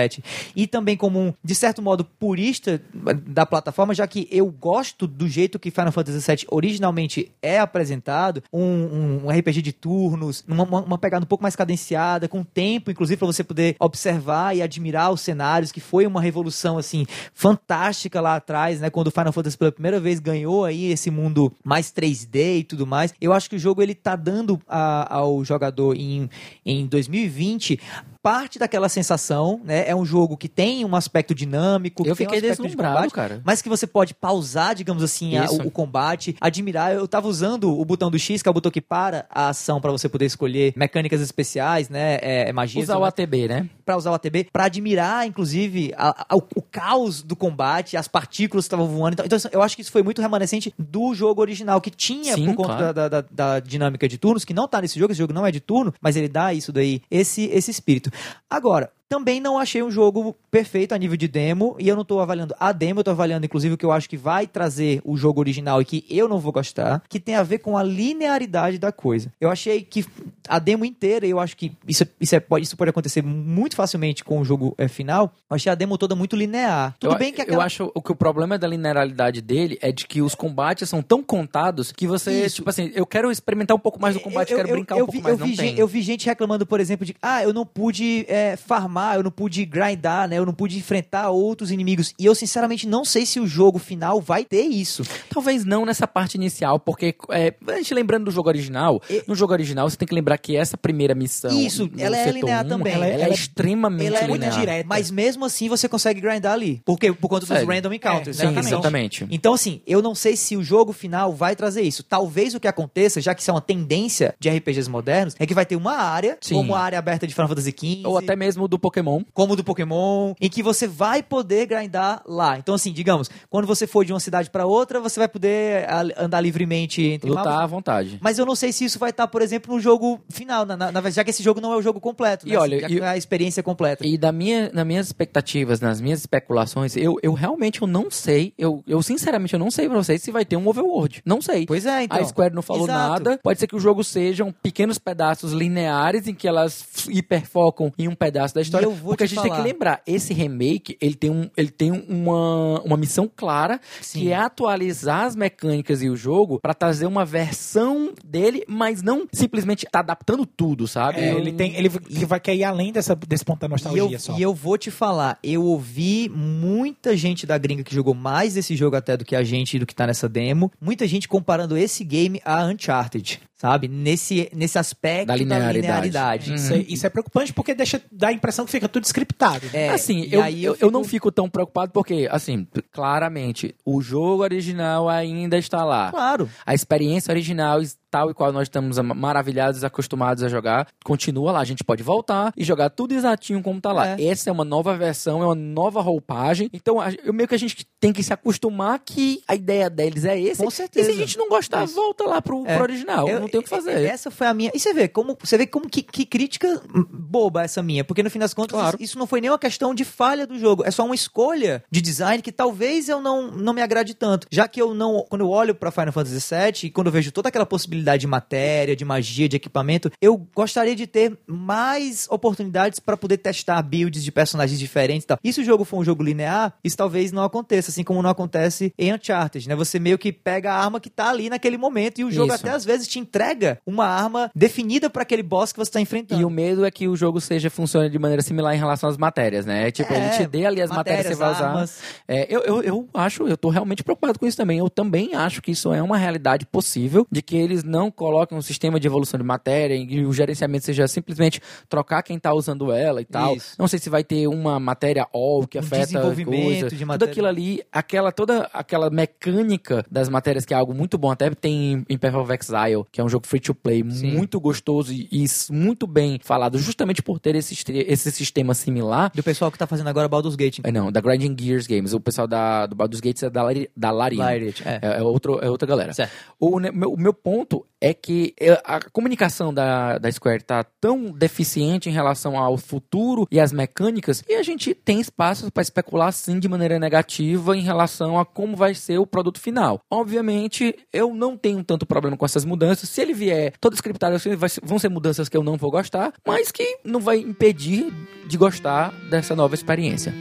e 0.54 0.66
também 0.66 0.96
como 0.96 1.18
um, 1.20 1.32
de 1.42 1.54
certo 1.54 1.80
modo, 1.82 2.04
purista 2.04 2.80
da 3.26 3.44
plataforma, 3.46 3.94
já 3.94 4.06
que 4.06 4.28
eu 4.30 4.50
gosto 4.50 5.06
do 5.06 5.28
jeito 5.28 5.58
que 5.58 5.70
Final 5.70 5.92
Fantasy 5.92 6.18
VII 6.30 6.46
originalmente 6.50 7.30
é 7.42 7.58
apresentado, 7.58 8.42
um, 8.52 9.26
um 9.26 9.30
RPG 9.30 9.62
de 9.62 9.72
turnos, 9.72 10.44
uma, 10.46 10.64
uma- 10.64 10.98
pegada 10.98 11.24
um 11.24 11.28
pouco 11.28 11.42
mais 11.42 11.54
cadenciada, 11.56 12.28
com 12.28 12.42
tempo, 12.42 12.90
inclusive, 12.90 13.16
para 13.18 13.26
você 13.26 13.44
poder 13.44 13.76
observar 13.80 14.54
e 14.56 14.62
admirar 14.62 15.12
os 15.12 15.20
cenários, 15.20 15.70
que 15.72 15.80
foi 15.80 16.06
uma 16.06 16.20
revolução, 16.20 16.76
assim, 16.76 17.06
fantástica 17.32 18.20
lá 18.20 18.36
atrás, 18.36 18.80
né, 18.80 18.90
quando 18.90 19.10
Final 19.10 19.32
Fantasy 19.32 19.56
pela 19.56 19.72
primeira 19.72 19.98
vez 20.00 20.18
ganhou 20.20 20.64
aí 20.64 20.90
esse 20.90 21.10
mundo 21.10 21.52
mais 21.64 21.90
3D 21.92 22.58
e 22.58 22.64
tudo 22.64 22.86
mais. 22.86 23.14
Eu 23.20 23.32
acho 23.32 23.48
que 23.48 23.56
o 23.56 23.58
jogo, 23.58 23.80
ele 23.82 23.94
tá 23.94 24.16
dando 24.16 24.60
a- 24.68 25.14
ao 25.16 25.44
jogador 25.44 25.96
em, 25.96 26.28
em 26.66 26.86
2020 26.86 27.78
parte 28.22 28.58
daquela 28.58 28.88
sensação, 28.88 29.60
né? 29.64 29.88
É 29.88 29.94
um 29.94 30.04
jogo 30.04 30.36
que 30.36 30.48
tem 30.48 30.84
um 30.84 30.94
aspecto 30.96 31.34
dinâmico, 31.34 32.02
Eu 32.06 32.14
que 32.14 32.18
tem 32.18 32.26
um 32.26 32.30
fiquei 32.30 32.38
aspecto 32.50 32.62
de 32.62 32.68
deslumbrado, 32.68 32.96
combate, 32.96 33.12
cara. 33.12 33.40
mas 33.44 33.62
que 33.62 33.68
você 33.68 33.86
pode 33.86 34.14
pausar, 34.14 34.74
digamos 34.74 35.02
assim, 35.02 35.36
a- 35.36 35.50
o, 35.50 35.68
o 35.68 35.70
combate, 35.70 36.36
admirar. 36.40 36.92
Eu 36.94 37.06
tava 37.06 37.28
usando 37.28 37.70
o 37.78 37.84
botão 37.84 38.10
do 38.10 38.18
X, 38.18 38.42
que 38.42 38.48
é 38.48 38.50
o 38.50 38.54
botão 38.54 38.70
que 38.70 38.80
para 38.80 39.26
a 39.30 39.48
ação 39.48 39.80
para 39.80 39.90
você 39.92 40.08
poder 40.08 40.26
escolher 40.26 40.72
mecânicas 40.76 41.20
especiais, 41.20 41.88
né? 41.88 42.18
É, 42.20 42.52
magias. 42.52 42.84
Usar 42.84 42.98
o 42.98 43.04
ATB, 43.04 43.48
né? 43.48 43.68
Pra 43.84 43.96
usar 43.96 44.10
o 44.10 44.14
ATB, 44.14 44.48
pra 44.52 44.64
admirar, 44.64 45.26
inclusive, 45.26 45.92
a- 45.96 46.26
a- 46.28 46.36
o, 46.36 46.42
o 46.56 46.62
caos 46.62 47.22
do 47.22 47.36
combate, 47.36 47.96
as 47.96 48.08
partículas 48.08 48.64
que 48.64 48.66
estavam 48.68 48.86
voando. 48.86 49.14
Então, 49.14 49.26
então, 49.26 49.38
eu 49.52 49.62
acho 49.62 49.76
que 49.76 49.82
isso 49.82 49.92
foi 49.92 50.02
muito 50.02 50.20
remanescente 50.20 50.74
do 50.78 51.14
jogo 51.14 51.40
original, 51.40 51.80
que 51.80 51.90
tinha, 51.90 52.34
Sim, 52.34 52.46
por 52.46 52.54
conta 52.56 52.76
claro. 52.76 52.94
da, 52.94 53.08
da- 53.08 53.24
da 53.30 53.60
dinâmica 53.60 54.08
de 54.08 54.18
turnos, 54.18 54.44
que 54.44 54.52
não 54.52 54.66
tá 54.68 54.80
nesse 54.82 54.98
jogo, 54.98 55.12
esse 55.12 55.18
jogo 55.18 55.32
não 55.32 55.46
é 55.46 55.50
de 55.52 55.60
turno, 55.60 55.94
mas 56.00 56.16
ele 56.16 56.28
dá 56.28 56.52
isso 56.52 56.72
daí, 56.72 57.00
esse, 57.10 57.44
esse 57.46 57.70
espírito. 57.70 58.10
Agora, 58.48 58.92
também 59.08 59.40
não 59.40 59.58
achei 59.58 59.82
um 59.82 59.90
jogo 59.90 60.36
perfeito 60.50 60.92
a 60.94 60.98
nível 60.98 61.16
de 61.16 61.26
demo, 61.26 61.76
e 61.78 61.88
eu 61.88 61.96
não 61.96 62.04
tô 62.04 62.20
avaliando 62.20 62.54
a 62.58 62.72
demo, 62.72 63.00
eu 63.00 63.04
tô 63.04 63.10
avaliando, 63.10 63.46
inclusive, 63.46 63.74
o 63.74 63.78
que 63.78 63.84
eu 63.84 63.92
acho 63.92 64.08
que 64.08 64.16
vai 64.16 64.46
trazer 64.46 65.00
o 65.04 65.16
jogo 65.16 65.40
original 65.40 65.80
e 65.80 65.84
que 65.84 66.04
eu 66.10 66.28
não 66.28 66.38
vou 66.38 66.52
gostar, 66.52 67.02
que 67.08 67.18
tem 67.18 67.34
a 67.34 67.42
ver 67.42 67.58
com 67.58 67.76
a 67.76 67.82
linearidade 67.82 68.78
da 68.78 68.92
coisa. 68.92 69.32
Eu 69.40 69.50
achei 69.50 69.82
que 69.82 70.04
a 70.48 70.58
demo 70.58 70.84
inteira, 70.84 71.26
eu 71.26 71.38
acho 71.40 71.56
que 71.56 71.72
isso, 71.86 72.04
isso, 72.20 72.34
é- 72.34 72.40
pode, 72.40 72.64
isso 72.64 72.76
pode 72.76 72.90
acontecer 72.90 73.22
muito 73.22 73.76
facilmente 73.76 74.24
com 74.24 74.40
o 74.40 74.44
jogo 74.44 74.74
é, 74.76 74.88
final, 74.88 75.32
eu 75.50 75.54
achei 75.54 75.70
a 75.70 75.74
demo 75.74 75.96
toda 75.96 76.14
muito 76.14 76.36
linear. 76.36 76.94
Tudo 76.98 77.14
eu, 77.14 77.18
bem 77.18 77.32
que 77.32 77.40
eu 77.40 77.44
aquela... 77.44 77.64
acho 77.64 77.90
o 77.94 78.02
que 78.02 78.12
o 78.12 78.16
problema 78.16 78.58
da 78.58 78.66
linearidade 78.66 79.40
dele 79.40 79.78
é 79.80 79.90
de 79.92 80.06
que 80.06 80.20
os 80.20 80.34
combates 80.34 80.88
são 80.88 81.02
tão 81.02 81.22
contados 81.22 81.92
que 81.92 82.06
você, 82.06 82.44
Isso. 82.44 82.56
tipo 82.56 82.70
assim, 82.70 82.90
eu 82.94 83.06
quero 83.06 83.30
experimentar 83.30 83.76
um 83.76 83.80
pouco 83.80 84.00
mais 84.00 84.14
do 84.14 84.20
combate, 84.20 84.54
quero 84.54 84.68
brincar 84.68 84.96
um 84.96 84.98
eu 84.98 85.06
pouco 85.06 85.18
vi, 85.18 85.22
mais, 85.22 85.34
eu 85.34 85.38
não 85.38 85.46
vi 85.46 85.56
tem. 85.56 85.68
gente, 85.68 85.80
eu 85.80 85.86
vi 85.86 86.02
gente 86.02 86.26
reclamando, 86.26 86.66
por 86.66 86.80
exemplo, 86.80 87.06
de 87.06 87.14
ah, 87.22 87.42
eu 87.42 87.52
não 87.52 87.64
pude 87.64 88.24
é, 88.28 88.56
farmar, 88.56 88.97
eu 89.16 89.22
não 89.22 89.30
pude 89.30 89.64
grindar, 89.64 90.28
né? 90.28 90.38
Eu 90.38 90.46
não 90.46 90.52
pude 90.54 90.76
enfrentar 90.78 91.30
outros 91.30 91.70
inimigos. 91.70 92.12
E 92.18 92.24
eu, 92.26 92.34
sinceramente, 92.34 92.86
não 92.86 93.04
sei 93.04 93.24
se 93.26 93.40
o 93.40 93.46
jogo 93.46 93.78
final 93.78 94.20
vai 94.20 94.44
ter 94.44 94.62
isso. 94.62 95.02
Talvez 95.30 95.64
não 95.64 95.84
nessa 95.84 96.06
parte 96.06 96.34
inicial, 96.36 96.78
porque 96.78 97.14
é, 97.30 97.54
a 97.66 97.76
gente 97.76 97.94
lembrando 97.94 98.24
do 98.26 98.30
jogo 98.30 98.48
original, 98.48 99.00
E- 99.08 99.22
no 99.26 99.34
jogo 99.34 99.52
original 99.52 99.88
você 99.88 99.96
tem 99.96 100.06
que 100.08 100.14
lembrar 100.14 100.38
que 100.38 100.56
essa 100.56 100.76
primeira 100.76 101.14
missão, 101.14 101.50
Isso, 101.50 101.88
ela 101.98 102.16
é 102.16 102.30
linear 102.30 102.64
1, 102.64 102.68
também. 102.68 102.92
Ela, 102.94 103.06
Ela 103.06 103.24
é 103.24 103.30
é- 103.30 103.32
extremamente 103.34 104.06
Ela 104.08 104.18
é 104.18 104.28
muito 104.28 104.42
linear. 104.42 104.58
direta. 104.60 104.86
Mas 104.88 105.10
mesmo 105.10 105.44
assim 105.44 105.68
você 105.68 105.88
consegue 105.88 106.20
grindar 106.20 106.52
ali. 106.52 106.80
Porque, 106.84 107.12
por 107.12 107.28
conta 107.28 107.40
dos 107.40 107.48
Consegue. 107.48 107.70
random 107.72 107.92
encounters, 107.92 108.40
É, 108.40 108.46
né? 108.50 108.62
Sim, 108.62 108.68
exatamente. 108.68 109.26
Então, 109.30 109.54
assim, 109.54 109.80
eu 109.86 110.00
não 110.02 110.14
sei 110.14 110.36
se 110.36 110.56
o 110.56 110.62
jogo 110.62 110.92
final 110.92 111.32
vai 111.32 111.54
trazer 111.56 111.82
isso. 111.82 112.02
Talvez 112.02 112.54
o 112.54 112.60
que 112.60 112.68
aconteça, 112.68 113.20
já 113.20 113.34
que 113.34 113.40
isso 113.42 113.50
é 113.50 113.54
uma 113.54 113.60
tendência 113.60 114.34
de 114.38 114.48
RPGs 114.48 114.88
modernos, 114.90 115.34
é 115.38 115.46
que 115.46 115.54
vai 115.54 115.64
ter 115.66 115.76
uma 115.76 115.94
área, 115.94 116.36
Sim. 116.40 116.54
como 116.54 116.74
a 116.74 116.80
área 116.80 116.98
aberta 116.98 117.26
de 117.26 117.34
Final 117.34 117.48
Fantasy 117.48 117.70
XV, 117.76 118.02
Ou 118.06 118.16
até 118.18 118.34
mesmo 118.36 118.66
do 118.68 118.78
Pokémon. 118.88 119.22
como 119.34 119.54
do 119.54 119.62
Pokémon, 119.64 120.34
em 120.40 120.48
que 120.48 120.62
você 120.62 120.86
vai 120.86 121.22
poder 121.22 121.66
grindar 121.66 122.22
lá. 122.26 122.58
Então, 122.58 122.74
assim, 122.74 122.92
digamos, 122.92 123.30
quando 123.50 123.66
você 123.66 123.86
for 123.86 124.04
de 124.04 124.12
uma 124.12 124.20
cidade 124.20 124.50
pra 124.50 124.66
outra, 124.66 125.00
você 125.00 125.20
vai 125.20 125.28
poder 125.28 125.86
ah, 125.88 126.02
andar 126.24 126.40
livremente 126.40 127.02
entre 127.02 127.28
Lutar 127.28 127.44
mapas. 127.44 127.60
à 127.62 127.66
vontade. 127.66 128.18
Mas 128.22 128.38
eu 128.38 128.46
não 128.46 128.54
sei 128.54 128.72
se 128.72 128.84
isso 128.84 128.98
vai 128.98 129.10
estar, 129.10 129.26
por 129.28 129.42
exemplo, 129.42 129.74
no 129.74 129.80
jogo 129.80 130.20
final, 130.28 130.64
na, 130.64 130.76
na, 130.76 131.10
já 131.10 131.22
que 131.24 131.30
esse 131.30 131.42
jogo 131.42 131.60
não 131.60 131.72
é 131.72 131.76
o 131.76 131.82
jogo 131.82 132.00
completo, 132.00 132.46
E 132.46 132.52
né? 132.52 132.58
olha, 132.58 132.80
já 132.80 132.86
que 132.88 132.94
e- 132.94 133.00
é 133.00 133.06
a 133.08 133.16
experiência 133.16 133.62
completa. 133.62 134.06
E 134.06 134.16
da 134.16 134.32
minha, 134.32 134.70
nas 134.72 134.86
minhas 134.86 135.06
expectativas, 135.06 135.80
nas 135.80 136.00
minhas 136.00 136.20
especulações, 136.20 136.96
eu, 136.96 137.16
eu 137.22 137.32
realmente 137.32 137.82
eu 137.82 137.88
não 137.88 138.10
sei, 138.10 138.52
eu, 138.58 138.82
eu 138.86 139.02
sinceramente 139.02 139.52
eu 139.54 139.58
não 139.58 139.70
sei 139.70 139.88
pra 139.88 139.96
vocês 139.98 140.22
se 140.22 140.30
vai 140.30 140.44
ter 140.44 140.56
um 140.56 140.66
overworld. 140.68 141.22
Não 141.24 141.40
sei. 141.42 141.66
Pois 141.66 141.84
é, 141.86 142.04
então. 142.04 142.18
a 142.18 142.24
Square 142.24 142.54
não 142.54 142.62
falou 142.62 142.84
Exato. 142.84 143.08
nada. 143.24 143.40
Pode 143.42 143.58
ser 143.60 143.66
que 143.66 143.76
o 143.76 143.80
jogo 143.80 144.02
sejam 144.04 144.52
pequenos 144.62 144.98
pedaços 144.98 145.52
lineares 145.52 146.26
em 146.26 146.34
que 146.34 146.46
elas 146.48 146.86
hiperfocam 147.08 147.92
em 147.98 148.08
um 148.08 148.14
pedaço 148.14 148.54
da 148.54 148.60
história. 148.62 148.77
Vou 148.86 149.10
porque 149.10 149.24
a 149.24 149.26
gente 149.26 149.40
tem 149.40 149.50
falar. 149.50 149.62
que 149.62 149.68
lembrar, 149.68 150.02
esse 150.06 150.32
remake, 150.34 150.96
ele 151.00 151.14
tem, 151.14 151.30
um, 151.30 151.48
ele 151.56 151.70
tem 151.70 151.90
uma, 152.08 152.80
uma 152.82 152.96
missão 152.96 153.30
clara, 153.34 153.80
Sim. 154.00 154.20
que 154.20 154.30
é 154.30 154.36
atualizar 154.36 155.24
as 155.24 155.36
mecânicas 155.36 156.02
e 156.02 156.08
o 156.08 156.16
jogo 156.16 156.58
pra 156.60 156.74
trazer 156.74 157.06
uma 157.06 157.24
versão 157.24 158.12
dele, 158.24 158.64
mas 158.68 159.02
não 159.02 159.26
simplesmente 159.32 159.86
tá 159.90 160.00
adaptando 160.00 160.44
tudo, 160.46 160.86
sabe? 160.86 161.20
É, 161.20 161.34
ele 161.34 161.52
tem, 161.52 161.74
ele 161.76 161.88
ele 162.08 162.26
vai 162.26 162.40
cair 162.40 162.64
além 162.64 162.92
dessa, 162.92 163.14
desse 163.14 163.44
ponto 163.44 163.60
da 163.60 163.66
E 163.66 163.70
nostalgia 163.70 164.02
eu, 164.02 164.18
só. 164.20 164.36
e 164.36 164.42
eu 164.42 164.54
vou 164.54 164.76
te 164.78 164.90
falar, 164.90 165.38
eu 165.42 165.62
ouvi 165.64 166.28
muita 166.28 167.16
gente 167.16 167.46
da 167.46 167.56
gringa 167.58 167.82
que 167.82 167.94
jogou 167.94 168.14
mais 168.14 168.56
esse 168.56 168.76
jogo 168.76 168.96
até 168.96 169.16
do 169.16 169.24
que 169.24 169.34
a 169.36 169.42
gente, 169.42 169.78
do 169.78 169.86
que 169.86 169.94
tá 169.94 170.06
nessa 170.06 170.28
demo. 170.28 170.70
Muita 170.80 171.06
gente 171.06 171.28
comparando 171.28 171.76
esse 171.76 172.04
game 172.04 172.40
a 172.44 172.64
Uncharted, 172.64 173.40
sabe? 173.58 173.88
Nesse, 173.88 174.48
nesse 174.54 174.78
aspecto 174.78 175.26
Da 175.26 175.34
da 175.34 175.38
linearidade. 175.38 175.76
linearidade. 176.08 176.54
Isso, 176.54 176.72
é, 176.72 176.78
isso 176.88 177.06
é 177.06 177.10
preocupante 177.10 177.52
porque 177.52 177.74
deixa 177.74 178.00
dá 178.10 178.28
a 178.28 178.32
impressão 178.32 178.64
que 178.64 178.70
fica 178.70 178.88
tudo 178.88 179.04
scriptado. 179.04 179.66
né? 179.72 179.86
É, 179.86 179.88
assim, 179.90 180.20
e 180.22 180.32
eu, 180.32 180.42
aí 180.42 180.64
eu, 180.64 180.76
eu 180.80 180.88
eu 180.88 180.90
não 180.92 181.04
fico 181.04 181.30
tão 181.30 181.50
preocupado 181.50 181.92
porque, 181.92 182.26
assim, 182.30 182.66
claramente, 182.92 183.74
o 183.84 184.00
jogo 184.00 184.42
original 184.42 185.08
ainda 185.08 185.58
está 185.58 185.84
lá. 185.84 186.10
Claro. 186.10 186.48
A 186.64 186.72
experiência 186.74 187.30
original, 187.30 187.80
tal 188.10 188.30
e 188.30 188.34
qual 188.34 188.52
nós 188.52 188.62
estamos 188.64 188.98
am- 188.98 189.14
maravilhados, 189.14 189.84
acostumados 189.84 190.42
a 190.42 190.48
jogar, 190.48 190.88
continua 191.04 191.52
lá. 191.52 191.60
A 191.60 191.64
gente 191.64 191.84
pode 191.84 192.02
voltar 192.02 192.52
e 192.56 192.64
jogar 192.64 192.90
tudo 192.90 193.12
exatinho 193.14 193.62
como 193.62 193.80
tá 193.80 193.92
lá. 193.92 194.08
É. 194.18 194.24
Essa 194.24 194.50
é 194.50 194.52
uma 194.52 194.64
nova 194.64 194.96
versão, 194.96 195.42
é 195.42 195.46
uma 195.46 195.54
nova 195.54 196.00
roupagem. 196.00 196.68
Então, 196.72 197.00
a- 197.00 197.12
eu 197.24 197.32
meio 197.32 197.48
que 197.48 197.54
a 197.54 197.58
gente 197.58 197.86
tem 198.00 198.12
que 198.12 198.22
se 198.22 198.32
acostumar 198.32 198.98
que 199.04 199.42
a 199.46 199.54
ideia 199.54 199.90
deles 199.90 200.24
é 200.24 200.38
esse. 200.40 200.62
Com 200.62 200.70
certeza. 200.70 201.10
E 201.10 201.14
se 201.14 201.18
a 201.18 201.26
gente 201.26 201.36
não 201.38 201.48
gostar, 201.48 201.84
volta 201.86 202.24
lá 202.24 202.40
pro, 202.40 202.64
É. 202.66 202.74
pro 202.74 202.84
original. 202.84 203.28
Eu- 203.28 203.40
não 203.40 203.48
tem 203.48 203.60
o 203.60 203.62
que 203.62 203.68
fazer. 203.68 204.02
Essa 204.04 204.30
foi 204.30 204.46
a 204.46 204.54
minha. 204.54 204.70
E 204.74 204.78
você 204.78 204.92
vê 204.94 205.08
como 205.08 205.36
você 205.42 205.56
vê 205.58 205.66
como 205.66 205.88
que, 205.88 206.02
que 206.02 206.24
crítica 206.24 206.80
boba 207.10 207.62
essa 207.62 207.82
minha, 207.82 208.04
porque 208.04 208.22
no 208.22 208.30
fim 208.30 208.38
das 208.38 208.54
contas 208.54 208.78
Claro. 208.78 208.96
isso, 209.00 209.18
não 209.18 209.26
foi 209.26 209.40
nem 209.40 209.50
uma 209.50 209.58
questão 209.58 209.94
de 209.94 210.04
falha 210.04 210.46
do 210.46 210.58
jogo, 210.58 210.82
é 210.84 210.90
só 210.90 211.04
uma 211.04 211.14
escolha 211.14 211.82
de 211.90 212.00
design 212.00 212.42
que 212.42 212.52
talvez 212.52 213.08
eu 213.08 213.20
não, 213.20 213.50
não 213.50 213.72
me 213.72 213.82
agrade 213.82 214.14
tanto, 214.14 214.46
já 214.50 214.66
que 214.68 214.80
eu 214.80 214.94
não 214.94 215.24
quando 215.28 215.42
eu 215.42 215.50
olho 215.50 215.74
pra 215.74 215.90
Final 215.90 216.12
Fantasy 216.12 216.54
VII 216.54 216.86
e 216.88 216.90
quando 216.90 217.08
eu 217.08 217.12
vejo 217.12 217.30
toda 217.32 217.48
aquela 217.48 217.66
possibilidade 217.66 217.97
de 218.18 218.26
matéria, 218.26 218.96
de 218.96 219.04
magia, 219.04 219.48
de 219.48 219.56
equipamento, 219.56 220.10
eu 220.20 220.36
gostaria 220.54 220.94
de 220.96 221.06
ter 221.06 221.36
mais 221.46 222.26
oportunidades 222.30 222.98
pra 223.00 223.16
poder 223.16 223.38
testar 223.38 223.80
builds 223.82 224.22
de 224.24 224.32
personagens 224.32 224.78
diferentes, 224.78 225.24
e 225.24 225.26
tal. 225.26 225.38
E 225.42 225.52
se 225.52 225.60
o 225.60 225.64
jogo 225.64 225.84
for 225.84 225.98
um 225.98 226.04
jogo 226.04 226.22
linear, 226.22 226.74
isso 226.82 226.96
talvez 226.96 227.32
não 227.32 227.42
aconteça, 227.42 227.90
assim 227.90 228.04
como 228.04 228.22
não 228.22 228.30
acontece 228.30 228.92
em 228.98 229.12
Uncharted, 229.12 229.68
né? 229.68 229.74
Você 229.74 229.98
meio 229.98 230.18
que 230.18 230.32
pega 230.32 230.72
a 230.72 230.82
arma 230.84 231.00
que 231.00 231.10
tá 231.10 231.28
ali 231.28 231.48
naquele 231.50 231.76
momento 231.76 232.20
e 232.20 232.24
o 232.24 232.30
jogo 232.30 232.52
Isso. 232.52 232.64
até 232.66 232.74
às 232.74 232.84
vezes 232.84 233.06
te 233.08 233.18
entrega 233.18 233.78
uma 233.86 234.06
arma 234.06 234.50
definida 234.54 235.10
pra 235.10 235.22
aquele 235.22 235.42
boss 235.42 235.72
que 235.72 235.78
você 235.78 235.90
tá 235.90 236.00
enfrentando. 236.00 236.40
E 236.40 236.44
o 236.44 236.50
medo 236.50 236.84
é 236.84 236.90
que 236.90 237.08
o 237.08 237.16
jogo 237.16 237.40
seja 237.40 237.70
funcione 237.70 238.08
de 238.10 238.18
maneira 238.18 238.42
similar 238.42 238.74
em 238.74 238.78
relação 238.78 239.08
às 239.08 239.16
matérias, 239.16 239.66
né? 239.66 239.90
Tipo, 239.90 240.12
ele 240.12 240.24
É, 240.26 240.28
te 240.30 240.46
dê 240.46 240.66
ali 240.66 240.80
as 240.82 240.90
matérias, 240.90 241.26
que 241.26 241.34
você 241.34 241.38
vai 241.38 241.52
usar. 241.52 241.68
armas. 241.68 241.98
É, 242.26 242.46
eu, 242.48 242.60
eu, 242.62 242.82
eu 242.82 243.08
acho, 243.14 243.46
eu 243.46 243.56
tô 243.56 243.68
realmente 243.68 244.02
preocupado 244.02 244.38
com 244.38 244.46
isso 244.46 244.56
também. 244.56 244.78
Eu 244.78 244.90
também 244.90 245.34
acho 245.34 245.60
que 245.62 245.70
isso 245.70 245.92
é 245.92 246.02
uma 246.02 246.16
realidade 246.16 246.66
possível, 246.66 247.26
de 247.30 247.42
que 247.42 247.56
eles 247.56 247.82
não 247.88 248.10
coloquem 248.10 248.56
um 248.56 248.62
sistema 248.62 249.00
de 249.00 249.06
evolução 249.06 249.38
de 249.38 249.44
matéria 249.44 249.94
e 249.94 250.24
o 250.24 250.32
gerenciamento 250.32 250.84
seja 250.84 251.08
simplesmente 251.08 251.60
trocar 251.88 252.22
quem 252.22 252.36
está 252.36 252.52
usando 252.52 252.92
ela 252.92 253.20
e 253.20 253.24
tal. 253.24 253.56
Isso. 253.56 253.74
Não 253.78 253.88
sei 253.88 253.98
se 253.98 254.08
vai 254.10 254.22
ter 254.22 254.46
uma 254.46 254.78
matéria 254.78 255.26
all 255.32 255.66
que 255.66 255.78
Um 255.78 255.80
afeta 255.80 256.06
desenvolvimento 256.06 256.64
coisa. 256.64 256.88
de 256.88 256.96
Tudo 256.96 257.06
matéria. 257.06 257.30
aquilo 257.32 257.46
ali, 257.46 257.82
aquela 257.92 258.30
toda 258.32 258.68
aquela 258.72 259.10
mecânica 259.10 260.04
das 260.10 260.28
matérias 260.28 260.64
que 260.64 260.74
é 260.74 260.76
algo 260.76 260.94
muito 260.94 261.16
bom, 261.16 261.30
até 261.30 261.48
tem 261.50 262.04
em- 262.08 262.18
Path 262.18 262.34
of 262.34 262.52
Exile, 262.52 263.04
que 263.12 263.20
é 263.20 263.24
um 263.24 263.28
jogo 263.28 263.46
free 263.46 263.60
to 263.60 263.74
play 263.74 264.04
Sim. 264.10 264.32
muito 264.32 264.60
gostoso 264.60 265.12
e, 265.12 265.28
e 265.30 265.44
muito 265.70 266.06
bem 266.06 266.38
falado, 266.42 266.78
justamente 266.78 267.22
por 267.22 267.38
ter 267.38 267.54
esse, 267.54 267.74
esse 267.92 268.30
sistema 268.32 268.74
similar. 268.74 269.30
Do 269.34 269.42
pessoal 269.42 269.70
que 269.70 269.78
tá 269.78 269.86
fazendo 269.86 270.08
agora 270.08 270.28
Baldur's 270.28 270.56
Gate. 270.56 270.80
É, 270.82 270.90
não, 270.90 271.10
da 271.12 271.20
Grinding 271.20 271.56
Gears 271.58 271.86
Games. 271.86 272.12
O 272.12 272.20
pessoal 272.20 272.46
da, 272.48 272.86
do 272.86 272.96
Baldur's 272.96 273.20
Gate 273.20 273.42
é 273.44 273.50
da, 273.50 273.62
Lari, 273.62 273.88
da 273.96 274.10
Larian. 274.10 274.44
É. 274.50 274.98
É, 275.00 275.18
é 275.18 275.22
outro, 275.22 275.58
é 275.62 275.70
outra 275.70 275.86
galera. 275.86 276.12
Certo. 276.12 276.32
O, 276.58 276.76
o 276.78 277.16
meu 277.16 277.32
ponto 277.32 277.77
é 278.00 278.14
que 278.14 278.54
é, 278.60 278.80
a 278.84 279.00
comunicação 279.10 279.72
da, 279.74 280.18
da 280.18 280.30
Square 280.30 280.62
tá 280.62 280.84
tão 281.00 281.32
deficiente 281.32 282.08
em 282.08 282.12
relação 282.12 282.56
ao 282.56 282.76
futuro 282.76 283.46
e 283.50 283.58
às 283.58 283.72
mecânicas 283.72 284.42
e 284.48 284.54
a 284.54 284.62
gente 284.62 284.94
tem 284.94 285.20
espaço 285.20 285.70
para 285.70 285.82
especular 285.82 286.32
sim 286.32 286.58
de 286.58 286.68
maneira 286.68 286.98
negativa 286.98 287.76
em 287.76 287.82
relação 287.82 288.38
a 288.38 288.44
como 288.44 288.76
vai 288.76 288.94
ser 288.94 289.18
o 289.18 289.26
produto 289.26 289.60
final. 289.60 290.00
Obviamente, 290.10 290.94
eu 291.12 291.34
não 291.34 291.56
tenho 291.56 291.82
tanto 291.82 292.06
problema 292.06 292.36
com 292.36 292.44
essas 292.44 292.64
mudanças. 292.64 293.08
Se 293.08 293.20
ele 293.20 293.34
vier 293.34 293.72
todo 293.80 293.94
scriptado, 293.94 294.36
vão 294.82 294.98
ser 294.98 295.08
mudanças 295.08 295.48
que 295.48 295.56
eu 295.56 295.62
não 295.62 295.76
vou 295.76 295.90
gostar, 295.90 296.32
mas 296.46 296.70
que 296.70 296.98
não 297.04 297.20
vai 297.20 297.38
impedir 297.38 298.12
de 298.46 298.56
gostar 298.56 299.12
dessa 299.28 299.54
nova 299.56 299.74
experiência. 299.74 300.32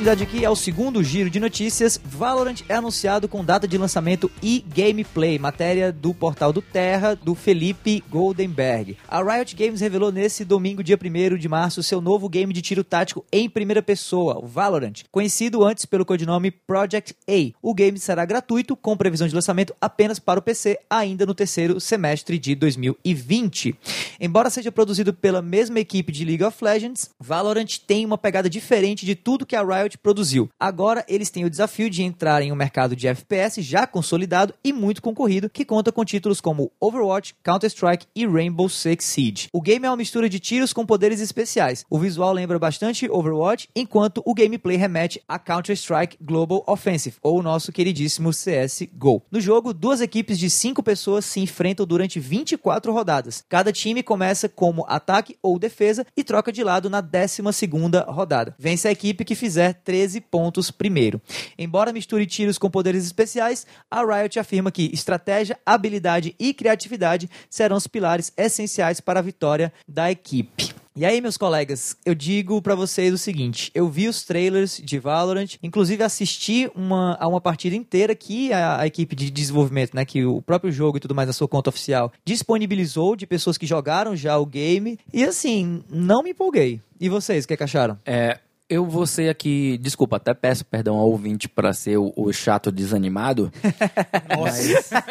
Continuidade 0.00 0.22
aqui 0.22 0.46
ao 0.46 0.56
segundo 0.56 1.04
giro 1.04 1.28
de 1.28 1.38
notícias, 1.38 2.00
Valorant 2.02 2.62
é 2.70 2.74
anunciado 2.74 3.28
com 3.28 3.44
data 3.44 3.68
de 3.68 3.76
lançamento 3.76 4.30
e 4.42 4.64
gameplay, 4.74 5.38
matéria 5.38 5.92
do 5.92 6.14
portal 6.14 6.54
do 6.54 6.62
Terra, 6.62 7.14
do 7.14 7.34
Felipe 7.34 8.02
Goldenberg. 8.08 8.96
A 9.06 9.22
Riot 9.22 9.54
Games 9.54 9.82
revelou 9.82 10.10
nesse 10.10 10.42
domingo, 10.42 10.82
dia 10.82 10.96
1 10.96 11.36
de 11.36 11.46
março, 11.50 11.82
seu 11.82 12.00
novo 12.00 12.30
game 12.30 12.50
de 12.50 12.62
tiro 12.62 12.82
tático 12.82 13.26
em 13.30 13.46
primeira 13.46 13.82
pessoa, 13.82 14.42
o 14.42 14.46
Valorant, 14.46 15.02
conhecido 15.12 15.62
antes 15.62 15.84
pelo 15.84 16.06
codinome 16.06 16.50
Project 16.50 17.14
A. 17.28 17.52
O 17.60 17.74
game 17.74 17.98
será 17.98 18.24
gratuito, 18.24 18.74
com 18.74 18.96
previsão 18.96 19.28
de 19.28 19.34
lançamento 19.34 19.74
apenas 19.78 20.18
para 20.18 20.40
o 20.40 20.42
PC, 20.42 20.78
ainda 20.88 21.26
no 21.26 21.34
terceiro 21.34 21.78
semestre 21.78 22.38
de 22.38 22.54
2020. 22.54 23.74
Embora 24.18 24.48
seja 24.48 24.72
produzido 24.72 25.12
pela 25.12 25.42
mesma 25.42 25.78
equipe 25.78 26.10
de 26.10 26.24
League 26.24 26.44
of 26.44 26.56
Legends, 26.64 27.10
Valorant 27.20 27.76
tem 27.86 28.06
uma 28.06 28.16
pegada 28.16 28.48
diferente 28.48 29.04
de 29.04 29.14
tudo 29.14 29.44
que 29.44 29.54
a 29.54 29.62
Riot 29.62 29.89
produziu. 29.98 30.48
Agora 30.58 31.04
eles 31.08 31.30
têm 31.30 31.44
o 31.44 31.50
desafio 31.50 31.90
de 31.90 32.02
entrar 32.02 32.42
em 32.42 32.52
um 32.52 32.56
mercado 32.56 32.96
de 32.96 33.06
FPS 33.08 33.62
já 33.62 33.86
consolidado 33.86 34.54
e 34.62 34.72
muito 34.72 35.02
concorrido, 35.02 35.50
que 35.50 35.64
conta 35.64 35.92
com 35.92 36.04
títulos 36.04 36.40
como 36.40 36.70
Overwatch, 36.80 37.34
Counter-Strike 37.42 38.06
e 38.14 38.26
Rainbow 38.26 38.68
Six 38.68 39.04
Siege. 39.04 39.48
O 39.52 39.60
game 39.60 39.86
é 39.86 39.90
uma 39.90 39.96
mistura 39.96 40.28
de 40.28 40.38
tiros 40.38 40.72
com 40.72 40.86
poderes 40.86 41.20
especiais. 41.20 41.84
O 41.90 41.98
visual 41.98 42.32
lembra 42.32 42.58
bastante 42.58 43.10
Overwatch, 43.10 43.68
enquanto 43.74 44.22
o 44.24 44.34
gameplay 44.34 44.76
remete 44.76 45.22
a 45.28 45.38
Counter-Strike 45.38 46.18
Global 46.20 46.64
Offensive, 46.66 47.16
ou 47.22 47.38
o 47.38 47.42
nosso 47.42 47.72
queridíssimo 47.72 48.30
CSGO. 48.30 49.22
No 49.30 49.40
jogo, 49.40 49.72
duas 49.72 50.00
equipes 50.00 50.38
de 50.38 50.50
cinco 50.50 50.82
pessoas 50.82 51.24
se 51.24 51.40
enfrentam 51.40 51.86
durante 51.86 52.18
24 52.18 52.92
rodadas. 52.92 53.44
Cada 53.48 53.72
time 53.72 54.02
começa 54.02 54.48
como 54.48 54.84
ataque 54.88 55.36
ou 55.42 55.58
defesa 55.58 56.06
e 56.16 56.24
troca 56.24 56.52
de 56.52 56.62
lado 56.62 56.90
na 56.90 57.02
12ª 57.02 58.06
rodada. 58.06 58.54
Vence 58.58 58.88
a 58.88 58.92
equipe 58.92 59.24
que 59.24 59.34
fizer 59.34 59.69
13 59.72 60.20
pontos 60.20 60.70
primeiro. 60.70 61.20
Embora 61.58 61.92
misture 61.92 62.26
tiros 62.26 62.58
com 62.58 62.70
poderes 62.70 63.04
especiais, 63.04 63.66
a 63.90 64.02
Riot 64.02 64.38
afirma 64.38 64.70
que 64.70 64.90
estratégia, 64.92 65.58
habilidade 65.64 66.34
e 66.38 66.54
criatividade 66.54 67.28
serão 67.48 67.76
os 67.76 67.86
pilares 67.86 68.32
essenciais 68.36 69.00
para 69.00 69.20
a 69.20 69.22
vitória 69.22 69.72
da 69.86 70.10
equipe. 70.10 70.80
E 70.96 71.04
aí, 71.06 71.20
meus 71.20 71.36
colegas, 71.36 71.96
eu 72.04 72.14
digo 72.14 72.60
pra 72.60 72.74
vocês 72.74 73.14
o 73.14 73.18
seguinte: 73.18 73.70
eu 73.74 73.88
vi 73.88 74.08
os 74.08 74.24
trailers 74.24 74.80
de 74.84 74.98
Valorant, 74.98 75.56
inclusive 75.62 76.02
assisti 76.02 76.70
uma, 76.74 77.16
a 77.20 77.28
uma 77.28 77.40
partida 77.40 77.76
inteira 77.76 78.14
que 78.14 78.52
a, 78.52 78.80
a 78.80 78.86
equipe 78.86 79.14
de 79.14 79.30
desenvolvimento, 79.30 79.94
né, 79.94 80.04
que 80.04 80.24
o 80.24 80.42
próprio 80.42 80.72
jogo 80.72 80.96
e 80.96 81.00
tudo 81.00 81.14
mais 81.14 81.28
na 81.28 81.32
sua 81.32 81.46
conta 81.46 81.70
oficial 81.70 82.12
disponibilizou 82.24 83.14
de 83.14 83.26
pessoas 83.26 83.56
que 83.56 83.66
jogaram 83.66 84.16
já 84.16 84.36
o 84.36 84.44
game. 84.44 84.98
E 85.12 85.22
assim, 85.24 85.82
não 85.88 86.24
me 86.24 86.30
empolguei. 86.30 86.80
E 87.00 87.08
vocês, 87.08 87.44
o 87.44 87.48
que, 87.48 87.54
é 87.54 87.56
que 87.56 87.64
acharam? 87.64 87.96
É, 88.04 88.38
eu 88.70 88.86
vou 88.86 89.04
ser 89.04 89.28
aqui, 89.28 89.76
desculpa, 89.78 90.16
até 90.16 90.32
peço 90.32 90.64
perdão 90.64 90.96
ao 90.96 91.10
ouvinte 91.10 91.48
para 91.48 91.72
ser 91.72 91.98
o, 91.98 92.12
o 92.16 92.32
chato 92.32 92.70
desanimado. 92.70 93.52
Nossa. 94.30 95.04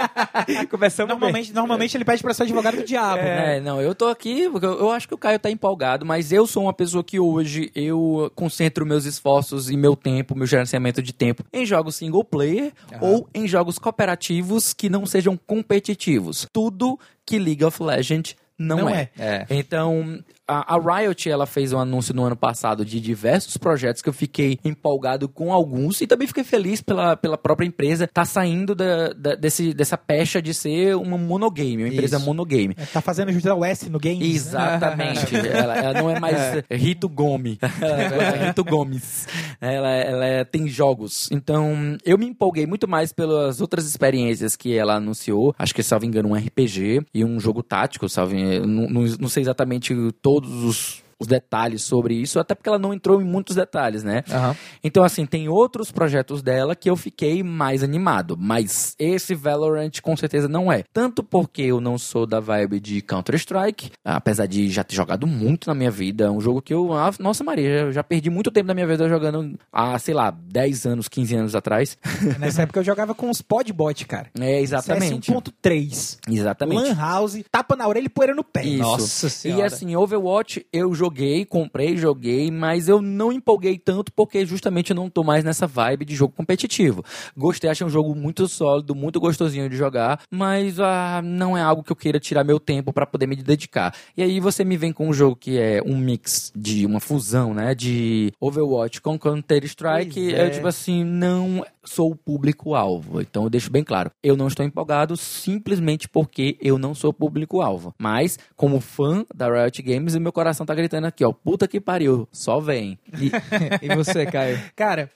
Começamos 0.70 1.10
normalmente, 1.10 1.54
normalmente 1.54 1.98
ele 1.98 2.06
pede 2.06 2.24
pra 2.24 2.34
ser 2.34 2.44
advogado 2.44 2.78
do 2.78 2.86
diabo. 2.86 3.20
É, 3.20 3.60
não, 3.60 3.82
eu 3.82 3.94
tô 3.94 4.08
aqui 4.08 4.50
porque 4.50 4.66
eu, 4.66 4.80
eu 4.80 4.92
acho 4.92 5.08
que 5.10 5.14
o 5.14 5.18
Caio 5.18 5.38
tá 5.38 5.52
empolgado, 5.52 6.06
mas 6.06 6.32
eu 6.32 6.48
sou 6.48 6.64
uma 6.64 6.74
pessoa 6.74 7.04
que 7.04 7.20
hoje 7.20 7.70
eu 7.76 8.32
concentro 8.34 8.86
meus 8.86 9.04
esforços 9.04 9.70
e 9.70 9.76
meu 9.76 9.96
tempo, 9.96 10.36
meu 10.36 10.48
gerenciamento 10.48 11.02
de 11.02 11.12
tempo 11.12 11.44
em 11.52 11.66
jogos 11.66 11.98
single 11.98 12.24
player 12.24 12.72
ou 13.02 13.28
em 13.36 13.46
jogos 13.46 13.78
cooperativos 13.78 14.74
que 14.74 14.90
não 14.90 15.06
sejam 15.06 15.36
competitivos. 15.36 16.48
Tudo 16.54 16.98
que 17.26 17.38
League 17.38 17.64
of 17.66 17.84
Legends 17.84 18.36
não, 18.60 18.78
Não 18.80 18.90
é. 18.90 19.10
é. 19.18 19.46
Então, 19.50 20.20
a, 20.50 20.76
a 20.76 21.00
Riot, 21.00 21.30
ela 21.30 21.46
fez 21.46 21.72
um 21.74 21.80
anúncio 21.80 22.14
no 22.14 22.24
ano 22.24 22.36
passado 22.36 22.84
de 22.84 23.00
diversos 23.00 23.58
projetos 23.58 24.02
que 24.02 24.10
eu 24.10 24.14
fiquei 24.14 24.58
empolgado 24.66 25.30
com 25.30 25.54
alguns 25.54 26.02
e 26.02 26.08
também 26.08 26.28
fiquei 26.28 26.44
feliz 26.44 26.82
pela, 26.82 27.16
pela 27.16 27.38
própria 27.38 27.66
empresa 27.68 28.08
tá 28.08 28.26
saindo 28.26 28.74
da, 28.74 29.10
da- 29.14 29.36
desse, 29.36 29.74
dessa 29.74 29.98
pecha 29.98 30.42
de 30.42 30.54
ser 30.54 30.96
uma 30.96 31.18
monogame, 31.18 31.78
uma 31.84 31.88
empresa 31.90 32.18
Isso. 32.18 32.26
monogame. 32.26 32.76
É, 32.78 32.86
Tá 32.86 33.02
fazendo 33.02 33.32
José 33.32 33.50
S 33.70 33.90
no 33.90 34.00
game. 34.00 34.26
Exatamente. 34.34 35.36
ela, 35.48 35.76
ela 35.78 36.02
não 36.02 36.10
é 36.10 36.20
mais 36.20 36.36
Rito 36.70 37.08
Gomes. 37.08 37.58
Ela 37.82 38.24
é 38.24 38.48
Rito 38.48 38.64
Gomes. 38.64 39.28
Ela, 39.62 39.90
ela 39.90 40.26
é- 40.26 40.44
tem 40.44 40.68
jogos. 40.68 41.30
Então, 41.32 41.98
eu 42.06 42.18
me 42.18 42.26
empolguei 42.28 42.66
muito 42.66 42.88
mais 42.88 43.12
pelas 43.14 43.62
outras 43.62 43.86
experiências 43.86 44.56
que 44.56 44.76
ela 44.76 44.96
anunciou. 44.96 45.54
Acho 45.58 45.74
que, 45.76 45.84
salvo 45.84 46.06
engano, 46.06 46.30
um 46.30 46.36
RPG 46.36 47.02
e 47.14 47.24
um 47.24 47.40
jogo 47.40 47.62
tático, 47.62 48.08
salvo. 48.10 48.34
Não, 48.36 48.88
não, 48.90 49.02
não 49.20 49.30
sei 49.30 49.42
exatamente 49.44 49.94
todos 50.42 50.64
os. 50.64 51.09
Os 51.20 51.28
detalhes 51.28 51.84
sobre 51.84 52.16
isso, 52.16 52.40
até 52.40 52.56
porque 52.56 52.70
ela 52.70 52.80
não 52.80 52.94
entrou 52.94 53.22
em 53.22 53.26
muitos 53.26 53.56
detalhes, 53.56 54.04
né? 54.04 54.24
Aham. 54.32 54.56
Então, 54.84 55.04
assim, 55.04 55.26
tem 55.26 55.50
outros 55.50 55.92
projetos 55.92 56.42
dela 56.42 56.76
que 56.76 56.90
eu 56.90 56.96
fiquei 56.96 57.44
mais 57.44 57.84
animado, 57.84 58.38
mas 58.40 58.96
esse 58.98 59.36
Valorant 59.36 59.92
com 60.02 60.16
certeza 60.16 60.48
não 60.48 60.72
é. 60.72 60.84
Tanto 60.94 61.22
porque 61.24 61.62
eu 61.64 61.82
não 61.82 61.98
sou 61.98 62.26
da 62.26 62.40
vibe 62.40 62.80
de 62.80 63.02
Counter-Strike, 63.02 63.92
apesar 64.04 64.46
de 64.46 64.70
já 64.70 64.84
ter 64.84 64.96
jogado 64.96 65.28
muito 65.28 65.68
na 65.68 65.76
minha 65.76 65.92
vida, 65.92 66.26
é 66.26 66.32
um 66.32 66.40
jogo 66.40 66.62
que 66.62 66.74
eu, 66.74 66.94
ah, 66.94 67.12
nossa 67.20 67.44
Maria, 67.44 67.70
eu 67.82 67.92
já 67.92 68.04
perdi 68.04 68.30
muito 68.30 68.50
tempo 68.52 68.68
da 68.68 68.74
minha 68.74 68.88
vida 68.88 69.08
jogando 69.10 69.58
há, 69.72 69.98
sei 70.00 70.14
lá, 70.14 70.32
10 70.32 70.86
anos, 70.86 71.08
15 71.10 71.36
anos 71.36 71.56
atrás. 71.56 71.98
Nessa 72.40 72.62
época 72.64 72.80
eu 72.80 72.84
jogava 72.84 73.14
com 73.14 73.30
os 73.30 73.42
podbot, 73.42 74.06
cara. 74.06 74.28
É, 74.40 74.62
exatamente. 74.62 75.26
CS 75.26 75.38
1.3. 75.38 76.18
Exatamente. 76.30 76.82
Lan 76.90 76.96
House, 76.96 77.44
tapa 77.52 77.76
na 77.76 77.88
orelha 77.88 78.06
e 78.06 78.10
poeira 78.10 78.34
no 78.34 78.44
pé. 78.44 78.64
Isso. 78.64 78.82
Nossa 78.82 79.28
E 79.28 79.30
Senhora. 79.30 79.66
assim, 79.68 79.96
Overwatch 79.96 80.66
eu 80.72 80.94
joguei, 81.10 81.44
comprei, 81.44 81.98
joguei, 81.98 82.52
mas 82.52 82.88
eu 82.88 83.02
não 83.02 83.32
empolguei 83.32 83.80
tanto 83.80 84.14
porque 84.14 84.46
justamente 84.46 84.92
eu 84.92 84.96
não 84.96 85.10
tô 85.10 85.24
mais 85.24 85.44
nessa 85.44 85.66
vibe 85.66 86.06
de 86.06 86.16
jogo 86.16 86.34
competitivo. 86.38 87.04
Gostei, 87.36 87.68
achei 87.68 87.86
um 87.86 87.90
jogo 87.90 88.14
muito 88.14 88.48
sólido, 88.48 88.94
muito 88.94 89.20
gostosinho 89.20 89.68
de 89.68 89.76
jogar, 89.76 90.22
mas 90.30 90.80
ah, 90.80 91.20
não 91.24 91.58
é 91.58 91.62
algo 91.62 91.84
que 91.84 91.92
eu 91.92 91.96
queira 91.96 92.20
tirar 92.20 92.44
meu 92.44 92.60
tempo 92.60 92.94
pra 92.94 93.08
poder 93.08 93.26
me 93.26 93.36
dedicar. 93.36 93.96
E 94.16 94.22
aí 94.22 94.40
você 94.40 94.64
me 94.64 94.78
vem 94.78 94.94
com 94.94 95.10
um 95.10 95.14
jogo 95.14 95.36
que 95.36 95.58
é 95.58 95.82
um 95.84 95.98
mix 95.98 96.52
de 96.56 96.86
uma 96.86 97.00
fusão, 97.00 97.56
né, 97.56 97.74
de 97.74 98.32
Overwatch 98.40 99.02
com 99.02 99.18
Counter-Strike, 99.18 100.14
Pois 100.14 100.34
é. 100.34 100.46
eu 100.46 100.52
tipo 100.52 100.68
assim, 100.68 101.04
não 101.04 101.66
sou 101.84 102.12
o 102.12 102.16
público-alvo. 102.16 103.22
Então 103.22 103.44
eu 103.44 103.50
deixo 103.50 103.72
bem 103.72 103.84
claro, 103.84 104.12
eu 104.24 104.36
não 104.36 104.48
estou 104.48 104.66
empolgado 104.66 105.16
simplesmente 105.18 106.08
porque 106.10 106.58
eu 106.62 106.78
não 106.78 106.94
sou 106.94 107.10
o 107.12 107.14
público-alvo. 107.14 107.94
Mas, 108.00 108.38
como 108.56 108.80
fã 108.80 109.26
da 109.34 109.48
Riot 109.50 109.82
Games, 109.82 110.16
meu 110.16 110.32
coração 110.32 110.66
tá 110.66 110.74
gritando 110.76 111.08
aqui, 111.08 111.24
ó, 111.24 111.32
puta 111.32 111.68
que 111.68 111.80
pariu, 111.80 112.28
só 112.32 112.60
vem. 112.60 112.98
E, 113.20 113.32
e 113.86 113.96
você, 113.96 114.26
Caio? 114.26 114.60
Cara, 114.76 115.10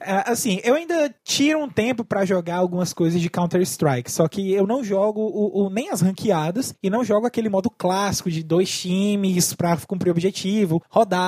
é, 0.00 0.30
assim, 0.30 0.60
eu 0.64 0.74
ainda 0.74 1.14
tiro 1.24 1.58
um 1.62 1.68
tempo 1.68 2.04
pra 2.04 2.24
jogar 2.24 2.56
algumas 2.56 2.92
coisas 2.92 3.20
de 3.20 3.30
Counter-Strike, 3.30 4.10
só 4.10 4.26
que 4.28 4.52
eu 4.52 4.66
não 4.66 4.82
jogo 4.84 5.20
o, 5.20 5.66
o- 5.66 5.70
nem 5.70 5.90
as 5.90 6.00
ranqueadas 6.00 6.74
e 6.82 6.90
não 6.90 7.04
jogo 7.04 7.26
aquele 7.26 7.48
modo 7.48 7.70
clássico 7.70 8.30
de 8.30 8.42
dois 8.42 8.70
times 8.70 9.54
pra 9.54 9.76
cumprir 9.86 10.10
o 10.10 10.12
objetivo, 10.12 10.82
rodar 10.90 11.20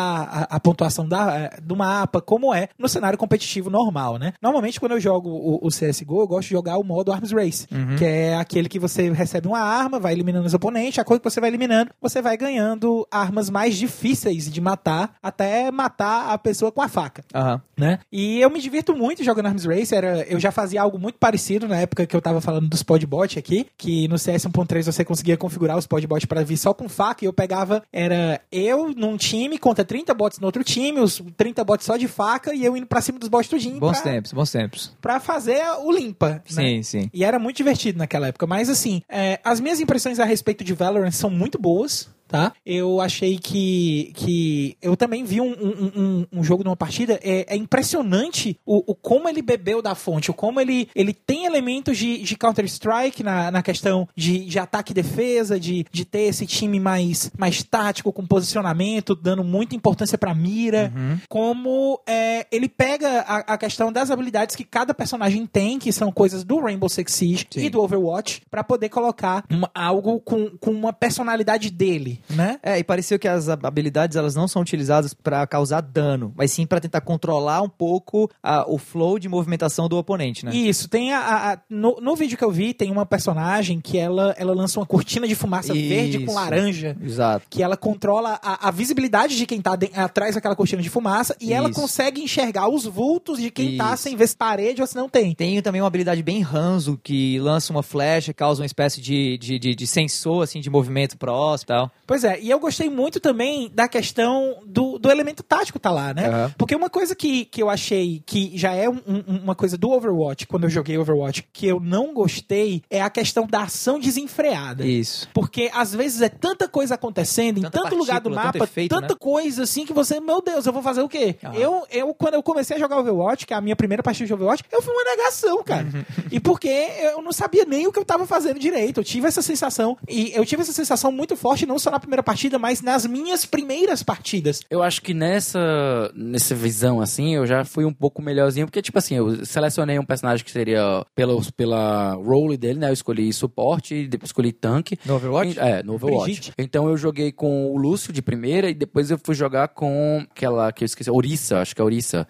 a, 0.51 0.57
a 0.57 0.61
pontuação 0.61 1.07
da, 1.07 1.39
é, 1.39 1.61
do 1.61 1.77
mapa, 1.77 2.21
como 2.21 2.53
é 2.55 2.69
no 2.79 2.89
cenário 2.89 3.19
competitivo 3.19 3.71
normal, 3.71 4.19
né? 4.19 4.33
Normalmente 4.43 4.72
geralmente 4.73 4.81
quando 4.81 4.93
eu 4.93 5.01
jogo 5.01 5.29
o, 5.29 5.67
o 5.67 5.69
CSGO, 5.69 6.21
eu 6.21 6.27
gosto 6.27 6.49
de 6.49 6.55
jogar 6.55 6.79
o 6.79 6.85
modo 6.85 7.13
Arms 7.13 7.33
Race, 7.33 7.67
que 7.99 8.05
é 8.05 8.37
aquele 8.37 8.69
que 8.69 8.79
você 8.79 9.11
recebe 9.11 9.47
uma 9.47 9.61
arma, 9.61 9.99
vai 9.99 10.13
eliminando 10.13 10.47
os 10.47 10.55
oponentes, 10.55 10.99
a 10.99 11.05
coisa 11.05 11.21
que 11.21 11.31
você 11.31 11.41
vai 11.41 11.51
eliminando, 11.51 11.91
você 12.01 12.23
vai 12.23 12.37
ganhando 12.37 13.07
armas 13.11 13.51
mais 13.51 13.77
difíceis 13.77 14.51
de 14.51 14.61
matar, 14.61 15.15
até 15.23 15.71
matar 15.71 16.33
a 16.33 16.39
pessoa 16.39 16.73
com 16.73 16.81
a 16.81 16.89
faca 16.89 17.25
Aham. 17.35 17.61
né? 17.77 17.99
E 18.11 18.41
eu 18.41 18.51
me 18.51 18.61
divirto 18.61 18.95
muito 18.95 19.23
jogando 19.23 19.47
Arms 19.47 19.65
Race. 19.65 19.95
Era, 19.95 20.23
eu 20.23 20.41
já 20.41 20.51
fazia 20.51 20.81
algo 20.81 20.99
muito 20.99 21.19
parecido 21.19 21.69
na 21.69 21.77
época 21.77 22.07
que 22.07 22.17
eu 22.17 22.21
tava 22.21 22.41
falando 22.41 22.69
dos 22.69 22.83
podbot 22.83 23.39
aqui, 23.39 23.67
que 23.77 24.09
no 24.09 24.19
CS 24.19 24.47
1.3 24.47 24.85
você 24.85 25.05
conseguia 25.05 25.37
configurar 25.37 25.77
os 25.77 25.87
podbot 25.87 26.27
para 26.27 26.43
vir 26.43 26.57
só 26.57 26.73
com 26.73 26.89
faca 26.89 27.25
e 27.25 27.27
eu 27.27 27.33
pegava 27.33 27.83
era 27.93 28.41
eu 28.51 28.93
num 28.95 29.17
time 29.17 29.59
contra 29.59 29.85
30 29.85 30.15
bots 30.15 30.39
no 30.39 30.47
outro 30.47 30.65
time, 30.65 31.01
os 31.01 31.23
30 31.37 31.65
bots 31.65 31.87
só 31.87 31.97
de 31.97 32.09
faca 32.09 32.55
e 32.55 32.65
eu 32.65 32.77
indo 32.77 32.87
pra 32.87 33.01
cima 33.01 33.19
dos 33.19 33.29
bots 33.29 33.49
tudinho 33.49 33.81
Bons 33.83 34.01
pra, 34.01 34.13
tempos, 34.13 34.33
bons 34.33 34.51
tempos. 34.51 34.62
Pra 35.01 35.21
fazer 35.21 35.63
o 35.81 35.91
limpa, 35.91 36.31
né? 36.31 36.43
Sim, 36.47 36.83
sim. 36.83 37.11
E 37.13 37.25
era 37.25 37.39
muito 37.39 37.57
divertido 37.57 37.99
naquela 37.99 38.29
época. 38.29 38.47
Mas 38.47 38.69
assim, 38.69 39.03
é, 39.09 39.41
as 39.45 39.61
minhas 39.61 39.81
impressões 39.81 40.19
a 40.21 40.25
respeito 40.25 40.65
de 40.65 40.73
Valorant 40.75 41.13
são 41.13 41.31
muito 41.31 41.59
boas. 41.59 42.11
Tá? 42.33 42.53
Eu 42.65 43.01
achei 43.01 43.39
que, 43.39 44.11
que 44.17 44.77
eu 44.81 44.97
também 44.97 45.23
vi 45.23 45.41
um, 45.41 45.51
um, 45.53 45.93
um, 45.95 46.27
um 46.41 46.43
jogo 46.45 46.65
numa 46.65 46.75
partida. 46.77 47.21
É, 47.23 47.55
é 47.55 47.57
impressionante 47.57 48.59
o, 48.65 48.93
o 48.93 48.95
como 48.95 49.29
ele 49.29 49.43
bebeu 49.43 49.83
da 49.83 49.95
fonte, 49.95 50.31
o 50.31 50.35
como 50.35 50.59
ele, 50.61 50.89
ele 50.95 51.13
tem 51.13 51.45
elementos 51.45 51.99
de, 51.99 52.23
de 52.23 52.37
Counter-Strike 52.37 53.23
na, 53.23 53.51
na 53.51 53.63
questão 53.63 54.09
de, 54.17 54.47
de 54.47 54.59
ataque 54.59 54.93
e 54.93 54.95
defesa, 54.95 55.61
de, 55.61 55.85
de 55.93 56.05
ter 56.07 56.23
esse 56.23 56.47
time 56.47 56.81
mais, 56.81 57.31
mais 57.37 57.63
tático, 57.63 58.13
com 58.13 58.27
posicionamento, 58.27 59.15
dando 59.15 59.45
muita 59.45 59.77
importância 59.77 60.17
pra 60.17 60.35
mira. 60.35 60.91
Como 61.29 62.01
é, 62.07 62.47
ele 62.51 62.69
pega 62.69 63.21
a, 63.21 63.55
a 63.55 63.59
questão 63.59 63.93
das 63.93 64.11
habilidades 64.11 64.57
que 64.57 64.65
cada 64.65 64.95
personagem 64.95 65.47
tem, 65.47 65.79
que 65.79 65.93
são 65.93 66.11
coisas 66.11 66.45
do 66.45 66.61
Rainbow 66.61 66.89
Six 66.89 67.13
Siege 67.13 67.47
Sim. 67.51 67.65
e 67.67 67.71
do 67.71 67.81
Overwatch, 67.83 68.41
pra 68.51 68.65
poder 68.65 68.89
colocar 68.89 69.45
uma- 69.51 69.71
algo 69.75 70.21
com, 70.21 70.51
com 70.59 70.71
uma 70.71 70.93
personalidade 70.93 71.71
dele, 71.71 72.21
né? 72.31 72.59
É, 72.63 72.79
e 72.79 72.85
pareceu 72.85 73.19
que 73.19 73.29
as 73.29 73.49
hab- 73.49 73.65
habilidades 73.67 74.17
elas 74.17 74.35
não 74.35 74.47
são 74.49 74.63
utilizadas 74.63 75.15
pra 75.15 75.47
causar 75.47 75.81
dano, 75.81 76.33
mas 76.37 76.53
sim 76.53 76.67
pra 76.67 76.81
tentar 76.81 77.01
controlar 77.01 77.63
um 77.63 77.69
pouco 77.69 78.31
a- 78.43 78.65
o 78.69 78.79
flow 78.79 79.19
de 79.19 79.29
movimentação 79.29 79.89
do 79.89 79.97
oponente, 79.97 80.45
né? 80.45 80.55
Isso, 80.55 80.89
tem 80.89 81.13
a, 81.13 81.53
a- 81.53 81.59
no, 81.69 81.99
no 82.01 82.15
vídeo 82.17 82.37
que 82.39 82.45
eu 82.45 82.51
vi, 82.51 82.73
tem 82.75 82.91
uma 82.91 83.05
personagem 83.07 83.81
que 83.81 83.99
ela, 83.99 84.35
ela 84.39 84.55
lança 84.55 84.79
uma 84.79 84.87
cortina 84.87 85.27
de 85.27 85.35
fumaça 85.35 85.73
verde 85.75 86.19
com 86.19 86.25
Isso. 86.27 86.35
laranja. 86.35 86.97
Exato. 87.03 87.47
Que 87.51 87.63
ela 87.63 87.77
controla 87.77 88.39
a, 88.43 88.69
a 88.69 88.71
visibilidade 88.71 89.37
de 89.37 89.47
quem 89.47 89.61
tá 89.61 89.77
de- 89.77 89.91
atrás 89.95 90.35
daquela 90.35 90.55
cortina 90.57 90.83
de 90.83 90.89
fumaça 90.91 91.37
e 91.41 91.53
ela 91.53 91.71
Isso. 91.71 91.81
consegue 91.81 92.23
enxergar 92.23 92.69
os 92.69 92.85
vultos 92.85 93.39
de 93.41 93.51
quem 93.51 93.77
tá 93.77 93.95
Isso. 93.95 94.03
sem 94.05 94.17
ver 94.17 94.27
se 94.29 94.37
parede 94.37 94.81
ou 94.81 94.87
se 94.87 94.95
não 94.97 95.09
tem. 95.09 95.35
Tem 95.35 95.61
também 95.63 95.81
uma 95.81 95.87
habilidade 95.87 96.23
bem 96.23 96.41
ranzo 96.41 96.99
que 97.03 97.39
lança 97.39 97.73
uma 97.73 97.83
flecha, 97.83 98.33
causa 98.33 98.61
uma 98.63 98.67
espécie 98.67 99.01
de, 99.01 99.39
de, 99.39 99.59
de, 99.59 99.75
de 99.75 99.87
sensor 99.87 100.43
assim, 100.43 100.61
de 100.61 100.71
movimento 100.71 101.17
próximo 101.17 101.65
e 101.65 101.67
tal. 101.67 101.91
Pois 102.13 102.25
é, 102.25 102.39
e 102.43 102.51
eu 102.51 102.61
gostei 102.61 102.91
muito 102.91 103.19
também 103.19 103.71
da 103.73 103.89
questão 103.89 104.59
do, 104.67 104.99
do 104.99 105.11
elemento 105.11 105.43
tático 105.43 105.79
tá 105.79 105.91
lá, 105.91 106.13
né? 106.13 106.27
Aham. 106.29 106.55
Porque 106.59 106.77
uma 106.77 106.91
coisa 106.91 107.15
que, 107.15 107.47
que 107.47 107.63
eu 107.63 107.71
achei 107.71 108.23
que 108.27 108.53
já 108.55 108.75
é 108.75 108.87
um- 108.87 109.01
um- 109.09 109.37
uma 109.45 109.55
coisa 109.55 109.79
do 109.79 109.91
Overwatch, 109.91 110.47
quando 110.47 110.65
eu 110.65 110.69
joguei 110.71 110.99
Overwatch, 110.99 111.49
que 111.51 111.67
eu 111.67 111.81
não 111.81 112.13
gostei, 112.13 112.83
é 112.91 113.01
a 113.01 113.09
questão 113.09 113.47
da 113.47 113.63
ação 113.63 113.99
desenfreada. 113.99 114.85
Isso. 114.87 115.27
Porque 115.33 115.71
às 115.73 115.95
vezes 115.95 116.21
é 116.21 116.29
tanta 116.29 116.69
coisa 116.69 116.97
acontecendo 116.97 117.59
em 117.59 117.63
Tanta 117.63 117.81
tanto 117.83 117.95
lugar 117.97 118.21
do 118.21 118.29
mapa, 118.31 118.65
efeito, 118.65 118.95
tanta 118.95 119.15
né? 119.15 119.19
coisa 119.19 119.63
assim 119.63 119.87
que 119.87 119.93
você, 119.95 120.21
meu 120.21 120.43
Deus, 120.43 120.67
eu 120.67 120.73
vou 120.73 120.83
fazer 120.83 121.01
o 121.01 121.09
quê? 121.09 121.37
Aham. 121.43 121.55
Eu, 121.55 121.87
eu, 121.91 122.13
quando 122.15 122.35
eu 122.35 122.43
comecei 122.43 122.77
a 122.77 122.79
jogar 122.79 122.99
Overwatch, 122.99 123.47
que 123.47 123.55
é 123.55 123.57
a 123.57 123.61
minha 123.63 123.75
primeira 123.75 124.03
partida 124.03 124.27
de 124.27 124.35
Overwatch, 124.35 124.65
eu 124.71 124.83
fui 124.83 124.93
uma 124.93 125.05
negação, 125.05 125.63
cara. 125.65 125.85
Uhum. 125.85 126.05
e 126.31 126.39
porque 126.39 126.69
eu 126.69 127.23
não 127.23 127.33
sabia 127.33 127.65
nem 127.65 127.87
o 127.87 127.93
que 127.93 127.99
eu 127.99 128.05
tava 128.05 128.27
fazendo 128.27 128.59
direito. 128.59 129.01
Eu 129.01 129.05
tive 129.05 129.27
essa 129.27 129.41
sensação, 129.41 129.97
e 130.07 130.31
eu 130.35 130.45
tive 130.45 130.61
essa 130.61 130.73
sensação 130.73 131.11
muito 131.11 131.35
forte, 131.37 131.65
não 131.65 131.79
só 131.79 131.92
na 131.93 132.01
primeira 132.01 132.23
partida, 132.23 132.59
mas 132.59 132.83
nas 132.83 133.07
minhas 133.07 133.45
primeiras 133.45 134.03
partidas. 134.03 134.61
Eu 134.71 134.83
acho 134.83 135.01
que 135.03 135.15
nessa, 135.15 136.13
nessa 136.15 136.55
visão, 136.55 137.01
assim, 137.01 137.35
eu 137.35 137.47
já 137.47 137.65
fui 137.65 137.85
um 137.85 137.93
pouco 137.93 138.23
melhorzinho, 138.23 138.67
porque, 138.67 138.83
tipo 138.83 138.99
assim, 138.99 139.17
eu 139.17 139.45
selecionei 139.45 139.99
um 139.99 140.05
personagem 140.05 140.45
que 140.45 140.51
seria 140.51 141.05
pela, 141.15 141.41
pela 141.57 142.15
role 142.15 142.57
dele, 142.57 142.79
né? 142.79 142.89
Eu 142.89 142.93
escolhi 142.93 143.33
suporte, 143.33 144.07
depois 144.07 144.29
escolhi 144.29 144.53
tanque. 144.53 144.99
No 145.05 145.17
Overwatch? 145.17 145.59
É, 145.59 145.83
no 145.83 145.95
Overwatch. 145.95 146.25
Brigitte. 146.25 146.53
Então 146.59 146.89
eu 146.89 146.97
joguei 146.97 147.33
com 147.33 147.71
o 147.73 147.77
Lúcio 147.77 148.13
de 148.13 148.23
primeira 148.23 148.71
e 148.71 148.75
depois 148.75 149.11
eu 149.11 149.19
fui 149.23 149.35
jogar 149.35 149.69
com 149.69 150.25
aquela 150.31 150.73
que 150.73 150.85
eu 150.85 150.87
esqueci, 150.87 151.11
Orissa, 151.11 151.61
acho 151.61 151.75
que 151.75 151.81
é 151.81 151.85
Orissa. 151.85 152.27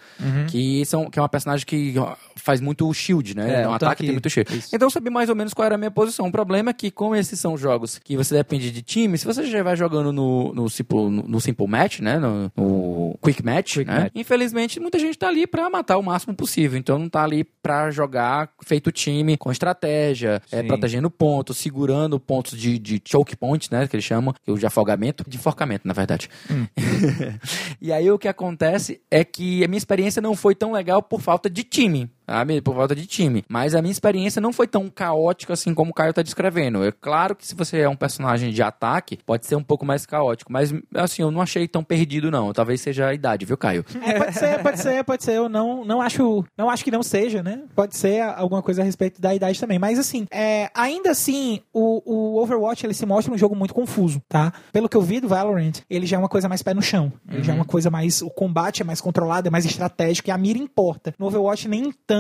Que, 0.49 0.85
são, 0.87 1.11
que 1.11 1.19
é 1.19 1.23
uma 1.23 1.29
personagem 1.29 1.65
que 1.67 1.95
faz 2.37 2.61
muito 2.61 2.93
shield, 2.93 3.37
né? 3.37 3.45
Uhum. 3.45 3.51
É, 3.51 3.69
um 3.69 3.71
um 3.73 3.75
ataque 3.75 4.03
tem 4.03 4.13
muito 4.13 4.31
shield. 4.31 4.57
isso. 4.57 4.69
Então 4.75 4.87
eu 4.87 4.91
sabia 4.91 5.11
mais 5.11 5.29
ou 5.29 5.35
menos 5.35 5.53
qual 5.53 5.67
era 5.67 5.75
a 5.75 5.79
minha 5.79 5.91
posição. 5.91 6.27
O 6.27 6.33
problema 6.33 6.71
é 6.71 6.73
que, 6.73 6.91
como 6.91 7.15
esses 7.17 7.39
são 7.39 7.57
jogos 7.57 7.99
que 7.99 8.17
você 8.17 8.35
depende 8.35 8.71
de 8.71 8.83
time, 8.83 9.19
se 9.19 9.25
você 9.25 9.45
já 9.53 9.63
vai 9.63 9.77
jogando 9.77 10.13
no, 10.13 10.53
no, 10.53 10.69
simple, 10.69 10.99
no, 10.99 11.23
no 11.23 11.41
simple 11.41 11.67
match, 11.67 12.01
né? 12.01 12.19
No, 12.19 12.51
no 12.57 13.19
quick 13.23 13.45
match, 13.45 13.75
Quick 13.75 13.91
né? 13.91 14.01
match. 14.01 14.13
Infelizmente, 14.15 14.81
muita 14.81 14.99
gente 14.99 15.19
tá 15.19 15.29
ali 15.29 15.47
pra 15.47 15.69
matar 15.71 15.99
o 15.99 16.03
máximo 16.03 16.35
possível. 16.35 16.79
Então 16.79 16.99
não 16.99 17.09
tá 17.09 17.23
ali 17.23 17.45
pra 17.45 17.91
jogar 17.91 18.51
feito 18.65 18.91
time, 18.91 19.37
com 19.37 19.51
estratégia, 19.51 20.41
é, 20.51 20.63
protegendo 20.63 21.11
pontos, 21.11 21.57
segurando 21.59 22.19
pontos 22.19 22.59
de, 22.59 22.79
de 22.79 23.01
choke 23.05 23.37
point, 23.37 23.71
né? 23.71 23.87
Que 23.87 23.97
eles 23.97 24.05
chamam, 24.05 24.33
que 24.33 24.51
é 24.51 24.53
o 24.53 24.59
de 24.59 24.67
afogamento, 24.67 25.25
de 25.29 25.37
enforcamento, 25.37 25.87
na 25.87 25.95
verdade. 25.95 26.29
Hum. 26.51 26.67
e 27.81 27.93
aí 27.93 28.11
o 28.11 28.19
que 28.19 28.29
acontece 28.29 29.01
é 29.11 29.25
que 29.25 29.65
a 29.65 29.69
minha 29.69 29.79
experiência 29.79 30.23
não 30.23 30.35
foi 30.35 30.55
tão 30.55 30.73
legal 30.73 31.03
por 31.03 31.21
falta 31.21 31.49
de 31.49 31.63
time. 31.63 32.11
Sabe? 32.27 32.61
Por 32.61 32.75
falta 32.75 32.95
de 32.95 33.07
time. 33.07 33.45
Mas 33.49 33.75
a 33.75 33.83
minha 33.83 33.93
experiência 33.93 34.41
não 34.41 34.53
foi 34.53 34.67
tão 34.67 34.89
caótica 34.89 35.53
assim 35.53 35.75
como 35.75 35.91
o 35.91 35.95
Caio 35.95 36.13
tá 36.13 36.23
descrevendo. 36.23 36.85
É 36.85 36.93
claro 36.93 37.35
que 37.35 37.47
se 37.47 37.55
você 37.55 37.81
é 37.81 37.89
um 37.89 37.97
personagem 37.97 38.51
de 38.51 38.63
ataque, 38.63 39.19
pode 39.25 39.47
ser 39.47 39.57
um 39.57 39.63
pouco 39.63 39.85
mais 39.85 40.07
caótico. 40.07 40.53
Mas, 40.53 40.73
assim, 40.95 41.23
eu 41.23 41.31
não 41.31 41.43
achei 41.43 41.69
tão 41.69 41.85
perdido, 41.85 42.31
não. 42.31 42.53
Talvez 42.53 42.81
seja 42.81 43.09
a 43.09 43.15
idade, 43.15 43.45
viu, 43.45 43.57
Caio? 43.57 43.85
É, 44.03 44.19
pode 44.19 44.39
ser, 44.39 44.63
pode 44.63 44.81
ser, 44.81 45.05
pode 45.05 45.25
ser. 45.25 45.33
Eu 45.33 45.49
não, 45.49 45.85
não 45.85 46.01
acho, 46.01 46.45
não 46.57 46.71
acho 46.71 46.85
que 46.85 46.91
não 46.91 47.03
seja, 47.03 47.43
né? 47.43 47.63
Pode 47.75 47.97
ser 47.97 48.23
alguma 48.23 48.63
coisa 48.63 48.83
a 48.83 48.85
respeito 48.85 49.21
da 49.21 49.35
idade 49.35 49.61
também. 49.61 49.79
Mas 49.79 49.99
assim, 49.99 50.27
é, 50.31 50.71
ainda 50.75 51.11
assim, 51.11 51.61
o, 51.73 52.03
o 52.05 52.43
Overwatch 52.43 52.87
ele 52.87 52.95
se 52.95 53.07
mostra 53.07 53.33
um 53.33 53.39
jogo 53.39 53.55
muito 53.55 53.75
confuso, 53.75 54.23
tá? 54.29 54.53
Pelo 54.73 54.89
que 54.89 54.97
eu 54.97 55.03
vi 55.03 55.21
do 55.21 55.29
Valorant, 55.29 55.81
ele 55.89 56.07
já 56.07 56.17
é 56.17 56.19
uma 56.19 56.29
coisa 56.29 56.49
mais 56.49 56.63
pé 56.63 56.75
no 56.75 56.83
chão. 56.83 57.13
Ele 57.31 57.43
já 57.43 57.53
é 57.53 57.57
uma 57.57 57.65
coisa 57.65 57.91
mais, 57.91 58.23
o 58.23 58.31
combate 58.31 58.83
é 58.83 58.85
mais 58.85 59.01
controlado, 59.01 59.49
é 59.49 59.51
mais 59.51 59.65
estratégico 59.65 60.29
e 60.29 60.33
a 60.33 60.39
mira 60.39 60.59
importa. 60.59 61.15
No 61.19 61.27
Overwatch 61.27 61.69
nem 61.69 61.93
tanto 62.07 62.12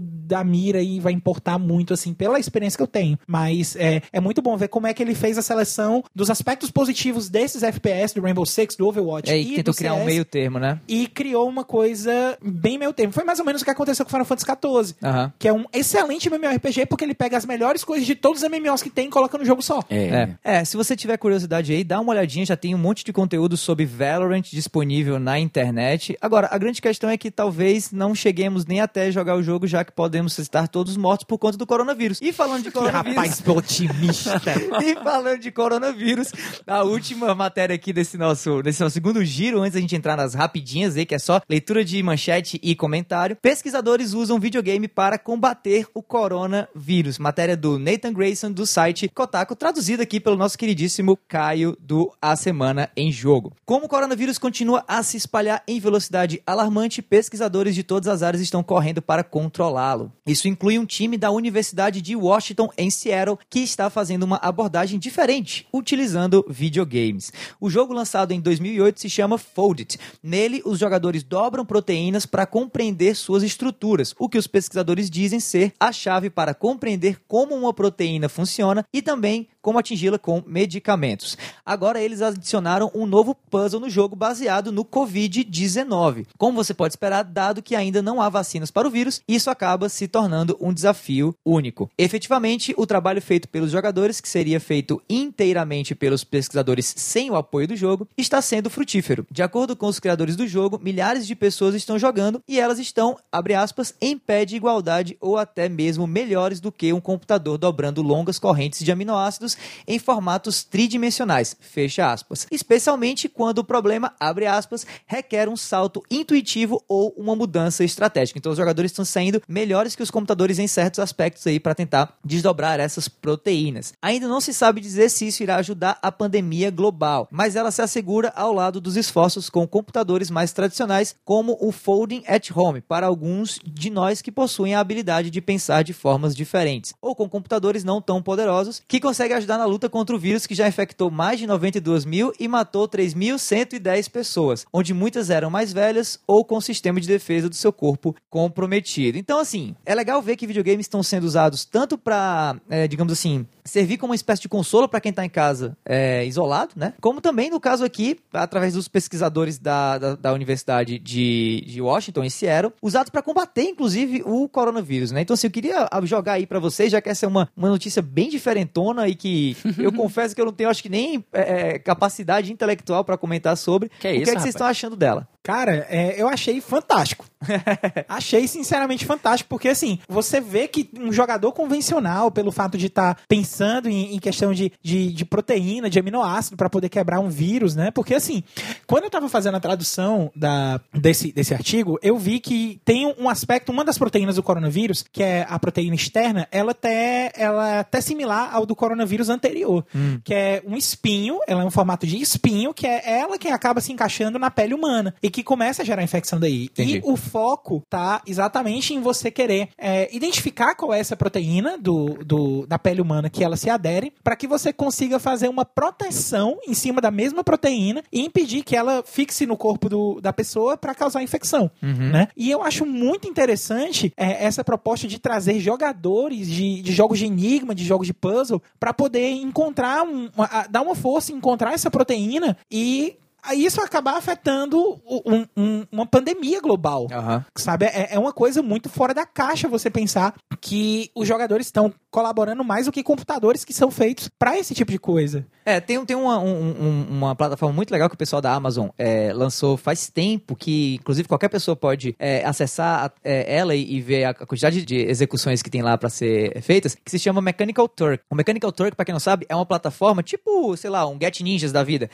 da 0.00 0.42
mira 0.44 0.78
aí 0.78 1.00
vai 1.00 1.12
importar 1.12 1.58
muito 1.58 1.92
assim, 1.92 2.14
pela 2.14 2.38
experiência 2.38 2.76
que 2.76 2.82
eu 2.82 2.86
tenho. 2.86 3.18
Mas 3.26 3.76
é, 3.76 4.02
é 4.12 4.20
muito 4.20 4.40
bom 4.40 4.56
ver 4.56 4.68
como 4.68 4.86
é 4.86 4.94
que 4.94 5.02
ele 5.02 5.14
fez 5.14 5.36
a 5.38 5.42
seleção 5.42 6.02
dos 6.14 6.30
aspectos 6.30 6.70
positivos 6.70 7.28
desses 7.28 7.62
FPS 7.62 8.14
do 8.14 8.22
Rainbow 8.22 8.46
Six, 8.46 8.76
do 8.76 8.86
Overwatch 8.86 9.30
É, 9.30 9.38
e 9.38 9.52
e 9.52 9.56
tentou 9.56 9.74
do 9.74 9.76
criar 9.76 9.94
um 9.94 9.98
CS 9.98 10.06
meio 10.06 10.24
termo, 10.24 10.58
né? 10.58 10.80
e 10.88 11.06
criou 11.06 11.48
uma 11.48 11.64
coisa 11.64 12.36
bem 12.42 12.78
meio 12.78 12.92
termo. 12.92 13.12
Foi 13.12 13.24
mais 13.24 13.38
ou 13.38 13.44
menos 13.44 13.62
o 13.62 13.64
que 13.64 13.70
aconteceu 13.70 14.04
com 14.04 14.10
Final 14.10 14.24
Fantasy 14.24 14.46
XIV. 14.46 14.96
Aham. 15.02 15.32
Que 15.38 15.48
é 15.48 15.52
um 15.52 15.64
excelente 15.72 16.28
MMORPG 16.28 16.86
porque 16.86 17.04
ele 17.04 17.14
pega 17.14 17.36
as 17.36 17.46
melhores 17.46 17.84
coisas 17.84 18.06
de 18.06 18.14
todos 18.14 18.42
os 18.42 18.48
MMOs 18.48 18.82
que 18.82 18.90
tem 18.90 19.06
e 19.06 19.10
coloca 19.10 19.36
no 19.38 19.44
jogo 19.44 19.62
só. 19.62 19.80
É. 19.90 20.30
é, 20.42 20.64
se 20.64 20.76
você 20.76 20.96
tiver 20.96 21.16
curiosidade 21.16 21.72
aí, 21.72 21.84
dá 21.84 22.00
uma 22.00 22.12
olhadinha, 22.12 22.44
já 22.46 22.56
tem 22.56 22.74
um 22.74 22.78
monte 22.78 23.04
de 23.04 23.12
conteúdo 23.12 23.56
sobre 23.56 23.84
Valorant 23.84 24.42
disponível 24.50 25.18
na 25.18 25.38
internet. 25.38 26.16
Agora, 26.20 26.48
a 26.50 26.58
grande 26.58 26.80
questão 26.80 27.10
é 27.10 27.16
que 27.16 27.30
talvez 27.30 27.90
não 27.92 28.14
cheguemos 28.14 28.66
nem 28.66 28.80
até 28.80 29.10
jogar 29.10 29.21
o 29.36 29.42
jogo, 29.42 29.66
já 29.66 29.84
que 29.84 29.92
podemos 29.92 30.36
estar 30.38 30.68
todos 30.68 30.96
mortos 30.96 31.24
por 31.24 31.38
conta 31.38 31.56
do 31.56 31.66
coronavírus. 31.66 32.18
E 32.20 32.32
falando 32.32 32.64
de 32.64 32.70
coronavírus... 32.72 33.16
Rapaz, 33.16 33.42
otimista. 33.46 34.40
E 34.82 34.94
falando 34.96 35.38
de 35.38 35.50
coronavírus, 35.50 36.32
a 36.66 36.82
última 36.82 37.34
matéria 37.34 37.74
aqui 37.74 37.92
desse 37.92 38.16
nosso, 38.16 38.62
desse 38.62 38.80
nosso 38.80 38.94
segundo 38.94 39.24
giro, 39.24 39.60
antes 39.60 39.74
da 39.74 39.80
gente 39.80 39.94
entrar 39.94 40.16
nas 40.16 40.34
rapidinhas 40.34 40.96
aí, 40.96 41.04
que 41.04 41.14
é 41.14 41.18
só 41.18 41.40
leitura 41.48 41.84
de 41.84 42.02
manchete 42.02 42.58
e 42.62 42.74
comentário. 42.74 43.36
Pesquisadores 43.36 44.14
usam 44.14 44.40
videogame 44.40 44.88
para 44.88 45.18
combater 45.18 45.86
o 45.94 46.02
coronavírus. 46.02 47.18
Matéria 47.18 47.56
do 47.56 47.78
Nathan 47.78 48.12
Grayson, 48.12 48.50
do 48.50 48.66
site 48.66 49.08
Kotaku, 49.08 49.54
traduzida 49.54 50.02
aqui 50.02 50.18
pelo 50.18 50.36
nosso 50.36 50.56
queridíssimo 50.56 51.18
Caio 51.28 51.76
do 51.78 52.12
A 52.20 52.34
Semana 52.34 52.90
em 52.96 53.12
Jogo. 53.12 53.52
Como 53.64 53.86
o 53.86 53.88
coronavírus 53.88 54.38
continua 54.38 54.84
a 54.88 55.02
se 55.02 55.16
espalhar 55.16 55.62
em 55.68 55.78
velocidade 55.78 56.42
alarmante, 56.46 57.02
pesquisadores 57.02 57.74
de 57.74 57.82
todas 57.82 58.08
as 58.08 58.22
áreas 58.22 58.40
estão 58.40 58.62
correndo 58.62 59.02
para 59.02 59.11
controlá-lo. 59.20 60.12
Isso 60.24 60.46
inclui 60.46 60.78
um 60.78 60.86
time 60.86 61.18
da 61.18 61.32
Universidade 61.32 62.00
de 62.00 62.14
Washington, 62.14 62.70
em 62.78 62.88
Seattle, 62.88 63.36
que 63.50 63.58
está 63.58 63.90
fazendo 63.90 64.22
uma 64.22 64.36
abordagem 64.36 64.98
diferente, 64.98 65.66
utilizando 65.72 66.46
videogames. 66.48 67.32
O 67.60 67.68
jogo 67.68 67.92
lançado 67.92 68.30
em 68.30 68.40
2008 68.40 69.00
se 69.00 69.10
chama 69.10 69.36
Foldit. 69.36 69.98
Nele, 70.22 70.62
os 70.64 70.78
jogadores 70.78 71.24
dobram 71.24 71.66
proteínas 71.66 72.24
para 72.24 72.46
compreender 72.46 73.16
suas 73.16 73.42
estruturas, 73.42 74.14
o 74.18 74.28
que 74.28 74.38
os 74.38 74.46
pesquisadores 74.46 75.10
dizem 75.10 75.40
ser 75.40 75.72
a 75.80 75.90
chave 75.90 76.30
para 76.30 76.54
compreender 76.54 77.18
como 77.26 77.54
uma 77.56 77.74
proteína 77.74 78.28
funciona 78.28 78.86
e 78.92 79.02
também 79.02 79.48
como 79.62 79.78
atingi-la 79.78 80.18
com 80.18 80.42
medicamentos. 80.44 81.38
Agora 81.64 82.02
eles 82.02 82.20
adicionaram 82.20 82.90
um 82.92 83.06
novo 83.06 83.34
puzzle 83.34 83.80
no 83.80 83.88
jogo 83.88 84.16
baseado 84.16 84.72
no 84.72 84.84
Covid-19. 84.84 86.26
Como 86.36 86.56
você 86.56 86.74
pode 86.74 86.92
esperar, 86.92 87.22
dado 87.22 87.62
que 87.62 87.76
ainda 87.76 88.02
não 88.02 88.20
há 88.20 88.28
vacinas 88.28 88.70
para 88.70 88.88
o 88.88 88.90
vírus, 88.90 89.22
isso 89.28 89.48
acaba 89.48 89.88
se 89.88 90.08
tornando 90.08 90.56
um 90.60 90.72
desafio 90.72 91.34
único. 91.44 91.88
Efetivamente, 91.96 92.74
o 92.76 92.86
trabalho 92.86 93.22
feito 93.22 93.48
pelos 93.48 93.70
jogadores, 93.70 94.20
que 94.20 94.28
seria 94.28 94.58
feito 94.58 95.00
inteiramente 95.08 95.94
pelos 95.94 96.24
pesquisadores 96.24 96.92
sem 96.96 97.30
o 97.30 97.36
apoio 97.36 97.68
do 97.68 97.76
jogo, 97.76 98.08
está 98.16 98.42
sendo 98.42 98.68
frutífero. 98.68 99.26
De 99.30 99.42
acordo 99.42 99.76
com 99.76 99.86
os 99.86 100.00
criadores 100.00 100.34
do 100.34 100.46
jogo, 100.46 100.80
milhares 100.82 101.26
de 101.26 101.36
pessoas 101.36 101.74
estão 101.74 101.98
jogando 101.98 102.40
e 102.48 102.58
elas 102.58 102.78
estão, 102.78 103.16
abre 103.30 103.54
aspas, 103.54 103.94
em 104.00 104.18
pé 104.18 104.44
de 104.44 104.56
igualdade 104.56 105.16
ou 105.20 105.36
até 105.36 105.68
mesmo 105.68 106.06
melhores 106.06 106.60
do 106.60 106.72
que 106.72 106.92
um 106.92 107.00
computador 107.00 107.56
dobrando 107.56 108.02
longas 108.02 108.38
correntes 108.38 108.84
de 108.84 108.90
aminoácidos 108.90 109.51
em 109.86 109.98
formatos 109.98 110.64
tridimensionais, 110.64 111.56
fecha 111.60 112.10
aspas. 112.10 112.46
Especialmente 112.50 113.28
quando 113.28 113.58
o 113.58 113.64
problema, 113.64 114.14
abre 114.18 114.46
aspas, 114.46 114.86
requer 115.06 115.48
um 115.48 115.56
salto 115.56 116.02
intuitivo 116.10 116.82
ou 116.88 117.14
uma 117.16 117.36
mudança 117.36 117.84
estratégica. 117.84 118.38
Então 118.38 118.52
os 118.52 118.58
jogadores 118.58 118.90
estão 118.90 119.04
saindo 119.04 119.42
melhores 119.48 119.94
que 119.94 120.02
os 120.02 120.10
computadores 120.10 120.58
em 120.58 120.66
certos 120.66 121.00
aspectos 121.00 121.46
aí 121.46 121.58
para 121.58 121.74
tentar 121.74 122.18
desdobrar 122.24 122.80
essas 122.80 123.08
proteínas. 123.08 123.92
Ainda 124.00 124.28
não 124.28 124.40
se 124.40 124.52
sabe 124.52 124.80
dizer 124.80 125.08
se 125.10 125.26
isso 125.26 125.42
irá 125.42 125.56
ajudar 125.56 125.98
a 126.02 126.10
pandemia 126.12 126.70
global, 126.70 127.28
mas 127.30 127.56
ela 127.56 127.70
se 127.70 127.82
assegura 127.82 128.32
ao 128.34 128.52
lado 128.52 128.80
dos 128.80 128.96
esforços 128.96 129.48
com 129.48 129.66
computadores 129.66 130.30
mais 130.30 130.52
tradicionais, 130.52 131.14
como 131.24 131.56
o 131.60 131.72
Folding 131.72 132.22
at 132.26 132.50
Home, 132.54 132.80
para 132.80 133.06
alguns 133.06 133.58
de 133.64 133.90
nós 133.90 134.22
que 134.22 134.32
possuem 134.32 134.74
a 134.74 134.80
habilidade 134.80 135.30
de 135.30 135.40
pensar 135.40 135.82
de 135.82 135.92
formas 135.92 136.34
diferentes, 136.34 136.94
ou 137.00 137.14
com 137.14 137.28
computadores 137.28 137.84
não 137.84 138.00
tão 138.00 138.22
poderosos 138.22 138.82
que 138.86 139.00
conseguem 139.00 139.36
ajudar 139.42 139.58
na 139.58 139.64
luta 139.64 139.88
contra 139.88 140.14
o 140.14 140.18
vírus 140.18 140.46
que 140.46 140.54
já 140.54 140.66
infectou 140.66 141.10
mais 141.10 141.38
de 141.38 141.46
92 141.46 142.04
mil 142.04 142.32
e 142.38 142.48
matou 142.48 142.88
3.110 142.88 144.10
pessoas, 144.10 144.64
onde 144.72 144.94
muitas 144.94 145.30
eram 145.30 145.50
mais 145.50 145.72
velhas 145.72 146.18
ou 146.26 146.44
com 146.44 146.60
sistema 146.60 147.00
de 147.00 147.08
defesa 147.08 147.48
do 147.48 147.54
seu 147.54 147.72
corpo 147.72 148.14
comprometido. 148.30 149.18
Então, 149.18 149.38
assim, 149.38 149.74
é 149.84 149.94
legal 149.94 150.22
ver 150.22 150.36
que 150.36 150.46
videogames 150.46 150.86
estão 150.86 151.02
sendo 151.02 151.24
usados 151.24 151.64
tanto 151.64 151.98
para, 151.98 152.56
é, 152.70 152.86
digamos 152.86 153.12
assim, 153.12 153.46
servir 153.64 153.98
como 153.98 154.10
uma 154.10 154.16
espécie 154.16 154.42
de 154.42 154.48
consolo 154.48 154.88
para 154.88 155.00
quem 155.00 155.10
está 155.10 155.24
em 155.24 155.28
casa 155.28 155.76
é, 155.84 156.24
isolado, 156.26 156.72
né? 156.76 156.94
Como 157.00 157.20
também 157.20 157.50
no 157.50 157.60
caso 157.60 157.84
aqui, 157.84 158.18
através 158.32 158.74
dos 158.74 158.88
pesquisadores 158.88 159.58
da, 159.58 159.98
da, 159.98 160.14
da 160.16 160.32
Universidade 160.32 160.98
de, 160.98 161.64
de 161.66 161.80
Washington, 161.80 162.24
em 162.24 162.30
Seattle, 162.30 162.72
usados 162.82 163.10
para 163.10 163.22
combater, 163.22 163.62
inclusive, 163.62 164.22
o 164.24 164.48
coronavírus, 164.48 165.12
né? 165.12 165.20
Então, 165.22 165.34
assim, 165.34 165.46
eu 165.46 165.50
queria 165.50 165.88
jogar 166.04 166.34
aí 166.34 166.46
para 166.46 166.58
vocês, 166.58 166.90
já 166.90 167.00
que 167.00 167.08
essa 167.08 167.26
é 167.26 167.28
uma, 167.28 167.48
uma 167.56 167.68
notícia 167.68 168.02
bem 168.02 168.28
diferentona 168.28 169.08
e 169.08 169.14
que 169.14 169.56
eu 169.78 169.92
confesso 169.92 170.34
que 170.34 170.40
eu 170.40 170.46
não 170.46 170.52
tenho, 170.52 170.70
acho 170.70 170.82
que 170.82 170.88
nem 170.88 171.24
é, 171.32 171.78
capacidade 171.78 172.52
intelectual 172.52 173.04
para 173.04 173.16
comentar 173.16 173.56
sobre. 173.56 173.90
Que 174.00 174.08
é 174.08 174.12
o 174.12 174.14
isso, 174.14 174.24
que 174.24 174.30
é 174.30 174.34
que 174.34 174.40
vocês 174.40 174.54
estão 174.54 174.66
achando 174.66 174.96
dela? 174.96 175.28
Cara, 175.42 175.86
é, 175.90 176.20
eu 176.20 176.28
achei 176.28 176.60
fantástico. 176.60 177.26
achei 178.08 178.46
sinceramente 178.46 179.04
fantástico, 179.04 179.48
porque 179.48 179.68
assim, 179.68 179.98
você 180.08 180.40
vê 180.40 180.68
que 180.68 180.88
um 180.96 181.12
jogador 181.12 181.50
convencional, 181.50 182.30
pelo 182.30 182.52
fato 182.52 182.78
de 182.78 182.86
estar 182.86 183.18
pensando 183.28 183.88
em, 183.88 184.14
em 184.14 184.18
questão 184.20 184.52
de, 184.52 184.72
de, 184.80 185.12
de 185.12 185.24
proteína, 185.24 185.90
de 185.90 185.98
aminoácido, 185.98 186.56
para 186.56 186.70
poder 186.70 186.88
quebrar 186.88 187.18
um 187.18 187.28
vírus, 187.28 187.74
né? 187.74 187.90
Porque 187.90 188.14
assim, 188.14 188.44
quando 188.86 189.04
eu 189.04 189.10
tava 189.10 189.28
fazendo 189.28 189.56
a 189.56 189.60
tradução 189.60 190.30
da, 190.36 190.80
desse, 190.94 191.32
desse 191.32 191.52
artigo, 191.52 191.98
eu 192.00 192.16
vi 192.16 192.38
que 192.38 192.80
tem 192.84 193.12
um 193.18 193.28
aspecto, 193.28 193.72
uma 193.72 193.84
das 193.84 193.98
proteínas 193.98 194.36
do 194.36 194.42
coronavírus, 194.42 195.04
que 195.10 195.24
é 195.24 195.44
a 195.48 195.58
proteína 195.58 195.96
externa, 195.96 196.46
ela 196.52 196.70
até, 196.70 197.32
ela 197.34 197.68
é 197.68 197.78
até 197.80 198.00
similar 198.00 198.54
ao 198.54 198.64
do 198.64 198.76
coronavírus 198.76 199.28
anterior, 199.28 199.84
que 200.22 200.32
é 200.32 200.62
um 200.64 200.76
espinho, 200.76 201.40
ela 201.48 201.62
é 201.62 201.64
um 201.64 201.70
formato 201.70 202.06
de 202.06 202.20
espinho, 202.20 202.72
que 202.72 202.86
é 202.86 203.18
ela 203.18 203.36
que 203.36 203.48
acaba 203.48 203.80
se 203.80 203.92
encaixando 203.92 204.38
na 204.38 204.50
pele 204.50 204.74
humana 204.74 205.14
e 205.20 205.31
que 205.32 205.42
começa 205.42 205.82
a 205.82 205.84
gerar 205.84 206.02
infecção 206.02 206.38
daí. 206.38 206.64
Entendi. 206.64 206.98
E 206.98 207.02
o 207.04 207.16
foco 207.16 207.82
tá 207.90 208.22
exatamente 208.26 208.94
em 208.94 209.00
você 209.00 209.30
querer 209.30 209.70
é, 209.78 210.14
identificar 210.14 210.74
qual 210.76 210.92
é 210.94 211.00
essa 211.00 211.16
proteína 211.16 211.76
do, 211.78 212.22
do- 212.24 212.66
da 212.66 212.78
pele 212.78 213.00
humana 213.00 213.28
que 213.30 213.42
ela 213.42 213.56
se 213.56 213.68
adere, 213.70 214.12
para 214.22 214.36
que 214.36 214.46
você 214.46 214.72
consiga 214.72 215.18
fazer 215.18 215.48
uma 215.48 215.64
proteção 215.64 216.58
em 216.68 216.74
cima 216.74 217.00
da 217.00 217.10
mesma 217.10 217.42
proteína 217.42 218.02
e 218.12 218.20
impedir 218.20 218.62
que 218.62 218.76
ela 218.76 219.02
fixe 219.04 219.46
no 219.46 219.56
corpo 219.56 219.88
do- 219.88 220.20
da 220.20 220.32
pessoa 220.32 220.76
para 220.76 220.94
causar 220.94 221.22
infecção. 221.22 221.70
Né? 221.80 222.28
E 222.36 222.50
eu 222.50 222.62
acho 222.62 222.84
muito 222.86 223.26
interessante 223.28 224.12
é, 224.16 224.44
essa 224.44 224.62
proposta 224.62 225.08
de 225.08 225.18
trazer 225.18 225.58
jogadores 225.60 226.46
de, 226.48 226.82
de 226.82 226.92
jogos 226.92 227.18
de 227.18 227.26
enigma, 227.26 227.74
de 227.74 227.84
jogos 227.84 228.06
de 228.06 228.12
puzzle, 228.14 228.62
para 228.78 228.92
poder 228.92 229.30
encontrar, 229.30 230.02
um, 230.04 230.28
uma- 230.36 230.66
dar 230.68 230.82
uma 230.82 230.94
força, 230.94 231.32
encontrar 231.32 231.72
essa 231.72 231.90
proteína 231.90 232.56
e 232.70 233.16
isso 233.54 233.80
acabar 233.80 234.16
afetando 234.16 235.00
um- 235.04 235.46
um- 235.56 235.86
uma 235.90 236.06
pandemia 236.06 236.60
global. 236.60 237.06
Aham. 237.10 237.44
Sabe, 237.56 237.86
é, 237.86 238.08
é 238.14 238.18
uma 238.18 238.32
coisa 238.32 238.62
muito 238.62 238.88
fora 238.88 239.12
da 239.12 239.26
caixa 239.26 239.68
você 239.68 239.90
pensar 239.90 240.34
que 240.60 241.10
os 241.14 241.26
jogadores 241.26 241.66
estão 241.66 241.92
colaborando 242.10 242.62
mais 242.62 242.86
do 242.86 242.92
que 242.92 243.02
computadores 243.02 243.64
que 243.64 243.72
são 243.72 243.90
feitos 243.90 244.28
para 244.38 244.58
esse 244.58 244.74
tipo 244.74 244.92
de 244.92 244.98
coisa. 244.98 245.46
É, 245.64 245.80
tem, 245.80 246.04
tem 246.04 246.16
uma, 246.16 246.38
um- 246.38 246.70
um- 246.70 247.06
uma 247.10 247.34
plataforma 247.36 247.74
muito 247.74 247.90
legal 247.90 248.08
que 248.08 248.14
o 248.14 248.18
pessoal 248.18 248.42
da 248.42 248.52
Amazon 248.52 248.88
é, 248.98 249.32
lançou 249.32 249.76
faz 249.76 250.08
tempo, 250.10 250.54
que 250.56 250.96
inclusive 250.96 251.26
qualquer 251.28 251.48
pessoa 251.48 251.74
pode 251.76 252.14
é, 252.18 252.44
acessar 252.44 253.06
a- 253.06 253.12
é, 253.24 253.56
ela 253.56 253.74
e, 253.74 253.94
e 253.94 254.00
ver 254.00 254.24
a 254.24 254.34
quantidade 254.34 254.84
de 254.84 254.96
execuções 254.96 255.62
que 255.62 255.70
tem 255.70 255.80
lá 255.82 255.96
para 255.96 256.10
ser 256.10 256.60
feitas, 256.62 256.94
que 256.94 257.10
se 257.10 257.18
chama 257.18 257.40
Mechanical 257.40 257.88
Turk. 257.88 258.22
O 258.30 258.34
Mechanical 258.34 258.72
Turk, 258.72 258.94
para 258.96 259.04
quem 259.04 259.12
não 259.12 259.20
sabe, 259.20 259.46
é 259.48 259.54
uma 259.56 259.64
plataforma 259.66 260.22
tipo, 260.22 260.76
sei 260.76 260.90
lá, 260.90 261.06
um 261.08 261.16
Get 261.20 261.40
Ninjas 261.40 261.72
da 261.72 261.82
vida, 261.82 262.10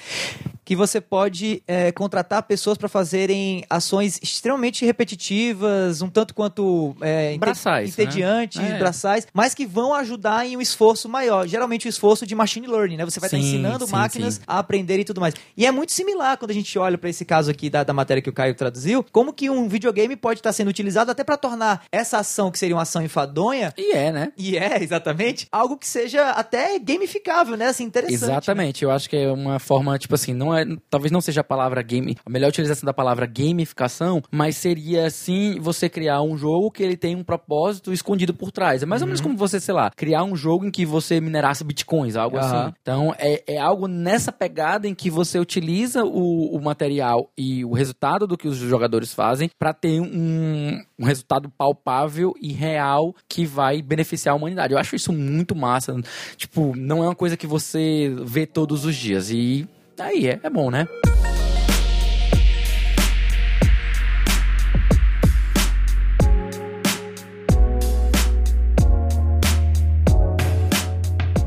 que 0.64 0.76
você 0.76 1.00
pode 1.00 1.17
é, 1.66 1.92
contratar 1.92 2.42
pessoas 2.44 2.76
para 2.78 2.88
fazerem 2.88 3.64
ações 3.68 4.18
extremamente 4.22 4.84
repetitivas, 4.84 6.02
um 6.02 6.08
tanto 6.08 6.34
quanto 6.34 6.96
é, 7.00 7.36
Braçais, 7.38 7.96
né? 7.96 8.04
entediantes, 8.04 8.60
É. 8.60 8.78
braçais, 8.78 9.26
mas 9.32 9.54
que 9.54 9.66
vão 9.66 9.94
ajudar 9.94 10.46
em 10.46 10.56
um 10.56 10.60
esforço 10.60 11.08
maior. 11.08 11.46
Geralmente 11.46 11.86
o 11.86 11.88
esforço 11.88 12.26
de 12.26 12.34
machine 12.34 12.66
learning, 12.66 12.96
né? 12.96 13.04
Você 13.04 13.20
vai 13.20 13.28
estar 13.28 13.36
Sim, 13.36 13.42
ensinando 13.48 13.86
sim, 13.86 13.92
máquinas 13.92 14.34
sim. 14.34 14.40
a 14.46 14.58
aprender 14.58 14.98
e 14.98 15.04
tudo 15.04 15.20
mais. 15.20 15.34
E 15.56 15.66
é 15.66 15.70
muito 15.70 15.92
similar 15.92 16.36
quando 16.36 16.50
a 16.50 16.54
gente 16.54 16.78
olha 16.78 16.96
para 16.98 17.10
esse 17.10 17.24
caso 17.24 17.50
aqui 17.50 17.68
da, 17.70 17.82
da 17.84 17.92
matéria 17.92 18.22
que 18.22 18.30
o 18.30 18.32
Caio 18.32 18.54
traduziu, 18.54 19.04
como 19.12 19.32
que 19.32 19.50
um 19.50 19.68
videogame 19.68 20.16
pode 20.16 20.40
estar 20.40 20.52
sendo 20.52 20.68
utilizado 20.68 21.10
até 21.10 21.24
para 21.24 21.36
tornar 21.36 21.82
essa 21.92 22.18
ação 22.18 22.50
que 22.50 22.58
seria 22.58 22.74
uma 22.76 22.82
ação 22.82 23.02
enfadonha 23.02 23.72
E 23.76 23.92
é, 23.92 24.12
né? 24.12 24.32
e 24.36 24.56
é, 24.56 24.82
exatamente, 24.82 25.46
algo 25.52 25.76
que 25.76 25.86
seja 25.86 26.30
até 26.30 26.78
gamificável, 26.78 27.56
né? 27.56 27.66
Assim, 27.68 27.84
interessante. 27.84 28.14
Exatamente, 28.14 28.84
eu 28.84 28.90
acho 28.90 29.08
que 29.08 29.16
é 29.16 29.30
uma 29.30 29.58
forma, 29.58 29.98
tipo 29.98 30.14
assim, 30.14 30.32
não 30.32 30.56
é, 30.56 30.64
talvez 30.90 31.07
não 31.12 31.20
seja 31.20 31.40
a 31.40 31.44
palavra 31.44 31.82
game, 31.82 32.16
a 32.24 32.30
melhor 32.30 32.48
utilização 32.48 32.86
da 32.86 32.92
palavra 32.92 33.26
gamificação, 33.26 34.22
mas 34.30 34.56
seria 34.56 35.06
assim 35.06 35.58
você 35.60 35.88
criar 35.88 36.22
um 36.22 36.36
jogo 36.36 36.70
que 36.70 36.82
ele 36.82 36.96
tem 36.96 37.16
um 37.16 37.24
propósito 37.24 37.92
escondido 37.92 38.34
por 38.34 38.50
trás. 38.50 38.82
É 38.82 38.86
mais 38.86 39.02
ou 39.02 39.06
menos 39.06 39.20
como 39.20 39.36
você, 39.36 39.60
sei 39.60 39.74
lá, 39.74 39.90
criar 39.94 40.24
um 40.24 40.36
jogo 40.36 40.66
em 40.66 40.70
que 40.70 40.84
você 40.84 41.20
minerasse 41.20 41.64
bitcoins, 41.64 42.16
algo 42.16 42.36
Aham. 42.36 42.46
assim. 42.46 42.74
Então 42.80 43.14
é, 43.18 43.42
é 43.46 43.58
algo 43.58 43.86
nessa 43.86 44.32
pegada 44.32 44.86
em 44.88 44.94
que 44.94 45.10
você 45.10 45.38
utiliza 45.38 46.04
o, 46.04 46.56
o 46.56 46.60
material 46.60 47.30
e 47.36 47.64
o 47.64 47.72
resultado 47.72 48.26
do 48.26 48.36
que 48.36 48.48
os 48.48 48.56
jogadores 48.56 49.14
fazem 49.14 49.50
para 49.58 49.72
ter 49.72 50.00
um, 50.00 50.80
um 50.98 51.04
resultado 51.04 51.50
palpável 51.56 52.34
e 52.40 52.52
real 52.52 53.14
que 53.28 53.44
vai 53.44 53.82
beneficiar 53.82 54.34
a 54.34 54.36
humanidade. 54.36 54.72
Eu 54.72 54.78
acho 54.78 54.96
isso 54.96 55.12
muito 55.12 55.54
massa. 55.54 55.94
Tipo, 56.36 56.74
não 56.76 57.02
é 57.02 57.08
uma 57.08 57.14
coisa 57.14 57.36
que 57.36 57.46
você 57.46 58.14
vê 58.24 58.46
todos 58.46 58.84
os 58.84 58.94
dias. 58.94 59.30
E 59.30 59.68
aí 60.00 60.28
é, 60.28 60.40
é 60.42 60.50
bom, 60.50 60.70
né? 60.70 60.86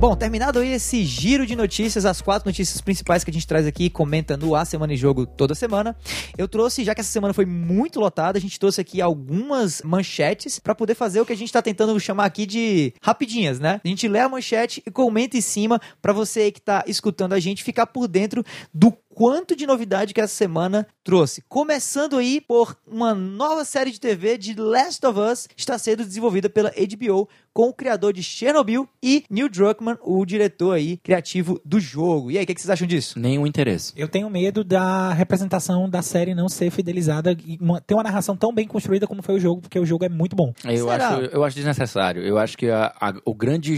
Bom, 0.02 0.16
terminado 0.16 0.58
aí 0.58 0.74
esse 0.74 1.06
giro 1.06 1.46
de 1.46 1.56
notícias, 1.56 2.08
as 2.08 2.24
quatro 2.24 2.50
notícias 2.50 2.82
principais 2.82 3.24
que 3.24 3.30
a 3.30 3.34
gente 3.34 3.46
traz 3.46 3.68
aqui 3.68 3.88
comenta 3.88 4.36
no 4.36 4.56
A 4.56 4.66
Semana 4.66 4.92
em 4.94 4.98
Jogo 4.98 5.28
toda 5.28 5.54
semana. 5.54 5.96
Eu 6.36 6.48
trouxe, 6.48 6.84
já 6.84 6.96
que 6.96 7.02
essa 7.02 7.12
semana 7.12 7.36
foi 7.36 7.46
muito 7.46 8.00
lotada, 8.00 8.36
a 8.36 8.42
gente 8.42 8.60
trouxe 8.60 8.82
aqui 8.82 9.00
algumas 9.00 9.84
manchetes 9.84 10.58
pra 10.58 10.74
poder 10.74 10.96
fazer 10.96 11.22
o 11.22 11.26
que 11.26 11.34
a 11.34 11.38
gente 11.38 11.54
tá 11.54 11.62
tentando 11.62 12.00
chamar 12.00 12.26
aqui 12.26 12.48
de 12.48 12.96
rapidinhas, 13.00 13.60
né? 13.60 13.80
A 13.86 13.88
gente 13.88 14.08
lê 14.08 14.18
a 14.18 14.28
manchete 14.28 14.82
e 14.84 14.90
comenta 14.90 15.38
em 15.38 15.42
cima 15.42 15.80
pra 16.02 16.12
você 16.12 16.52
que 16.52 16.60
tá 16.60 16.84
escutando 16.88 17.34
a 17.34 17.40
gente 17.40 17.64
ficar 17.64 17.86
por 17.86 18.08
dentro 18.08 18.44
do 18.74 18.92
quanto 19.14 19.56
de 19.56 19.66
novidade 19.68 20.14
que 20.14 20.22
essa 20.22 20.34
semana 20.34 20.88
trouxe. 21.04 21.44
Começando 21.50 22.18
aí 22.18 22.40
por 22.42 22.76
uma 22.88 23.14
nova 23.14 23.66
série 23.66 23.92
de 23.92 24.00
TV 24.00 24.38
de 24.38 24.54
Last 24.60 25.06
of 25.06 25.20
Us 25.20 25.48
está 25.56 25.78
sendo 25.78 26.04
desenvolvida 26.06 26.50
pela 26.50 26.72
HBO 26.72 27.28
com 27.54 27.68
o 27.70 27.74
criador 27.74 28.14
de 28.14 28.24
Chernobyl 28.24 28.88
e 29.04 29.26
Neil 29.30 29.50
Druckmann, 29.50 29.98
o 30.04 30.26
diretor 30.26 30.74
aí 30.74 30.96
criativo 30.98 31.60
do 31.66 31.80
jogo. 31.82 32.32
E 32.32 32.38
aí, 32.38 32.44
o 32.46 32.48
que, 32.48 32.54
que 32.56 32.62
vocês 32.62 32.70
acham 32.70 32.88
disso? 32.88 33.20
Nenhum 33.20 33.46
interesse. 33.46 33.92
Eu 33.98 34.08
tenho 34.08 34.30
medo 34.30 34.64
da 34.64 35.12
representação 35.12 35.90
da 35.90 36.02
série 36.02 36.34
não 36.34 36.48
ser 36.48 36.72
fidelizada 36.72 37.36
e 37.46 37.58
uma- 37.60 37.82
ter 37.82 37.94
uma 37.94 38.04
narração 38.04 38.38
tão 38.38 38.54
bem 38.54 38.66
construída 38.68 39.06
como 39.06 39.22
foi 39.22 39.36
o 39.36 39.40
jogo, 39.40 39.62
porque 39.62 39.78
o 39.80 39.86
jogo 39.86 40.06
é 40.06 40.10
muito 40.10 40.34
bom. 40.36 40.54
Eu 40.64 40.88
Será? 40.88 41.10
acho, 41.10 41.22
eu 41.26 41.44
acho 41.44 41.56
desnecessário. 41.58 42.24
Eu 42.24 42.38
acho 42.38 42.58
que 42.58 42.70
a- 42.70 42.94
a- 43.02 43.14
o 43.26 43.34
grande 43.36 43.76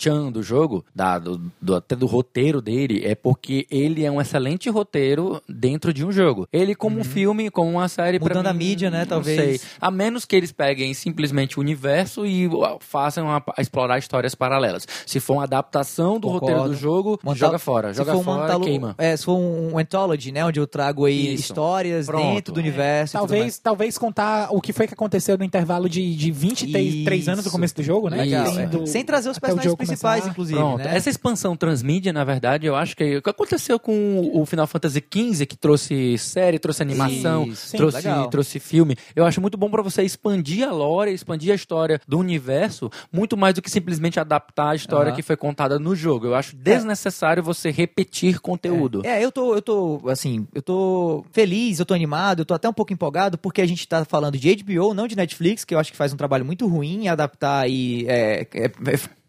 tchan 0.00 0.30
do 0.32 0.42
jogo, 0.42 0.84
da, 0.94 1.18
do, 1.18 1.40
do- 1.60 1.74
até 1.76 1.94
do 1.94 2.06
roteiro 2.06 2.60
dele, 2.62 3.02
é 3.04 3.14
porque 3.14 3.66
ele 3.70 4.04
é 4.04 4.10
um 4.10 4.20
excelente 4.20 4.68
roteiro 4.70 5.42
dentro 5.48 5.92
de 5.92 6.04
um 6.04 6.10
jogo. 6.10 6.48
Ele, 6.52 6.74
como 6.74 6.98
um 6.98 7.04
filme, 7.04 7.50
como 7.50 7.70
uma 7.70 7.88
série. 7.88 8.18
pra 8.18 8.28
Mudando 8.28 8.46
a 8.46 8.52
mim, 8.52 8.64
mídia, 8.70 8.90
né, 8.90 9.00
não 9.00 9.06
talvez. 9.06 9.60
sei. 9.60 9.68
A 9.80 9.90
menos 9.90 10.24
que 10.24 10.34
eles 10.36 10.52
peguem 10.52 10.94
simplesmente 10.94 11.58
o 11.58 11.60
universo 11.60 12.24
e 12.26 12.48
façam 12.80 13.30
a, 13.30 13.42
a 13.56 13.60
explorar 13.62 13.98
histórias 13.98 14.34
paralelas. 14.34 14.86
Se 15.06 15.20
for 15.20 15.34
uma 15.34 15.44
adaptação 15.44 16.18
do 16.18 16.28
Concordo. 16.28 16.46
roteiro 16.54 16.68
do 16.70 16.76
jogo, 16.76 17.20
joga 17.34 17.58
fora. 17.58 17.92
se 17.92 17.98
Joga 17.98 18.16
fora, 18.22 18.44
antalo- 18.44 18.64
queima. 18.64 18.94
É, 18.98 19.16
se 19.16 19.24
for 19.24 19.34
um, 19.36 19.74
um 19.74 19.78
anthology, 19.78 20.32
né? 20.32 20.44
Onde 20.44 20.58
eu 20.60 20.66
trago 20.66 21.04
aí 21.04 21.34
Isso. 21.34 21.42
histórias 21.50 22.06
Pronto. 22.06 22.34
dentro 22.34 22.54
do 22.54 22.60
universo. 22.60 23.12
tudo 23.18 23.20
mais. 23.22 23.30
Talvez, 23.30 23.58
talvez 23.58 23.98
contar 23.98 24.48
o 24.50 24.60
que 24.60 24.72
foi 24.72 24.86
que 24.86 24.94
aconteceu 24.94 25.36
no 25.36 25.44
intervalo 25.44 25.88
de, 25.88 26.14
de 26.16 26.30
23 26.30 27.28
anos 27.28 27.44
do 27.44 27.50
começo 27.50 27.74
do 27.74 27.82
jogo, 27.82 28.08
né? 28.08 28.18
Legal, 28.18 28.46
é. 28.58 28.66
do- 28.66 28.86
Sem 28.86 29.04
trazer 29.04 29.28
os 29.30 29.38
personagens 29.38 29.74
principais, 29.90 30.20
começar. 30.20 30.30
inclusive. 30.30 30.58
Pronto. 30.58 30.84
né? 30.84 30.96
Essa 30.96 31.10
expansão 31.10 31.56
transmídia, 31.56 32.12
na 32.12 32.24
verdade, 32.24 32.66
eu 32.66 32.74
acho 32.76 32.96
que 32.96 33.16
o 33.16 33.22
que 33.22 33.30
aconteceu 33.30 33.78
com 33.78 34.30
o 34.32 34.44
Final 34.46 34.66
Fantasy 34.66 35.02
XV, 35.12 35.46
que 35.46 35.56
trouxe 35.56 36.16
série, 36.18 36.58
trouxe 36.58 36.82
animação. 36.82 37.44
Sim, 37.54 37.76
trouxe, 37.76 37.96
legal. 37.98 38.28
trouxe 38.28 38.58
filme, 38.58 38.96
eu 39.14 39.24
acho 39.24 39.40
muito 39.40 39.56
bom 39.56 39.70
pra 39.70 39.82
você 39.82 40.02
expandir 40.02 40.66
a 40.66 40.72
lore, 40.72 41.12
expandir 41.12 41.52
a 41.52 41.54
história 41.54 42.00
do 42.06 42.18
universo, 42.18 42.90
muito 43.12 43.36
mais 43.36 43.54
do 43.54 43.62
que 43.62 43.70
simplesmente 43.70 44.18
adaptar 44.18 44.70
a 44.70 44.74
história 44.74 45.08
Aham. 45.08 45.16
que 45.16 45.22
foi 45.22 45.36
contada 45.36 45.78
no 45.78 45.94
jogo. 45.94 46.26
Eu 46.26 46.34
acho 46.34 46.56
desnecessário 46.56 47.42
você 47.42 47.70
repetir 47.70 48.40
conteúdo. 48.40 49.02
É, 49.04 49.24
eu 49.24 49.30
tô, 49.32 49.54
eu 49.54 49.62
tô, 49.62 50.00
assim, 50.08 50.46
eu 50.54 50.62
tô 50.62 51.24
feliz, 51.32 51.78
eu 51.78 51.86
tô 51.86 51.94
animado, 51.94 52.40
eu 52.40 52.44
tô 52.44 52.54
até 52.54 52.68
um 52.68 52.72
pouco 52.72 52.92
empolgado, 52.92 53.38
porque 53.38 53.60
a 53.60 53.66
gente 53.66 53.86
tá 53.86 54.04
falando 54.04 54.38
de 54.38 54.54
HBO, 54.56 54.94
não 54.94 55.06
de 55.06 55.16
Netflix, 55.16 55.64
que 55.64 55.74
eu 55.74 55.78
acho 55.78 55.90
que 55.90 55.96
faz 55.96 56.12
um 56.12 56.16
trabalho 56.16 56.44
muito 56.44 56.66
ruim 56.66 57.04
em 57.04 57.08
adaptar 57.08 57.60
aí, 57.60 58.04
é, 58.08 58.46
é, 58.54 58.64
é, 58.64 58.70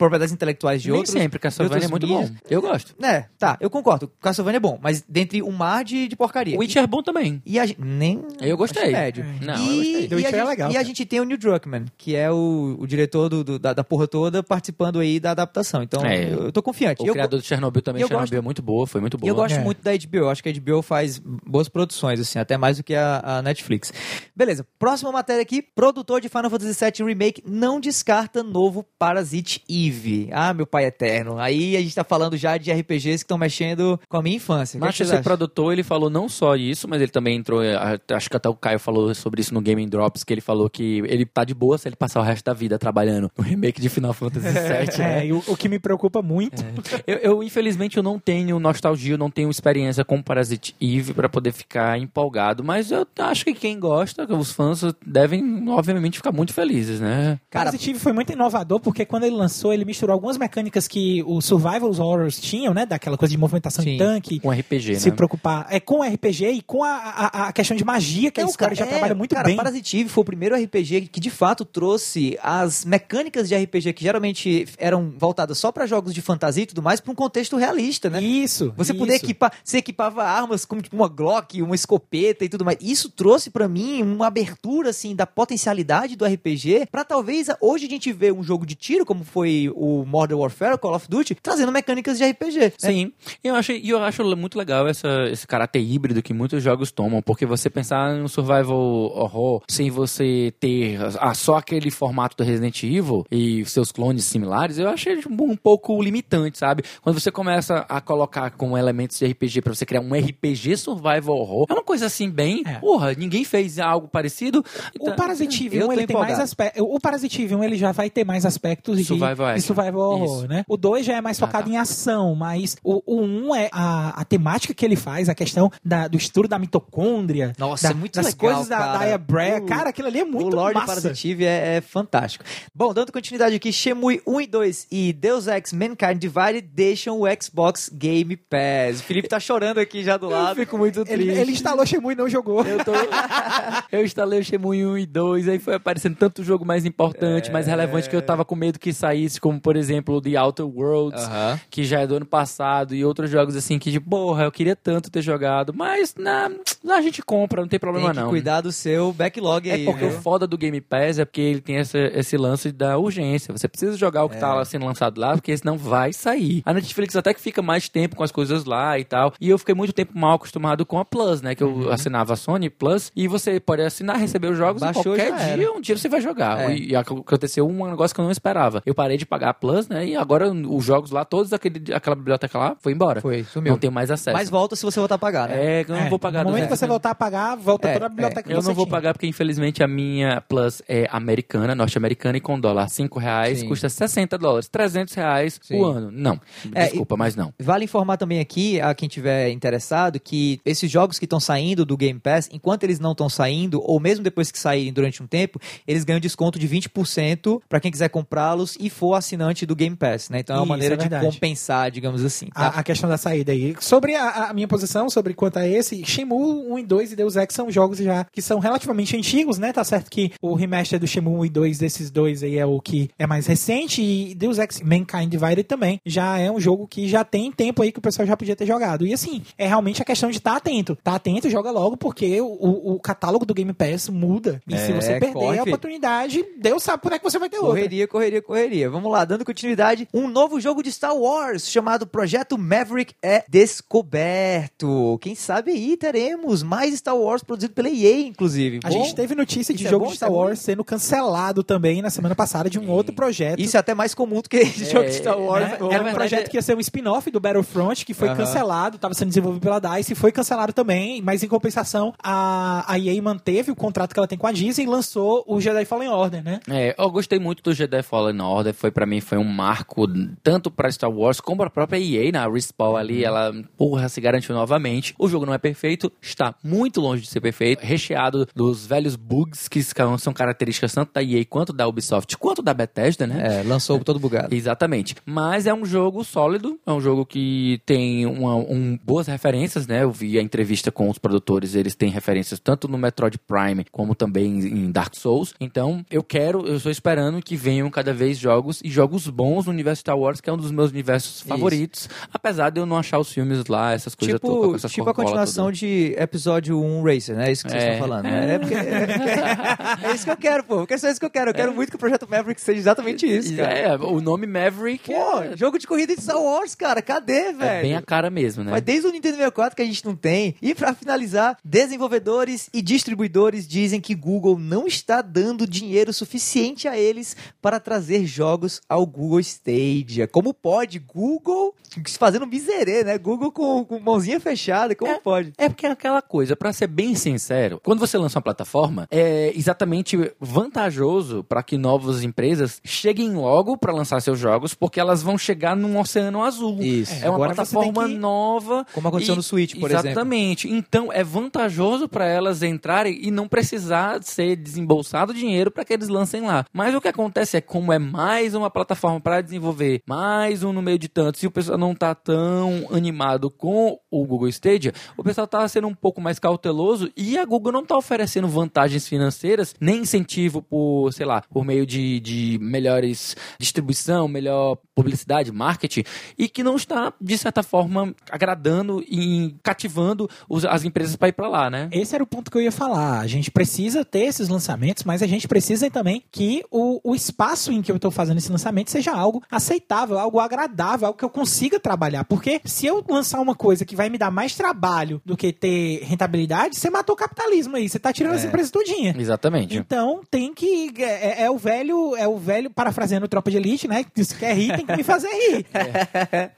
propriedades 0.02 0.34
intelectuais 0.34 0.82
de 0.82 0.90
Nem 0.90 0.98
outros. 0.98 1.14
sempre, 1.14 1.38
Castlevania 1.40 1.86
é 1.86 1.88
muito 1.88 2.08
bom. 2.08 2.28
Eu 2.50 2.60
gosto. 2.62 2.96
É, 3.04 3.26
tá, 3.38 3.56
eu 3.62 3.70
concordo. 3.70 4.12
Castlevania 4.20 4.58
é 4.58 4.60
bom, 4.60 4.80
mas 4.82 5.04
dentre 5.08 5.44
um 5.44 5.52
mar 5.52 5.84
de, 5.84 6.08
de 6.08 6.16
porcaria. 6.16 6.58
Witcher 6.58 6.84
é 6.84 6.88
bom 6.88 7.04
também. 7.04 7.42
E 7.46 7.60
a 7.60 7.66
gente. 7.66 7.80
Nem. 7.80 8.22
Eu 8.42 8.58
gostei. 8.58 8.92
médio. 8.92 9.24
Não, 9.42 9.56
e, 9.56 9.60
eu 9.60 9.76
gostei. 9.78 10.08
The 10.08 10.14
e 10.14 10.14
a 10.14 10.18
Witcher 10.18 10.34
é 10.34 10.38
gente, 10.40 10.48
legal, 10.48 10.72
E 10.72 10.78
a 10.78 10.84
gente 10.84 11.06
tem 11.06 11.20
o 11.20 11.24
Neil 11.24 11.38
Druckmann, 11.38 11.86
que 11.98 12.16
é 12.16 12.32
o, 12.32 12.78
o 12.80 12.88
diretor 12.88 13.30
do, 13.30 13.44
do- 13.44 13.60
da, 13.60 13.74
da 13.74 13.84
porra 13.84 14.08
toda, 14.08 14.42
participando 14.42 15.00
aí 15.00 15.20
da 15.20 15.32
adaptação. 15.32 15.84
Então, 15.84 16.04
É. 16.06 16.26
eu, 16.34 16.46
eu 16.46 16.52
tô 16.52 16.64
confiante. 16.64 17.04
O 17.04 17.06
eu, 17.08 17.14
criador 17.14 17.40
de 17.40 17.46
Chernobyl 17.46 17.82
também, 17.82 18.02
Chernobyl 18.02 18.20
gosto- 18.24 18.36
é 18.36 18.42
muito 18.42 18.62
boa, 18.62 18.88
foi 18.88 19.02
muito 19.02 19.18
boa. 19.18 19.28
e 19.28 19.30
eu 19.30 19.36
gosto 19.36 19.56
É. 19.56 19.60
muito 19.64 19.82
da 19.84 19.92
HBO. 19.92 20.18
Eu 20.18 20.30
acho 20.30 20.42
que 20.42 20.50
a 20.50 20.54
HBO 20.54 20.82
faz 20.82 21.20
boas 21.20 21.70
produções, 21.70 22.20
assim, 22.20 22.40
até 22.40 22.58
mais 22.58 22.78
do 22.78 22.84
que 22.84 22.96
a, 22.96 23.22
a 23.24 23.42
Netflix. 23.42 23.94
Beleza, 24.36 24.66
próxima 24.80 25.12
matéria 25.12 25.42
aqui. 25.42 25.62
Produtor 25.62 26.20
de 26.22 26.28
Final 26.30 26.50
Fantasy 26.50 26.84
VII 26.98 27.08
Remake 27.08 27.44
não 27.46 27.80
descarta 27.80 28.42
novo 28.44 28.84
Parasite 28.98 29.62
Eve. 29.70 29.91
Ah, 30.32 30.54
meu 30.54 30.66
pai 30.66 30.86
eterno. 30.86 31.38
Aí 31.38 31.76
a 31.76 31.82
gente 31.82 31.94
tá 31.94 32.04
falando 32.04 32.38
já 32.38 32.58
de 32.58 32.72
RPGs 32.72 33.20
que 33.20 33.26
estão 33.26 33.38
mexendo 33.38 34.00
com 34.08 34.18
a 34.18 34.22
minha 34.22 34.36
infância. 34.36 34.80
Que 34.80 34.86
Mas 34.86 35.00
esse 35.00 35.22
produtor, 35.22 35.74
ele 35.74 35.84
falou 35.84 36.10
não 36.10 36.28
só 36.28 36.56
isso, 36.56 36.88
mas 36.88 37.02
ele 37.02 37.12
também 37.12 37.38
entrou, 37.38 37.64
eh, 37.64 38.00
acho 38.12 38.30
que 38.30 38.38
até 38.38 38.50
o 38.50 38.56
Caio 38.56 38.80
falou 38.80 39.14
sobre 39.14 39.42
isso 39.42 39.54
no 39.54 39.62
Gaming 39.62 39.88
Drops, 39.88 40.24
que 40.24 40.34
ele 40.34 40.42
falou 40.42 40.70
que 40.70 41.00
ele 41.08 41.26
tá 41.26 41.44
de 41.44 41.54
boa 41.54 41.78
se 41.78 41.88
ele 41.88 41.96
passar 41.96 42.20
o 42.20 42.24
resto 42.24 42.46
da 42.46 42.54
vida 42.54 42.78
trabalhando 42.78 43.32
no 43.38 43.44
remake 43.44 43.82
de 43.82 43.90
Final 43.90 44.14
Fantasy 44.14 44.48
VII, 44.48 44.98
né? 44.98 45.20
É, 45.20 45.26
e 45.26 45.34
o, 45.34 45.44
o 45.48 45.58
que 45.58 45.68
me 45.68 45.80
preocupa 45.80 46.22
muito 46.22 46.64
Eu, 47.06 47.18
eu, 47.18 47.44
infelizmente, 47.44 47.98
eu 47.98 48.04
não 48.04 48.20
tenho 48.20 48.60
nostalgia, 48.60 49.14
eu 49.14 49.18
não 49.18 49.30
tenho 49.30 49.50
experiência 49.50 50.04
com 50.04 50.22
Parasite 50.22 50.76
Eve 50.80 51.14
pra 51.14 51.28
poder 51.30 51.52
ficar 51.52 51.98
empolgado, 51.98 52.64
mas 52.64 52.92
eu 52.92 53.06
acho 53.20 53.46
que 53.46 53.54
quem 53.54 53.80
gosta, 53.80 54.26
os 54.34 54.52
fãs 54.52 54.82
devem, 55.06 55.68
obviamente, 55.70 56.18
ficar 56.18 56.32
muito 56.32 56.54
felizes, 56.54 57.00
né? 57.00 57.40
Cara, 57.50 57.66
Parasite 57.66 57.92
Eve 57.92 58.00
foi 58.00 58.14
muito 58.14 58.32
inovador 58.32 58.80
porque 58.80 59.06
quando 59.06 59.24
ele 59.24 59.36
lançou, 59.36 59.74
ele 59.74 59.81
misturou 59.86 60.14
algumas 60.14 60.38
mecânicas 60.38 60.88
que 60.88 61.24
os 61.26 61.46
Survival 61.46 61.92
Horrors 61.92 62.40
tinham, 62.40 62.74
né? 62.74 62.86
Daquela 62.86 63.18
coisa 63.18 63.32
de 63.32 63.38
movimentação 63.38 63.84
Sim. 63.84 63.94
de 63.94 63.98
tanque. 63.98 64.40
Com 64.40 64.52
RPG, 64.52 65.00
Se 65.00 65.10
né? 65.10 65.16
preocupar 65.16 65.68
é 65.70 65.80
com 65.80 66.02
RPG 66.02 66.50
e 66.52 66.62
com 66.62 66.84
a, 66.84 66.90
a, 66.92 67.48
a 67.48 67.54
questão 67.54 67.76
de 67.76 67.84
magia, 67.84 68.32
que 68.32 68.40
a 68.40 68.44
Não, 68.44 68.52
Square 68.52 68.76
já 68.76 68.86
é, 68.86 68.90
trabalha 68.90 69.16
muito 69.16 69.36
cara, 69.36 69.48
bem. 69.48 69.56
Parasite 69.56 70.00
Eve 70.00 70.10
foi 70.10 70.22
o 70.22 70.26
primeiro 70.26 70.56
RPG 70.56 71.10
que 71.12 71.20
de 71.20 71.30
fato 71.30 71.64
trouxe 71.66 72.38
as 72.42 72.86
mecânicas 72.86 73.48
de 73.48 73.56
RPG 73.56 73.94
que 73.94 74.04
geralmente 74.04 74.68
eram 74.78 75.14
voltadas 75.18 75.58
só 75.58 75.72
pra 75.72 75.86
jogos 75.86 76.14
de 76.14 76.22
fantasia 76.22 76.64
e 76.64 76.68
tudo 76.68 76.82
mais 76.82 77.00
pra 77.00 77.12
um 77.12 77.16
contexto 77.16 77.56
realista, 77.58 78.10
né? 78.10 78.22
Isso. 78.22 78.74
Você 78.78 78.94
poder 78.94 79.16
equipar, 79.16 79.52
você 79.64 79.78
equipava 79.78 80.24
armas 80.24 80.66
como 80.66 80.82
tipo 80.82 80.96
uma 80.96 81.08
Glock, 81.08 81.62
uma 81.62 81.76
escopeta 81.76 82.46
e 82.46 82.50
tudo 82.50 82.66
mais. 82.66 82.78
Isso 82.82 83.10
trouxe 83.10 83.50
pra 83.50 83.68
mim 83.68 84.02
uma 84.02 84.28
abertura 84.28 84.90
assim 84.90 85.16
da 85.16 85.26
potencialidade 85.26 86.16
do 86.16 86.26
RPG 86.26 86.88
pra 86.92 87.04
talvez 87.04 87.48
hoje 87.60 87.86
a 87.86 87.90
gente 87.90 88.12
ver 88.12 88.34
um 88.34 88.44
jogo 88.44 88.66
de 88.66 88.76
tiro 88.76 89.06
como 89.06 89.24
foi 89.24 89.71
o 89.76 90.06
Modern 90.06 90.40
Warfare, 90.40 90.78
Call 90.78 90.96
of 90.96 91.08
Duty, 91.10 91.36
trazendo 91.36 91.72
mecânicas 91.72 92.18
de 92.18 92.26
RPG. 92.26 92.60
né? 92.60 92.72
Sim, 92.78 93.12
e 93.44 93.48
eu 93.48 93.56
acho, 93.56 93.72
e 93.72 93.90
eu 93.90 94.04
acho 94.04 94.24
muito 94.36 94.58
legal 94.58 94.88
essa, 94.88 95.08
esse 95.32 95.46
caráter 95.48 95.80
híbrido 95.80 96.22
que 96.22 96.34
muitos 96.34 96.62
jogos 96.64 96.92
tomam, 96.92 97.22
porque 97.22 97.46
você 97.46 97.70
pensar 97.70 98.14
no 98.16 98.30
survival 98.30 98.78
horror 98.78 99.62
sem 99.68 99.90
você 99.90 100.54
ter 100.60 100.98
ah, 101.20 101.34
só 101.34 101.56
aquele 101.58 101.90
formato 101.92 102.36
do 102.38 102.44
Resident 102.44 102.84
Evil 102.84 103.26
e 103.32 103.64
seus 103.66 103.92
clones 103.92 104.26
similares, 104.26 104.78
eu 104.78 104.90
achei 104.90 105.20
um 105.30 105.56
pouco 105.56 106.02
limitante, 106.02 106.58
sabe? 106.58 106.84
Quando 107.02 107.20
você 107.20 107.32
começa 107.32 107.86
a 107.90 108.00
colocar 108.02 108.52
como 108.52 108.78
elementos 108.78 109.18
de 109.18 109.26
RPG 109.26 109.62
pra 109.62 109.74
você 109.74 109.86
criar 109.86 110.02
um 110.02 110.14
RPG 110.14 110.78
survival 110.78 111.36
horror, 111.38 111.66
é 111.70 111.74
uma 111.74 111.84
coisa 111.84 112.06
assim 112.06 112.30
bem, 112.30 112.64
É. 112.66 112.76
porra, 112.76 113.14
ninguém 113.14 113.44
fez 113.44 113.80
algo 113.80 114.08
parecido. 114.08 114.60
O 115.00 115.04
Então- 115.04 115.16
Parasite 115.16 115.66
Eve 115.66 115.78
eu 115.78 115.84
1, 115.84 115.88
tô 115.88 115.94
ele 115.94 116.08
tem 116.08 116.16
mais 116.16 116.26
empolgado. 116.30 116.44
aspectos. 116.44 116.84
O 116.88 117.00
Parasite 117.00 117.44
Eve 117.44 117.56
1, 117.56 117.64
ele 117.64 117.76
já 117.78 117.92
vai 117.92 118.10
ter 118.10 118.24
mais 118.26 118.46
aspectos 118.46 118.98
de 118.98 119.04
Survival 119.06 119.54
de 119.56 119.61
action. 119.64 119.76
survival 119.76 120.02
horror, 120.12 120.38
Isso. 120.40 120.48
né? 120.48 120.64
O 120.68 120.78
2 120.78 121.06
já 121.06 121.16
é 121.18 121.22
mais 121.22 121.42
Ah, 121.42 121.46
focado 121.48 121.66
tá. 121.70 121.72
em 121.74 121.78
ação, 121.78 122.36
mas 122.36 122.76
o, 122.84 123.02
o 123.06 123.22
1 123.22 123.56
é 123.56 123.70
a, 123.72 124.22
a 124.22 124.26
temática 124.26 124.74
que 124.74 124.86
ele 124.86 124.96
faz, 124.96 125.30
a 125.30 125.36
questão 125.36 125.72
da- 125.84 126.08
do 126.08 126.18
estudo 126.18 126.48
da 126.48 126.60
mitocôndria. 126.60 127.54
Nossa, 127.58 127.88
da- 127.88 127.94
é 127.94 127.98
muito 127.98 128.16
das 128.16 128.26
legal, 128.28 128.40
coisas 128.40 128.68
da, 128.68 128.78
cara. 128.78 128.94
da 128.94 129.00
Aya 129.00 129.18
Brea. 129.18 129.58
O- 129.58 129.66
Cara, 129.66 129.90
aquilo 129.90 130.08
ali 130.08 130.20
é 130.20 130.26
muito 130.26 130.52
o 130.52 130.56
Lord 130.56 130.74
massa. 130.74 130.88
Parasitive 131.02 131.46
é, 131.46 131.78
é 131.78 131.82
fantástico. 131.82 132.44
Bom, 132.74 132.94
dando 132.94 133.12
continuidade 133.12 133.56
aqui, 133.56 133.72
Shemui 133.72 134.22
1 134.28 134.42
e 134.42 134.48
2 134.48 134.88
e 134.92 135.14
Deus 135.14 135.48
Ex 135.48 135.72
Mankind 135.74 136.18
Divided 136.18 136.62
deixam 136.74 137.20
o 137.22 137.26
Xbox 137.42 137.90
Game 137.94 138.36
Pass. 138.36 139.00
O 139.00 139.04
Felipe 139.04 139.28
tá 139.28 139.40
chorando 139.40 139.80
aqui 139.80 140.04
já 140.04 140.18
do 140.18 140.30
lado. 140.30 140.56
fico 140.56 140.78
muito 140.78 141.04
Ele, 141.08 141.30
ele 141.32 141.52
instalou 141.52 141.86
Shenmue 141.86 142.14
e 142.14 142.18
não 142.18 142.30
jogou. 142.30 142.64
Eu, 142.66 142.84
tô... 142.84 142.92
eu 143.92 144.04
instalei 144.04 144.40
o 144.40 144.44
Shenmue 144.44 144.86
1 144.86 144.98
e 145.00 145.06
2, 145.06 145.48
aí 145.48 145.60
foi 145.60 145.76
aparecendo 145.76 146.16
tanto 146.16 146.44
jogo 146.44 146.66
mais 146.66 146.86
importante, 146.86 147.52
mais 147.52 147.68
relevante, 147.68 148.10
que 148.10 148.16
eu 148.16 148.22
tava 148.22 148.46
com 148.46 148.56
medo 148.56 148.80
que 148.80 148.94
saísse, 148.94 149.40
como 149.42 149.60
por 149.60 149.76
exemplo 149.76 150.22
The 150.22 150.40
Outer 150.40 150.66
Worlds, 150.66 151.24
Aham. 151.24 151.60
que 151.70 151.84
já 151.84 152.00
é 152.02 152.08
do 152.08 152.16
ano 152.16 152.26
passado, 152.26 152.94
e 152.96 153.04
outros 153.04 153.30
jogos 153.30 153.56
assim 153.56 153.78
que, 153.80 153.92
de 153.92 154.00
porra, 154.00 154.44
eu 154.44 154.52
queria 154.52 154.76
tanto 154.76 155.10
ter 155.12 155.22
jogado, 155.22 155.74
mas 155.76 156.16
na, 156.18 156.50
a 156.90 157.02
gente 157.02 157.22
compra, 157.22 157.62
não 157.62 157.68
tem 157.68 157.80
problema 157.80 158.08
Tem 158.10 158.16
que 158.16 158.22
não. 158.22 158.30
cuidar 158.30 158.62
do 158.62 158.72
seu 158.72 159.12
backlog 159.12 159.70
É 159.70 159.74
aí. 159.74 159.86
porque 159.86 160.06
viu? 160.08 160.18
o 160.18 160.22
foda 160.22 160.46
do 160.48 160.58
Game 160.58 160.80
Pass 160.80 161.20
é 161.20 161.26
porque 161.26 161.42
ele 161.42 161.62
tem 161.62 161.78
essa- 161.78 161.98
esse 161.98 162.38
lance 162.38 162.72
da 162.72 162.98
urgência. 162.98 163.52
Você 163.56 163.68
precisa 163.68 163.98
jogar 163.98 164.24
o 164.24 164.30
que 164.30 164.36
É. 164.36 164.40
tá 164.40 164.54
lá 164.54 164.64
sendo 164.66 164.86
lançado 164.86 165.20
lá, 165.20 165.34
porque 165.34 165.56
senão 165.58 165.78
vai 165.78 166.14
sair. 166.14 166.62
A 166.66 166.74
Netflix 166.74 167.16
até 167.16 167.34
que 167.34 167.42
fica 167.42 167.62
mais 167.62 167.90
tempo 167.90 168.16
com 168.16 168.24
as 168.24 168.32
coisas 168.32 168.66
lá 168.66 168.98
e 169.00 169.04
tal. 169.04 169.34
E 169.42 169.50
eu 169.50 169.58
fiquei 169.58 169.74
muito 169.76 169.94
tempo 169.94 170.18
mal 170.18 170.36
acostumado 170.36 170.86
com 170.86 171.00
a 171.00 171.06
Plus, 171.06 171.42
né? 171.42 171.56
Que 171.56 171.64
eu 171.64 171.70
Uhum. 171.70 171.90
assinava 171.90 172.34
a 172.34 172.36
Sony 172.36 172.70
Plus. 172.70 173.12
E 173.16 173.28
você 173.28 173.60
pode 173.60 173.82
assinar, 173.82 174.18
receber 174.18 174.48
os 174.52 174.58
jogos 174.58 174.82
Baixou, 174.82 175.16
e 175.16 175.20
qualquer 175.20 175.56
dia, 175.58 175.72
um 175.72 175.82
dia 175.82 175.98
você 175.98 176.08
vai 176.10 176.22
jogar. 176.22 176.70
É. 176.70 176.76
E, 176.76 176.92
e 176.92 176.96
ac- 176.96 177.12
aconteceu 177.12 177.68
um 177.68 177.86
negócio 177.90 178.14
que 178.14 178.22
eu 178.22 178.26
não 178.26 178.32
esperava. 178.32 178.82
Eu 178.86 178.94
parei 178.94 179.18
de 179.18 179.26
pagar 179.32 179.50
a 179.50 179.54
Plus, 179.54 179.88
né? 179.88 180.06
E 180.06 180.16
agora 180.16 180.52
os 180.52 180.84
jogos 180.84 181.10
lá, 181.10 181.24
todos 181.24 181.54
aquele, 181.54 181.94
aquela 181.94 182.16
biblioteca 182.18 182.58
lá, 182.60 182.76
foi 182.82 182.92
embora. 182.92 183.22
Foi, 183.22 183.46
sumiu. 183.46 183.72
Não 183.72 183.80
tenho 183.80 183.94
mais 183.94 184.12
acesso. 184.12 184.36
Mas 184.36 184.50
volta 184.50 184.76
se 184.76 184.84
você 184.84 185.00
voltar 185.00 185.16
a 185.16 185.18
pagar, 185.18 185.48
né? 185.48 185.56
É, 185.80 185.82
eu 185.84 185.88
não 185.88 185.96
É, 185.96 186.10
vou 186.10 186.20
pagar 186.20 186.44
No 186.44 186.50
momento 186.50 186.64
que 186.64 186.68
200, 186.68 186.80
você 186.80 186.88
voltar 186.88 187.12
a 187.12 187.16
pagar, 187.16 187.56
volta 187.56 187.88
É, 187.88 187.94
toda 187.94 188.06
a 188.08 188.10
biblioteca 188.10 188.44
que 188.44 188.52
Eu 188.54 188.62
você 188.62 188.68
não 188.68 188.76
vou 188.76 188.86
tinha. 188.86 188.92
pagar 188.98 189.14
porque, 189.14 189.26
infelizmente, 189.28 189.82
a 189.82 189.88
minha 189.88 190.42
Plus 190.42 190.82
é 190.88 191.08
americana, 191.10 191.74
norte-americana, 191.74 192.38
e 192.38 192.42
com 192.42 192.60
dólar 192.60 192.90
5 192.90 193.18
reais 193.20 193.60
Sim. 193.60 193.68
custa 193.70 193.88
60 193.88 194.38
dólares. 194.38 194.68
300 194.68 195.14
reais 195.14 195.60
Sim. 195.64 195.78
o 195.80 195.86
ano. 195.86 196.12
Não. 196.12 196.40
É, 196.76 196.88
Desculpa, 196.88 197.16
mas 197.16 197.34
não. 197.36 197.54
Vale 197.60 197.86
informar 197.86 198.18
também 198.18 198.40
aqui, 198.42 198.82
a 198.82 198.94
quem 198.94 199.08
tiver 199.08 199.50
interessado, 199.50 200.20
que 200.20 200.60
esses 200.66 200.92
jogos 200.92 201.18
que 201.18 201.26
estão 201.26 201.40
saindo 201.40 201.86
do 201.86 201.96
Game 201.96 202.20
Pass, 202.20 202.50
enquanto 202.52 202.84
eles 202.84 203.00
não 203.00 203.14
estão 203.14 203.30
saindo, 203.30 203.82
ou 203.82 203.98
mesmo 204.00 204.24
depois 204.24 204.52
que 204.52 204.60
saírem 204.60 204.92
durante 204.92 205.24
um 205.24 205.28
tempo, 205.28 205.60
eles 205.88 206.04
ganham 206.04 206.20
desconto 206.20 206.60
de 206.60 206.68
20% 206.68 207.62
para 207.70 207.80
quem 207.80 207.92
quiser 207.92 208.10
comprá-los 208.10 208.76
e 208.80 208.90
for 208.90 209.16
assinante 209.22 209.66
do 209.66 209.76
Game 209.76 209.96
Pass, 209.96 210.30
né? 210.30 210.40
Então 210.40 210.56
é 210.56 210.60
uma 210.60 210.64
Isso, 210.64 210.70
maneira 210.70 210.96
é 210.96 210.98
de 210.98 211.26
compensar, 211.26 211.90
digamos 211.90 212.24
assim, 212.24 212.48
A, 212.54 212.70
tá? 212.70 212.80
a 212.80 212.84
questão 212.84 213.10
da 213.10 213.18
saída 213.18 213.52
aí. 213.52 213.76
Sobre 213.80 214.16
a, 214.16 214.50
a 214.50 214.54
minha 214.54 214.68
posição, 214.68 215.10
sobre 215.10 215.34
quanto 215.34 215.58
a 215.58 215.68
esse, 215.68 216.04
Shenmue 216.06 216.66
1 216.70 216.80
e 216.80 216.84
2 216.84 217.12
e 217.14 217.16
Deus 217.16 217.36
Ex 217.36 217.54
são 217.54 217.72
jogos 217.72 217.98
já 218.00 218.26
que 218.26 218.42
são 218.42 218.60
relativamente 218.60 219.16
antigos, 219.16 219.58
né? 219.58 219.72
Tá 219.72 219.84
certo 219.84 220.10
que 220.10 220.32
o 220.42 220.54
remaster 220.54 221.00
do 221.00 221.08
Shenmue 221.08 221.40
1 221.40 221.46
e 221.46 221.50
2 221.50 221.78
desses 221.78 222.12
dois 222.12 222.44
aí 222.44 222.58
é 222.58 222.66
o 222.66 222.80
que 222.80 223.10
é 223.18 223.26
mais 223.26 223.48
recente 223.48 224.02
e 224.02 224.36
Deus 224.36 224.58
Ex 224.58 224.82
Mankind 224.82 225.30
Divided 225.30 225.64
também 225.64 226.00
já 226.06 226.38
é 226.38 226.52
um 226.52 226.60
jogo 226.60 226.88
que 226.88 227.08
já 227.08 227.24
tem 227.24 227.52
tempo 227.52 227.82
aí 227.82 227.92
que 227.92 228.00
o 228.00 228.02
pessoal 228.02 228.28
já 228.28 228.36
podia 228.36 228.56
ter 228.56 228.66
jogado. 228.66 229.06
E 229.06 229.14
assim, 229.14 229.42
é 229.58 229.68
realmente 229.68 230.02
a 230.02 230.06
questão 230.06 230.30
de 230.30 230.38
estar 230.38 230.52
tá 230.52 230.58
atento. 230.58 230.98
Tá 231.04 231.16
atento, 231.16 231.50
joga 231.50 231.72
logo, 231.72 231.96
porque 231.96 232.42
o, 232.42 232.96
o, 232.96 233.00
catálogo 233.00 233.46
do 233.46 233.54
Game 233.54 233.74
Pass 233.74 234.10
muda. 234.10 234.62
E 234.68 234.74
É, 234.74 234.78
se 234.78 234.92
você 234.92 235.20
perder 235.20 235.34
corre, 235.34 235.60
a 235.60 235.64
oportunidade, 235.64 236.44
Deus 236.60 236.84
sabe 236.84 237.02
por 237.02 237.12
é 237.14 237.18
que 237.18 237.24
você 237.24 237.40
vai 237.40 237.50
ter 237.50 237.58
outra. 237.58 237.74
Correria, 237.74 238.08
correria, 238.08 238.42
correria. 238.42 238.90
Vamos 238.90 239.11
lá, 239.12 239.26
dando 239.26 239.46
continuidade. 239.46 240.08
Um 240.14 240.28
novo 240.28 240.60
jogo 240.60 240.82
de 240.82 240.92
Star 240.92 241.16
Wars 241.16 241.70
chamado 241.70 242.08
Projeto 242.08 242.58
Maverick 242.58 243.14
é 243.22 243.44
descoberto. 243.48 245.18
Quem 245.22 245.36
sabe 245.36 245.72
aí 245.72 245.98
teremos 245.98 246.64
mais 246.64 246.96
Star 246.96 247.16
Wars 247.18 247.44
produzido 247.44 247.74
pela 247.74 247.90
EA, 247.90 248.22
inclusive. 248.28 248.80
A 248.84 248.90
Bom, 248.90 249.04
gente 249.04 249.16
teve 249.16 249.36
notícia 249.36 249.74
de 249.74 249.86
é 249.86 249.90
jogo 249.90 250.06
bom, 250.06 250.12
de 250.12 250.16
é 250.16 250.18
Star. 250.18 250.32
Wars 250.32 250.60
sendo 250.60 250.84
cancelado 250.84 251.64
também 251.64 252.02
na 252.02 252.10
semana 252.10 252.36
passada 252.36 252.70
de 252.70 252.80
um 252.80 252.90
outro 252.90 253.14
projeto. 253.14 253.60
Isso 253.60 253.78
é 253.78 253.80
até 253.80 253.94
mais 253.94 254.14
comum 254.14 254.42
do 254.42 254.50
que 254.50 254.58
esse 254.62 254.86
jogo 254.92 255.06
de 255.06 255.14
Star 255.14 255.38
Wars. 255.40 255.66
né? 255.68 255.74
Era 255.76 255.86
um 255.86 255.90
verdade, 255.90 256.14
projeto 256.16 256.46
é- 256.48 256.50
que 256.50 256.58
ia 256.58 256.62
ser 256.62 256.76
um 256.76 256.80
spin-off 256.80 257.30
do 257.30 257.40
Battlefront, 257.40 258.06
que 258.06 258.14
foi 258.14 258.30
Aham. 258.30 258.38
cancelado, 258.38 258.96
estava 258.96 259.14
sendo 259.14 259.30
desenvolvido 259.30 259.62
pela 259.62 259.80
DICE 259.80 260.14
e 260.14 260.16
foi 260.16 260.32
cancelado 260.32 260.74
também, 260.74 261.22
mas 261.22 261.44
em 261.44 261.48
compensação, 261.48 262.14
a, 262.22 262.86
a 262.88 263.00
EA 263.00 263.22
manteve 263.22 263.72
o 263.72 263.76
contrato 263.76 264.14
que 264.14 264.20
ela 264.20 264.28
tem 264.28 264.38
com 264.38 264.48
a 264.48 264.52
Disney 264.52 264.86
e 264.86 264.88
lançou 264.88 265.44
o 265.48 265.60
Jedi 265.60 265.86
Fallen 265.86 266.10
Order, 266.10 266.44
né? 266.44 266.60
É, 266.70 266.96
eu 266.98 267.10
gostei 267.10 267.40
muito 267.40 267.62
do 267.64 267.74
Jedi 267.74 268.02
Fallen 268.04 268.40
Order, 268.42 268.74
foi 268.74 268.92
para 269.02 269.08
mim 269.08 269.20
foi 269.20 269.40
um 269.40 269.44
marco 269.44 270.06
tanto 270.44 270.70
para 270.70 270.92
Star 270.92 271.10
Wars 271.10 271.42
como 271.42 271.58
para 271.58 271.68
a 271.68 271.72
própria 271.72 271.98
EA, 272.00 272.32
na 272.32 272.48
Respawn 272.48 272.96
ali, 272.96 273.24
ela 273.24 273.52
porra 273.76 274.08
se 274.08 274.22
garantiu 274.22 274.54
novamente. 274.54 275.16
O 275.18 275.28
jogo 275.28 275.44
não 275.44 275.56
é 275.56 275.58
perfeito, 275.58 276.12
está 276.22 276.54
muito 276.64 277.02
longe 277.02 277.24
de 277.24 277.28
ser 277.28 277.42
perfeito, 277.42 277.82
recheado 277.84 278.48
dos 278.56 278.86
velhos 278.86 279.16
bugs 279.16 279.68
que 279.68 279.82
são 279.82 280.20
são 280.20 280.32
características 280.34 280.94
tanto 280.94 281.12
da 281.14 281.24
EA 281.24 281.44
quanto 281.46 281.74
da 281.74 281.88
Ubisoft, 281.88 282.38
quanto 282.38 282.62
da 282.62 282.76
Bethesda, 282.76 283.26
né? 283.26 283.62
É, 283.62 283.64
lançou 283.64 283.98
todo 284.04 284.20
bugado. 284.20 284.54
Exatamente. 284.54 285.16
Mas 285.26 285.66
é 285.66 285.74
um 285.74 285.84
jogo 285.84 286.24
sólido, 286.24 286.80
é 286.86 286.92
um 286.92 287.02
jogo 287.02 287.26
que 287.26 287.82
tem 287.88 288.28
uma, 288.28 288.54
um- 288.56 289.00
boas 289.04 289.26
referências, 289.26 289.88
né? 289.88 290.04
Eu 290.04 290.12
vi 290.12 290.38
a 290.38 290.44
entrevista 290.44 290.92
com 290.92 291.10
os 291.10 291.18
produtores, 291.18 291.74
eles 291.74 291.96
têm 291.96 292.12
referências 292.12 292.60
tanto 292.60 292.88
no 292.88 293.00
Metroid 293.00 293.40
Prime 293.40 293.84
como 293.92 294.14
também 294.14 294.60
em 294.60 294.92
Dark 294.92 295.16
Souls. 295.16 295.56
Então, 295.60 296.06
eu 296.12 296.22
quero, 296.22 296.68
eu 296.68 296.76
estou 296.76 296.92
esperando 296.92 297.42
que 297.42 297.56
venham 297.56 297.90
cada 297.90 298.14
vez 298.14 298.38
jogos 298.38 298.80
e 298.84 298.91
jogos 298.92 299.28
bons 299.28 299.66
no 299.66 299.72
universo 299.72 300.02
Star 300.02 300.18
Wars, 300.18 300.42
que 300.42 300.50
é 300.50 300.54
um 300.54 300.58
dos 300.58 300.72
meus 300.72 300.92
universos 300.92 301.42
favoritos. 301.42 302.10
Apesar 302.34 302.70
de 302.70 302.80
eu 302.80 302.86
não 302.86 302.98
achar 302.98 303.20
os 303.20 303.32
filmes 303.32 303.66
lá, 303.68 303.94
essas 303.94 304.16
coisas 304.16 304.40
todas, 304.40 304.62
Tipo, 304.62 304.76
essas 304.76 304.92
tipo 304.92 305.10
a 305.10 305.14
continuação 305.14 305.72
de 305.72 306.14
episódio 306.18 306.80
1 306.82 307.04
Racer, 307.04 307.36
né? 307.36 307.50
É 307.50 307.52
isso 307.52 307.64
que 307.64 307.72
vocês 307.72 307.84
É. 307.84 307.94
estão 307.94 308.08
falando. 308.08 308.24
né? 308.26 308.56
É, 308.56 308.60
porque- 308.60 308.74
é 310.12 310.16
isso 310.16 310.26
que 310.26 310.32
eu 310.32 310.38
quero, 310.38 310.64
pô. 310.64 310.86
É 310.90 310.98
só 310.98 311.10
isso 311.10 311.20
que 311.20 311.26
eu 311.26 311.30
quero. 311.30 311.50
Eu 311.52 311.54
quero 311.56 311.74
muito 311.74 311.90
que 311.90 311.96
o 311.96 312.00
Projeto 312.00 312.28
Maverick 312.30 312.60
seja 312.62 312.80
exatamente 312.80 313.26
isso, 313.26 313.56
cara. 313.56 313.74
É, 313.74 313.96
o 313.96 314.20
nome 314.22 314.46
Maverick 314.48 315.12
Pô, 315.14 315.42
é, 315.42 315.56
jogo 315.58 315.78
de 315.80 315.88
corrida 315.88 316.16
de 316.16 316.22
Star 316.22 316.42
Wars, 316.42 316.76
cara. 316.76 317.02
Cadê, 317.02 317.54
velho? 317.54 317.64
é 317.64 317.82
bem 317.82 317.96
a 317.96 318.02
cara 318.02 318.30
mesmo, 318.30 318.64
né? 318.64 318.72
Mas 318.72 318.82
desde 318.82 319.08
o 319.08 319.12
Nintendo 319.12 319.36
64 319.38 319.76
que 319.76 319.82
a 319.82 319.86
gente 319.86 320.04
não 320.06 320.16
tem. 320.16 320.56
E 320.62 320.74
pra 320.76 320.94
finalizar, 320.94 321.58
desenvolvedores 321.64 322.70
e 322.74 322.82
distribuidores 322.82 323.68
dizem 323.68 324.00
que 324.02 324.16
Google 324.16 324.58
não 324.58 324.88
está 324.88 325.22
dando 325.22 325.68
dinheiro 325.68 326.12
suficiente 326.14 326.88
a 326.88 326.98
eles 326.98 327.36
para 327.62 327.80
trazer 327.80 328.26
jogos 328.26 328.81
ao 328.88 329.06
Google 329.06 329.40
Stadia. 329.40 330.28
Como 330.28 330.54
pode? 330.54 331.00
Google 331.00 331.74
fazendo 332.18 332.48
miserê, 332.48 333.04
né? 333.04 333.18
Google 333.18 333.52
com, 333.52 333.84
com 333.84 334.00
mãozinha 334.00 334.40
fechada, 334.40 334.96
como 334.96 335.20
pode? 335.20 335.52
É 335.58 335.68
porque 335.68 335.86
é 335.86 335.92
aquela 335.92 336.22
coisa, 336.22 336.56
pra 336.56 336.72
ser 336.72 336.88
bem 336.88 337.16
sincero, 337.16 337.82
quando 337.84 338.00
você 338.00 338.18
lança 338.18 338.38
uma 338.40 338.44
plataforma, 338.44 339.08
é 339.12 339.52
exatamente 339.56 340.18
vantajoso 340.40 341.44
para 341.44 341.62
que 341.62 341.78
novas 341.78 342.24
empresas 342.24 342.80
cheguem 342.84 343.34
logo 343.34 343.78
pra 343.78 343.92
lançar 343.92 344.22
seus 344.22 344.40
jogos, 344.40 344.74
porque 344.74 345.00
elas 345.02 345.22
vão 345.22 345.38
chegar 345.38 345.76
num 345.76 346.00
oceano 346.00 346.44
azul. 346.44 346.82
Isso. 346.82 347.14
É 347.16 347.28
uma 347.30 347.36
Agora 347.36 347.54
plataforma 347.56 348.08
que- 348.08 348.14
nova. 348.16 348.86
Como 348.94 349.08
aconteceu 349.10 349.34
e- 349.34 349.38
no 349.38 349.44
Switch, 349.44 349.78
por 349.78 349.92
exemplo. 349.92 350.10
Exatamente. 350.10 350.70
Então 350.72 351.12
é 351.12 351.24
vantajoso 351.24 352.08
pra 352.08 352.26
elas 352.26 352.64
entrarem 352.64 353.20
e 353.22 353.30
não 353.30 353.48
precisar 353.50 354.24
ser 354.24 354.56
desembolsado 354.56 355.34
dinheiro 355.34 355.70
pra 355.70 355.84
que 355.84 355.92
eles 355.94 356.08
lancem 356.08 356.42
lá. 356.42 356.66
Mas 356.72 356.96
o 356.96 357.02
que 357.02 357.08
acontece 357.10 357.58
é 357.58 357.62
como 357.62 357.92
é 357.92 358.00
mais 358.00 358.56
uma 358.56 358.70
plataforma 358.72 359.20
pra 359.20 359.42
desenvolver, 359.42 360.02
mais 360.08 360.64
um 360.64 360.74
no 360.74 360.82
meio 360.82 360.98
de 360.98 361.08
tantos, 361.08 361.44
e 361.44 361.48
o 361.48 361.52
pessoal 361.52 361.78
não 361.78 361.94
tá 361.94 362.16
tão 362.16 362.88
animado 362.92 363.50
com 363.52 364.00
o 364.10 364.26
Google 364.26 364.48
Stadia, 364.48 364.94
o 365.18 365.24
pessoal 365.24 365.46
tá 365.48 365.68
sendo 365.68 365.88
um 365.88 365.94
pouco 365.94 366.20
mais 366.22 366.40
cauteloso 366.40 367.12
e 367.16 367.38
a 367.38 367.46
Google 367.46 367.72
não 367.72 367.86
tá 367.86 367.98
oferecendo 367.98 368.48
vantagens 368.48 369.08
financeiras, 369.08 369.76
nem 369.80 370.00
incentivo 370.00 370.62
por, 370.62 371.12
sei 371.14 371.26
lá, 371.26 371.42
por 371.50 371.64
meio 371.66 371.86
de, 371.86 372.20
de 372.20 372.58
melhores 372.62 373.36
distribuição, 373.60 374.28
melhor 374.28 374.78
publicidade, 374.96 375.52
marketing, 375.52 376.04
e 376.38 376.48
que 376.50 376.64
não 376.64 376.76
está, 376.76 377.14
de 377.20 377.38
certa 377.38 377.64
forma, 377.64 378.14
agradando 378.30 379.04
e 379.08 379.56
cativando 379.64 380.30
os- 380.50 380.66
as 380.66 380.84
empresas 380.84 381.16
para 381.16 381.30
ir 381.30 381.34
para 381.34 381.48
lá, 381.50 381.70
né? 381.70 381.90
Esse 381.92 382.16
era 382.16 382.24
o 382.24 382.28
ponto 382.28 382.50
que 382.52 382.58
eu 382.58 382.62
ia 382.62 382.72
falar. 382.72 383.20
A 383.20 383.28
gente 383.28 383.52
precisa 383.52 384.04
ter 384.06 384.22
esses 384.22 384.50
lançamentos, 384.50 385.04
mas 385.04 385.22
a 385.22 385.28
gente 385.28 385.48
precisa 385.48 385.90
também 385.90 386.24
que 386.32 386.64
o, 386.72 387.00
o 387.12 387.16
espaço 387.16 387.72
em 387.72 387.82
que 387.82 387.92
eu 387.92 387.96
estou 387.96 388.12
fazendo 388.12 388.38
esse 388.38 388.51
lançamento 388.52 388.92
seja 388.92 389.12
algo 389.12 389.42
aceitável, 389.50 390.20
algo 390.20 390.40
agradável, 390.40 391.08
algo 391.08 391.18
que 391.18 391.26
eu 391.26 391.30
consiga 391.30 391.80
trabalhar. 391.80 392.24
Porque 392.26 392.62
se 392.66 392.86
eu 392.86 393.04
lançar 393.08 393.40
uma 393.40 393.56
coisa 393.56 393.86
que 393.86 393.96
vai 393.96 394.10
me 394.10 394.18
dar 394.18 394.32
mais 394.32 394.56
trabalho 394.56 395.22
do 395.26 395.36
que 395.36 395.52
ter 395.52 396.04
rentabilidade, 396.04 396.76
você 396.76 396.90
matou 396.90 397.16
o 397.16 397.18
capitalismo 397.18 397.76
aí. 397.76 397.88
Você 397.88 398.00
tá 398.00 398.12
tirando 398.14 398.36
as 398.36 398.46
empresas 398.46 398.72
todinha. 398.72 399.16
Exatamente. 399.18 399.78
Então 399.78 400.22
tem 400.30 400.54
que. 400.54 400.94
É, 401.00 401.44
é 401.44 401.50
o 401.50 401.58
velho, 401.58 402.16
é 402.16 402.28
o 402.28 402.38
velho, 402.38 402.70
parafraseando 402.70 403.28
Tropa 403.28 403.52
de 403.52 403.58
Elite, 403.58 403.88
né? 403.88 404.04
Que 404.04 404.24
se 404.24 404.36
quer 404.36 404.56
rir, 404.56 404.76
tem 404.76 404.86
que 404.86 404.96
me 404.96 405.04
fazer 405.04 405.30
rir. 405.30 405.66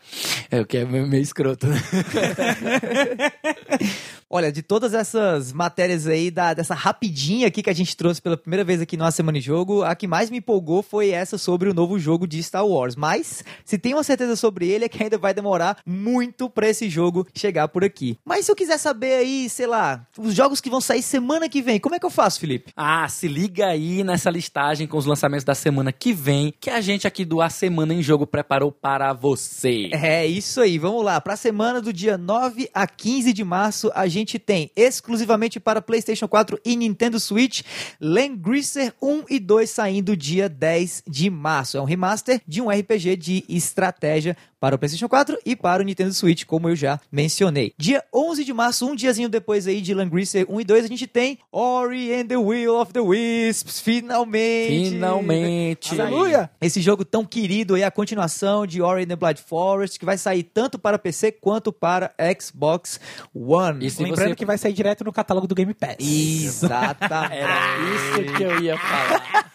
É 0.52 0.62
o 0.62 0.66
que 0.66 0.78
é 0.78 0.86
meio, 0.86 1.08
meio 1.08 1.24
escroto. 1.24 1.66
né? 1.66 1.82
Olha, 4.30 4.52
de 4.52 4.62
todas 4.62 4.94
essas 4.94 5.52
matérias 5.52 6.08
aí, 6.08 6.32
da, 6.32 6.54
dessa 6.54 6.74
rapidinha 6.74 7.48
aqui 7.48 7.62
que 7.62 7.70
a 7.70 7.74
gente 7.74 7.96
trouxe 7.96 8.22
pela 8.22 8.38
primeira 8.38 8.64
vez 8.64 8.82
aqui 8.82 8.98
no 8.98 9.04
A 9.04 9.12
Semana 9.12 9.39
de 9.39 9.46
Jogo, 9.46 9.84
a 9.84 9.96
que 9.96 10.08
mais 10.08 10.30
me 10.30 10.38
empolgou 10.38 10.82
foi 10.82 11.10
essa 11.10 11.38
sobre 11.38 11.70
o 11.70 11.74
novo 11.74 11.83
jogo 12.00 12.28
de 12.28 12.42
Star 12.42 12.66
Wars. 12.66 12.96
Mas, 12.96 13.44
se 13.66 13.78
tem 13.78 13.94
uma 13.94 14.04
certeza 14.04 14.36
sobre 14.36 14.68
ele, 14.68 14.86
é 14.86 14.90
que 14.90 15.02
ainda 15.02 15.18
vai 15.18 15.34
demorar 15.34 15.78
muito 15.86 16.50
pra 16.50 16.68
esse 16.68 16.90
jogo 16.90 17.28
chegar 17.34 17.68
por 17.68 17.84
aqui. 17.84 18.18
Mas 18.26 18.46
se 18.46 18.52
eu 18.52 18.56
quiser 18.56 18.78
saber 18.78 19.16
aí, 19.16 19.50
sei 19.50 19.68
lá, 19.68 20.06
os 20.18 20.34
jogos 20.34 20.60
que 20.60 20.70
vão 20.70 20.82
sair 20.82 21.02
semana 21.02 21.50
que 21.50 21.62
vem, 21.62 21.80
como 21.80 21.96
é 21.96 22.00
que 22.00 22.06
eu 22.06 22.10
faço, 22.10 22.40
Felipe? 22.40 22.72
Ah, 22.76 23.08
se 23.08 23.28
liga 23.28 23.68
aí 23.68 24.04
nessa 24.04 24.30
listagem 24.30 24.88
com 24.88 24.98
os 24.98 25.06
lançamentos 25.06 25.44
da 25.44 25.56
semana 25.56 25.92
que 25.92 26.14
vem, 26.14 26.54
que 26.60 26.70
a 26.70 26.82
gente 26.82 27.08
aqui 27.08 27.26
do 27.26 27.42
A 27.42 27.50
Semana 27.50 27.94
em 27.94 28.02
Jogo 28.02 28.26
preparou 28.26 28.72
para 28.72 29.14
você. 29.14 29.90
É 29.92 30.26
isso 30.26 30.62
aí, 30.62 30.78
vamos 30.78 31.04
lá. 31.04 31.20
Pra 31.22 31.36
semana 31.36 31.82
do 31.82 31.94
dia 31.94 32.18
9 32.18 32.70
a 32.74 32.88
15 32.88 33.34
de 33.34 33.44
março, 33.44 33.92
a 33.94 34.08
gente 34.08 34.40
tem 34.40 34.72
exclusivamente 34.76 35.60
para 35.60 35.82
PlayStation 35.82 36.28
4 36.28 36.60
e 36.66 36.76
Nintendo 36.76 37.20
Switch 37.20 37.62
Langrisser 38.00 38.94
1 39.02 39.24
e 39.30 39.40
2 39.40 39.70
saindo 39.70 40.16
dia 40.16 40.50
10 40.50 41.04
de 41.08 41.30
março. 41.30 41.72
É 41.78 41.82
um 41.82 41.86
remaster 41.86 42.41
de 42.47 42.61
um 42.61 42.69
RPG 42.69 43.15
de 43.15 43.43
estratégia 43.49 44.36
para 44.59 44.76
o 44.76 44.80
PlayStation 44.80 45.09
4 45.09 45.38
e 45.45 45.55
para 45.57 45.82
o 45.82 45.86
Nintendo 45.86 46.13
Switch, 46.13 46.45
como 46.45 46.69
eu 46.69 46.76
já 46.76 46.97
mencionei. 47.11 47.74
Dia 47.78 48.01
11 48.13 48.45
de 48.45 48.53
março, 48.53 48.88
um 48.88 48.95
diazinho 48.95 49.28
depois 49.28 49.67
aí 49.67 49.82
de 49.82 49.93
Langrisser 49.93 50.45
1 50.49 50.61
e 50.61 50.63
2, 50.63 50.86
a 50.86 50.88
gente 50.88 51.05
tem 51.05 51.38
Ori 51.51 52.13
and 52.13 52.28
the 52.28 52.38
Will 52.38 52.74
of 52.80 52.93
the 52.93 53.01
Wisps, 53.01 53.82
finalmente. 53.82 54.91
Finalmente. 54.91 55.99
Aleluia! 55.99 56.49
Esse 56.61 56.82
jogo 56.82 57.03
tão 57.03 57.26
querido 57.26 57.76
aí, 57.76 57.84
a 57.84 57.91
continuação 57.91 58.65
de 58.65 58.82
Ori 58.82 59.03
and 59.03 59.07
the 59.07 59.15
Blind 59.17 59.38
Forest, 59.39 59.99
que 59.99 60.05
vai 60.05 60.17
sair 60.17 60.43
tanto 60.43 60.80
para 60.80 60.97
PC 60.97 61.34
quanto 61.34 61.74
para 61.74 62.13
Xbox 62.41 62.99
One. 63.34 63.86
E 63.86 63.89
Lembrando 64.01 64.30
você- 64.30 64.36
que 64.36 64.45
vai 64.45 64.57
sair 64.57 64.74
direto 64.74 65.03
no 65.03 65.11
catálogo 65.11 65.45
do 65.45 65.53
Game 65.55 65.74
Pass. 65.74 65.97
Exatamente. 65.99 67.34
Era 67.43 67.78
isso 67.95 68.34
que 68.38 68.43
eu 68.43 68.59
ia 68.63 68.78
falar. 68.78 69.51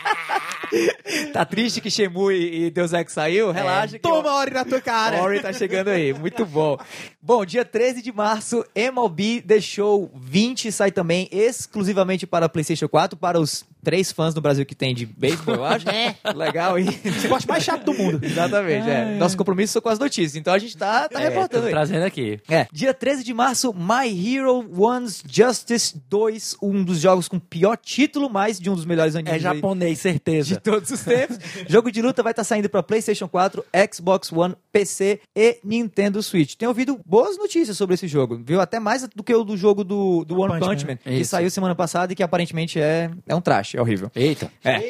tá 1.32 1.44
triste 1.44 1.80
que 1.80 1.90
Shenmue 1.90 2.34
e 2.34 2.70
Deus 2.70 2.92
Ex 2.92 3.12
saiu? 3.12 3.50
Relaxa 3.50 3.96
que 3.96 4.02
Toma 4.02 4.32
Ori 4.34 4.52
na 4.52 4.64
tua 4.64 4.80
cara! 4.80 5.22
Ori 5.22 5.40
tá 5.40 5.52
chegando 5.52 5.88
aí, 5.88 6.12
muito 6.12 6.44
bom. 6.46 6.78
Bom, 7.20 7.44
dia 7.44 7.64
13 7.64 8.02
de 8.02 8.12
março, 8.12 8.64
MLB 8.74 9.42
The 9.42 9.60
Show 9.60 10.10
20 10.14 10.72
sai 10.72 10.90
também 10.90 11.28
exclusivamente 11.30 12.26
para 12.26 12.48
PlayStation 12.48 12.88
4, 12.88 13.18
para 13.18 13.38
os 13.38 13.64
três 13.82 14.10
fãs 14.12 14.34
no 14.34 14.40
Brasil 14.40 14.64
que 14.66 14.74
tem 14.74 14.94
de 14.94 15.06
beisebol, 15.06 15.56
eu 15.56 15.64
acho. 15.64 15.86
Legal. 16.34 16.78
E... 16.78 16.88
Esporte 17.04 17.46
mais 17.46 17.62
chato 17.64 17.84
do 17.84 17.94
mundo. 17.94 18.20
Exatamente, 18.22 18.88
é. 18.88 19.16
Nosso 19.16 19.36
compromisso 19.36 19.72
são 19.74 19.82
com 19.82 19.88
as 19.88 19.98
notícias, 19.98 20.36
então 20.36 20.52
a 20.52 20.58
gente 20.58 20.76
tá, 20.76 21.08
tá 21.08 21.20
É, 21.20 21.28
reportando 21.28 21.68
trazendo 21.68 22.04
aqui. 22.04 22.40
É, 22.48 22.66
dia 22.72 22.92
13 22.94 23.24
de 23.24 23.32
março, 23.34 23.72
My 23.74 24.08
Hero 24.08 24.68
One's 24.80 25.22
Justice 25.28 26.00
2, 26.08 26.56
um 26.62 26.82
dos 26.82 27.00
jogos 27.00 27.28
com 27.28 27.38
pior 27.38 27.76
título, 27.76 28.28
mas 28.30 28.58
de 28.58 28.68
um 28.70 28.74
dos 28.74 28.84
melhores 28.84 29.14
animes 29.14 29.32
É 29.32 29.34
aí 29.36 29.40
japonês, 29.40 29.96
de 29.96 30.02
certeza. 30.02 30.56
todos 30.60 30.90
os 30.90 31.00
tempos. 31.00 31.38
Jogo 31.68 31.90
de 31.90 32.00
luta 32.02 32.22
vai 32.22 32.32
estar 32.32 32.44
saindo 32.44 32.68
para 32.68 32.82
PlayStation 32.82 33.28
4, 33.28 33.64
Xbox 33.92 34.32
One, 34.32 34.54
PC 34.72 35.20
e 35.34 35.58
Nintendo 35.64 36.22
Switch. 36.22 36.54
Tenho 36.54 36.70
ouvido 36.70 36.98
boas 37.06 37.36
notícias 37.38 37.76
sobre 37.76 37.94
esse 37.94 38.06
jogo, 38.08 38.40
viu? 38.44 38.60
Até 38.60 38.78
mais 38.80 39.06
do 39.14 39.22
que 39.22 39.34
o 39.34 39.44
do 39.44 39.56
jogo 39.56 39.84
do, 39.84 40.24
do 40.24 40.40
One 40.40 40.58
Punch 40.58 40.66
Punch 40.66 40.84
Man. 40.86 40.92
Man, 40.92 40.96
que 40.96 41.20
Isso. 41.20 41.30
saiu 41.30 41.50
semana 41.50 41.74
passada 41.74 42.12
e 42.12 42.16
que 42.16 42.22
aparentemente 42.22 42.80
é, 42.80 43.10
é 43.26 43.34
um 43.34 43.40
é 43.76 43.80
horrível. 43.80 44.10
Eita. 44.14 44.50
É. 44.64 44.80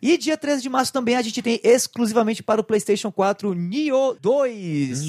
E 0.00 0.16
dia 0.16 0.36
13 0.36 0.62
de 0.62 0.68
março 0.68 0.92
também 0.92 1.16
a 1.16 1.22
gente 1.22 1.42
tem 1.42 1.60
exclusivamente 1.62 2.42
para 2.42 2.60
o 2.60 2.64
PlayStation 2.64 3.12
4 3.12 3.54
Nioh 3.54 4.16
2. 4.20 5.02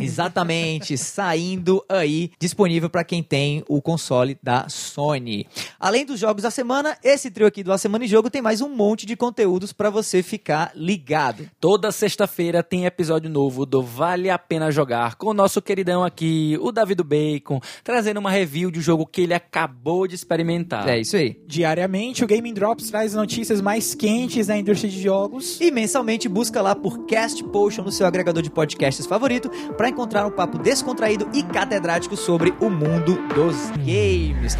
Exatamente, 0.00 0.96
saindo 0.98 1.84
aí, 1.88 2.30
disponível 2.38 2.88
para 2.90 3.04
quem 3.04 3.22
tem 3.22 3.64
o 3.68 3.80
console 3.80 4.38
da 4.42 4.68
Sony. 4.68 5.46
Além 5.78 6.04
dos 6.04 6.20
jogos 6.20 6.42
da 6.42 6.50
semana, 6.50 6.96
esse 7.02 7.30
trio 7.30 7.46
aqui 7.46 7.62
do 7.62 7.72
A 7.72 7.78
Semana 7.78 8.04
em 8.04 8.08
Jogo 8.08 8.30
tem 8.30 8.42
mais 8.42 8.60
um 8.60 8.68
monte 8.68 9.06
de 9.06 9.16
conteúdos 9.16 9.72
para 9.72 9.90
você 9.90 10.22
ficar 10.22 10.72
ligado. 10.74 11.48
Toda 11.60 11.90
sexta-feira 11.92 12.62
tem 12.62 12.84
episódio 12.86 13.30
novo 13.30 13.66
do 13.66 13.82
Vale 13.82 14.30
a 14.30 14.38
Pena 14.38 14.70
Jogar 14.70 15.16
com 15.16 15.28
o 15.28 15.34
nosso 15.34 15.60
queridão 15.62 16.04
aqui, 16.04 16.58
o 16.60 16.70
Davi 16.70 16.94
do 16.94 17.04
Bacon, 17.04 17.60
trazendo 17.82 18.20
uma 18.20 18.30
review 18.30 18.70
de 18.70 18.78
um 18.78 18.82
jogo 18.82 19.06
que 19.06 19.22
ele 19.22 19.34
acabou 19.34 20.06
de 20.06 20.14
experimentar. 20.14 20.88
É 20.88 21.00
isso 21.00 21.16
aí. 21.16 21.40
Diariamente, 21.46 21.93
o 21.94 22.26
Gaming 22.26 22.52
Drops 22.52 22.90
traz 22.90 23.14
notícias 23.14 23.60
mais 23.60 23.94
quentes 23.94 24.48
da 24.48 24.56
indústria 24.56 24.90
de 24.90 25.00
jogos. 25.00 25.60
E 25.60 25.70
mensalmente 25.70 26.28
busca 26.28 26.60
lá 26.60 26.74
por 26.74 27.06
Cast 27.06 27.42
Potion 27.44 27.84
no 27.84 27.92
seu 27.92 28.04
agregador 28.04 28.42
de 28.42 28.50
podcasts 28.50 29.06
favorito 29.06 29.48
para 29.76 29.88
encontrar 29.88 30.26
um 30.26 30.30
papo 30.30 30.58
descontraído 30.58 31.28
e 31.32 31.42
catedrático 31.44 32.16
sobre 32.16 32.52
o 32.60 32.68
mundo 32.68 33.16
dos 33.32 33.70
games. 33.84 34.56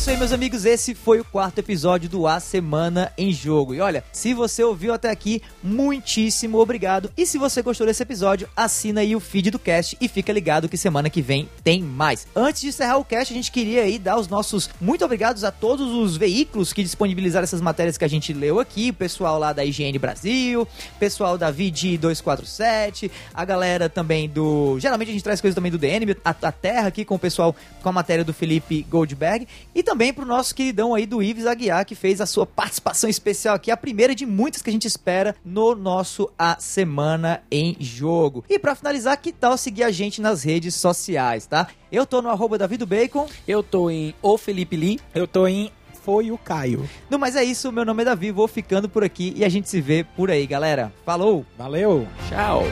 Isso 0.00 0.08
aí, 0.08 0.16
meus 0.16 0.32
amigos. 0.32 0.64
Esse 0.64 0.94
foi 0.94 1.20
o 1.20 1.24
quarto 1.24 1.58
episódio 1.58 2.08
do 2.08 2.26
A 2.26 2.40
Semana 2.40 3.12
em 3.18 3.30
Jogo. 3.30 3.74
E 3.74 3.82
olha, 3.82 4.02
se 4.10 4.32
você 4.32 4.64
ouviu 4.64 4.94
até 4.94 5.10
aqui, 5.10 5.42
muitíssimo 5.62 6.58
obrigado. 6.58 7.12
E 7.18 7.26
se 7.26 7.36
você 7.36 7.60
gostou 7.60 7.86
desse 7.86 8.02
episódio, 8.02 8.48
assina 8.56 9.02
aí 9.02 9.14
o 9.14 9.20
feed 9.20 9.50
do 9.50 9.58
cast 9.58 9.98
e 10.00 10.08
fica 10.08 10.32
ligado 10.32 10.70
que 10.70 10.78
semana 10.78 11.10
que 11.10 11.20
vem 11.20 11.50
tem 11.62 11.82
mais. 11.82 12.26
Antes 12.34 12.62
de 12.62 12.68
encerrar 12.68 12.96
o 12.96 13.04
cast, 13.04 13.30
a 13.30 13.36
gente 13.36 13.52
queria 13.52 13.82
aí 13.82 13.98
dar 13.98 14.18
os 14.18 14.26
nossos 14.26 14.70
muito 14.80 15.04
obrigados 15.04 15.44
a 15.44 15.50
todos 15.50 15.92
os 15.92 16.16
veículos 16.16 16.72
que 16.72 16.82
disponibilizaram 16.82 17.44
essas 17.44 17.60
matérias 17.60 17.98
que 17.98 18.04
a 18.04 18.08
gente 18.08 18.32
leu 18.32 18.58
aqui. 18.58 18.88
O 18.88 18.94
pessoal 18.94 19.38
lá 19.38 19.52
da 19.52 19.66
IGN 19.66 19.98
Brasil, 19.98 20.66
pessoal 20.98 21.36
da 21.36 21.50
VD 21.50 21.98
247, 21.98 23.12
a 23.34 23.44
galera 23.44 23.86
também 23.90 24.30
do. 24.30 24.78
Geralmente 24.80 25.10
a 25.10 25.12
gente 25.12 25.24
traz 25.24 25.42
coisas 25.42 25.54
também 25.54 25.70
do 25.70 25.76
DN, 25.76 26.16
a, 26.24 26.30
a 26.30 26.52
Terra 26.52 26.88
aqui 26.88 27.04
com 27.04 27.16
o 27.16 27.18
pessoal 27.18 27.54
com 27.82 27.88
a 27.90 27.92
matéria 27.92 28.24
do 28.24 28.32
Felipe 28.32 28.82
Goldberg. 28.88 29.46
E 29.74 29.89
também 29.90 30.12
pro 30.12 30.24
nosso 30.24 30.54
queridão 30.54 30.94
aí 30.94 31.04
do 31.04 31.20
Ives 31.20 31.46
Aguiar, 31.46 31.84
que 31.84 31.96
fez 31.96 32.20
a 32.20 32.26
sua 32.26 32.46
participação 32.46 33.10
especial 33.10 33.56
aqui, 33.56 33.72
a 33.72 33.76
primeira 33.76 34.14
de 34.14 34.24
muitas 34.24 34.62
que 34.62 34.70
a 34.70 34.72
gente 34.72 34.86
espera 34.86 35.34
no 35.44 35.74
nosso 35.74 36.30
A 36.38 36.56
Semana 36.60 37.42
em 37.50 37.76
Jogo. 37.80 38.44
E 38.48 38.56
pra 38.56 38.76
finalizar, 38.76 39.16
que 39.16 39.32
tal 39.32 39.58
seguir 39.58 39.82
a 39.82 39.90
gente 39.90 40.22
nas 40.22 40.44
redes 40.44 40.76
sociais, 40.76 41.44
tá? 41.44 41.66
Eu 41.90 42.06
tô 42.06 42.22
no 42.22 42.28
arroba 42.28 42.56
Davi 42.56 42.76
do 42.76 42.86
Bacon. 42.86 43.28
Eu 43.48 43.64
tô 43.64 43.90
em 43.90 44.14
O 44.22 44.38
Felipe 44.38 44.76
Lee. 44.76 45.00
Eu 45.12 45.26
tô 45.26 45.48
em 45.48 45.72
Foi 46.04 46.30
o 46.30 46.38
Caio. 46.38 46.88
No 47.10 47.18
mais 47.18 47.34
é 47.34 47.42
isso, 47.42 47.72
meu 47.72 47.84
nome 47.84 48.02
é 48.02 48.06
Davi, 48.06 48.30
vou 48.30 48.46
ficando 48.46 48.88
por 48.88 49.02
aqui 49.02 49.34
e 49.36 49.44
a 49.44 49.48
gente 49.48 49.68
se 49.68 49.80
vê 49.80 50.06
por 50.16 50.30
aí, 50.30 50.46
galera. 50.46 50.92
Falou! 51.04 51.44
Valeu! 51.58 52.06
Tchau. 52.28 52.62